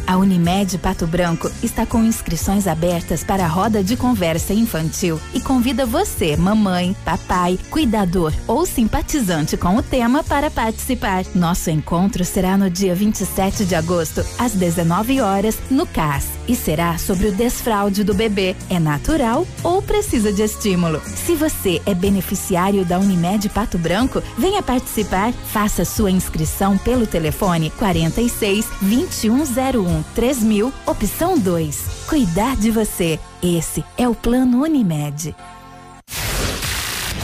[0.07, 5.39] A Unimed Pato Branco está com inscrições abertas para a roda de conversa infantil e
[5.39, 11.25] convida você, mamãe, papai, cuidador ou simpatizante com o tema para participar.
[11.33, 16.99] Nosso encontro será no dia 27 de agosto, às 19 horas, no CAS, e será
[16.99, 18.55] sobre o desfraude do bebê.
[18.69, 21.01] É natural ou precisa de estímulo?
[21.15, 25.33] Se você é beneficiário da Unimed Pato Branco, venha participar.
[25.51, 32.05] Faça sua inscrição pelo telefone 46 2101 3000, opção 2.
[32.07, 33.19] Cuidar de você.
[33.41, 35.35] Esse é o plano Unimed.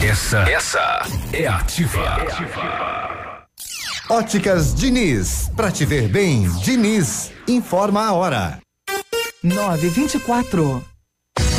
[0.02, 2.26] Essa, essa é ativa.
[4.10, 8.58] Óticas Diniz, pra te ver bem, Diniz, informa a hora.
[9.42, 10.91] 924.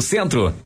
[0.00, 0.65] Centro.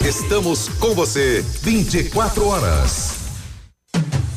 [0.00, 3.23] Estamos com você 24 horas.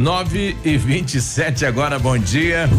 [0.00, 2.70] 9 e 27 agora, bom dia.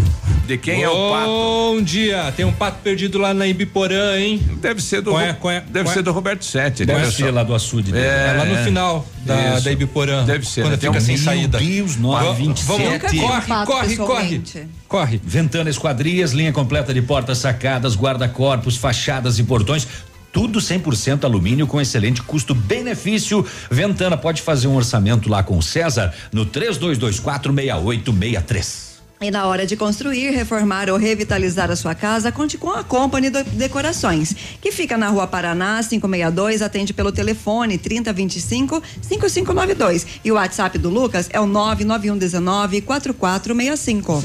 [0.48, 1.28] De quem é o pato?
[1.28, 2.34] Bom dia.
[2.36, 4.42] Tem um pato perdido lá na Ibiporã, hein?
[4.60, 5.94] Deve ser do Qual é, é, deve qual é?
[5.94, 6.84] ser do Roberto Sete.
[6.84, 7.32] Deve ser só.
[7.32, 8.04] lá do açude dele.
[8.08, 10.26] É lá no final da- da Ibiporã.
[10.26, 10.62] Deve ser.
[10.62, 10.78] Quando né?
[10.78, 11.60] fica Tem um- sem saída.
[11.60, 13.18] Deus, Vamos, 927.
[13.18, 14.42] Vamos, corre, corre, corre.
[14.88, 15.22] Corre.
[15.24, 19.88] Ventana Esquadrias, linha completa de portas sacadas, guarda-corpos, fachadas e portões.
[20.32, 23.46] Tudo 100% alumínio com excelente custo-benefício.
[23.70, 28.92] Ventana pode fazer um orçamento lá com o César no 3224 6863.
[29.22, 33.30] E na hora de construir, reformar ou revitalizar a sua casa, conte com a Company
[33.30, 40.08] Decorações, que fica na Rua Paraná, 562, atende pelo telefone 3025 5592.
[40.26, 44.24] E o WhatsApp do Lucas é o 99119 4465.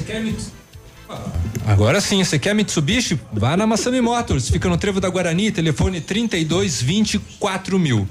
[1.66, 3.18] Agora sim, você quer Mitsubishi?
[3.32, 8.08] Vá na Massami Motors, fica no Trevo da Guarani, telefone 32 24 mil.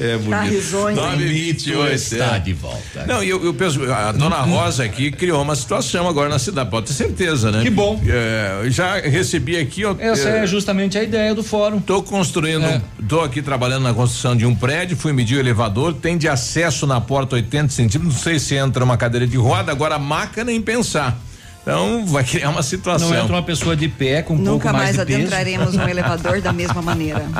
[0.00, 0.30] É bonito.
[0.30, 0.96] Tá risonho.
[0.96, 2.38] 928 está é.
[2.40, 3.06] de volta.
[3.06, 6.86] Não, eu, eu penso, a dona Rosa aqui criou uma situação agora na cidade, pode
[6.86, 7.62] ter certeza, né?
[7.62, 8.00] Que bom.
[8.06, 9.94] É, já recebi aqui, ó.
[9.98, 11.80] Essa é justamente a ideia do fórum.
[11.80, 12.82] Tô construindo, É.
[13.08, 16.86] tô aqui trabalhando na construção de um prédio, fui medir o elevador, tem de acesso
[16.86, 20.42] na porta 80 centímetros, não sei se entra uma cadeira de roda, agora a maca
[20.42, 21.16] nem pensar.
[21.64, 23.08] Então vai criar uma situação.
[23.08, 25.18] Não entra uma pessoa de pé com um pouco Nunca mais, mais de peso.
[25.18, 27.24] adentraremos um elevador da mesma maneira.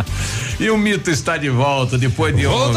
[0.58, 2.72] E o mito está de volta depois de Voltou!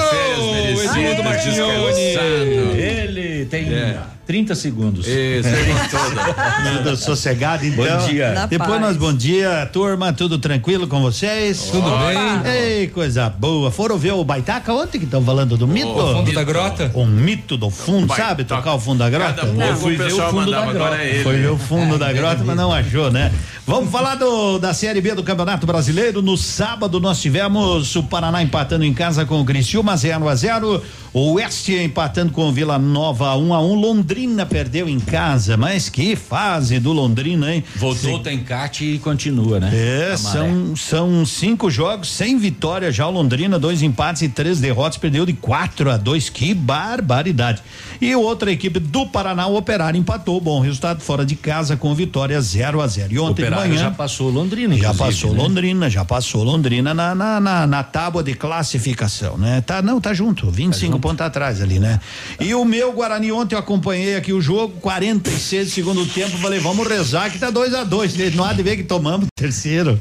[1.23, 1.93] Marchione.
[1.93, 2.75] descansado.
[2.75, 3.99] Ele tem É.
[4.27, 5.07] 30 segundos.
[5.07, 6.77] Isso, é.
[6.83, 7.85] Tudo sossegado, então.
[7.99, 8.33] Bom dia.
[8.33, 8.81] Na Depois paz.
[8.81, 11.69] nós, bom dia, turma, tudo tranquilo com vocês?
[11.71, 12.51] Tudo bem?
[12.51, 13.71] Ei, coisa boa.
[13.71, 15.87] Foram ver o Baitaca ontem que estão falando do mito?
[15.87, 16.91] O Fundo da grota?
[16.93, 18.29] O mito do fundo, Baitaca.
[18.29, 18.43] sabe?
[18.43, 19.33] Tocar o fundo da grota?
[19.33, 20.95] Cada pouco fui ver o fundo da grota.
[20.97, 21.23] é ele.
[21.23, 23.31] Foi ver o fundo da grota, mas não achou, né?
[23.67, 26.21] Vamos falar do, da Série B do Campeonato Brasileiro.
[26.21, 30.81] No sábado nós tivemos o Paraná empatando em casa com o Criciúma 0 a 0
[31.13, 35.89] o Oeste empatando com o Vila Nova 1 a 1 Londrina perdeu em casa, mas
[35.89, 37.63] que fase do Londrina, hein?
[37.75, 39.71] Voltou o Tencate e continua, né?
[39.73, 40.17] É, maré.
[40.17, 45.25] são, são cinco jogos sem vitória já o Londrina, dois empates e três derrotas, perdeu
[45.25, 47.61] de 4 a 2 que barbaridade.
[47.99, 52.39] E outra equipe do Paraná, o Operário, empatou, bom resultado fora de casa com vitória
[52.39, 55.41] 0 a 0 E ontem manhã já passou Londrina, já passou né?
[55.41, 59.61] Londrina, já passou Londrina na, na, na, na tábua de classificação, né?
[59.61, 61.99] Tá, não, tá junto, 25 pontos atrás ali, né?
[62.39, 66.59] E o meu Guarani ontem eu acompanhei aqui o jogo, 46 do segundo tempo, falei,
[66.59, 69.99] vamos rezar que tá 2 a 2 Não há de ver que tomamos terceiro.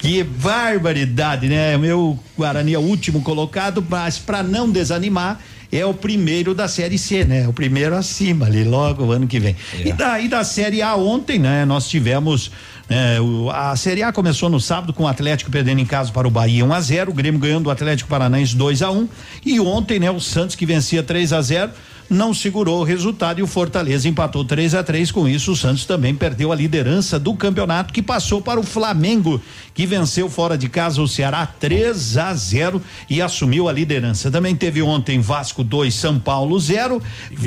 [0.00, 1.76] Que barbaridade, né?
[1.76, 6.66] O meu Guarani é o último colocado, mas para não desanimar, é o primeiro da
[6.66, 7.46] série C, né?
[7.46, 9.54] O primeiro acima ali, logo ano que vem.
[9.84, 11.64] E daí da série A ontem, né?
[11.64, 12.50] Nós tivemos
[12.88, 16.26] é, o- a Série A começou no sábado com o Atlético perdendo em casa para
[16.26, 19.08] o Bahia 1 a 0 o Grêmio ganhando do Atlético Paranaense 2 a 1
[19.44, 21.70] e ontem, né, o Santos que vencia 3 a 0
[22.08, 25.84] não segurou o resultado e o Fortaleza empatou 3 a 3 com isso o Santos
[25.84, 29.40] também perdeu a liderança do campeonato que passou para o Flamengo
[29.74, 34.30] que venceu fora de casa o Ceará 3 a 0 e assumiu a liderança.
[34.30, 37.00] Também teve ontem Vasco 2 São Paulo 0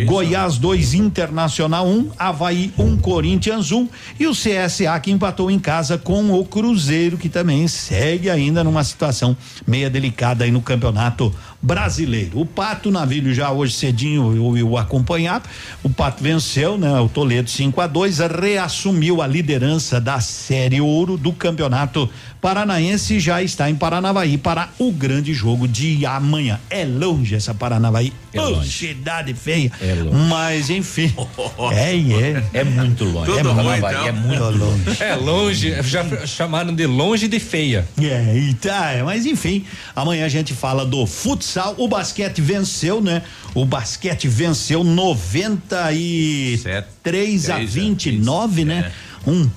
[0.06, 5.98] Goiás 2 Internacional 1 Havaí 1 Corinthians 1 e o CSA que empatou em casa
[5.98, 9.35] com o Cruzeiro que também segue ainda numa situação
[9.67, 12.40] meia delicada aí no campeonato brasileiro.
[12.40, 15.43] O Pato Navilho já hoje cedinho eu, acompanhar.
[15.83, 16.99] O Pato venceu, né?
[16.99, 22.09] O Toledo 5 a 2 reassumiu a liderança da Série Ouro do Campeonato
[22.41, 26.59] Paranaense já está em Paranavaí para o grande jogo de amanhã.
[26.71, 28.11] É longe essa Paranavaí.
[28.33, 28.71] É Ô, longe.
[28.71, 29.71] cidade feia.
[29.79, 30.25] É longe.
[30.27, 31.13] Mas enfim.
[31.71, 32.43] é, é.
[32.61, 33.31] É muito longe.
[33.31, 34.07] Tudo é ruim, muito, então.
[34.07, 34.83] é muito longe.
[34.99, 37.87] É longe, já chamaram de longe de feia.
[38.01, 39.63] É, e tá, é, mas enfim,
[39.95, 41.75] amanhã a gente fala do futsal.
[41.77, 43.21] O basquete venceu, né?
[43.53, 48.91] O basquete venceu 93 a 29, né?
[49.27, 49.47] Um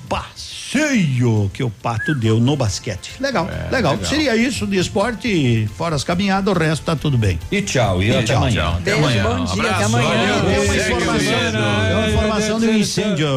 [0.73, 3.13] passeio que o Pato deu no basquete.
[3.21, 3.71] Legal, legal.
[3.71, 3.99] legal.
[4.05, 7.39] Seria isso de esporte, fora as caminhadas, o resto tá tudo bem.
[7.51, 8.63] E tchau, e, até tchau, amanhã.
[8.63, 8.73] tchau.
[8.75, 9.23] Até Beijo, amanhã.
[9.25, 10.09] bom dia, até Abraço, amanhã.
[10.09, 10.45] valeu.
[10.45, 13.29] Tem uma informação, tem uma informação de um incêndio,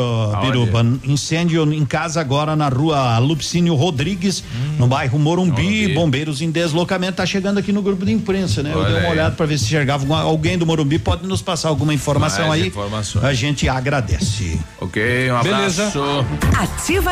[0.42, 0.86] Biruba.
[1.04, 4.44] Incêndio em casa agora na rua Lupicínio Rodrigues,
[4.78, 5.48] no bairro Morumbi.
[5.62, 5.94] Morumbi.
[5.94, 7.18] Bombeiros em deslocamento.
[7.18, 8.72] Tá chegando aqui no grupo de imprensa, né?
[8.74, 11.00] Eu Olha dei uma olhada para ver se enxergava alguém do Morumbi.
[11.00, 12.68] Pode nos passar alguma informação Mais aí.
[12.68, 13.24] informações.
[13.26, 14.60] A gente agradece.
[14.80, 15.58] Ok, um abraço.
[15.58, 15.92] Beleza.
[16.58, 17.12] Ativa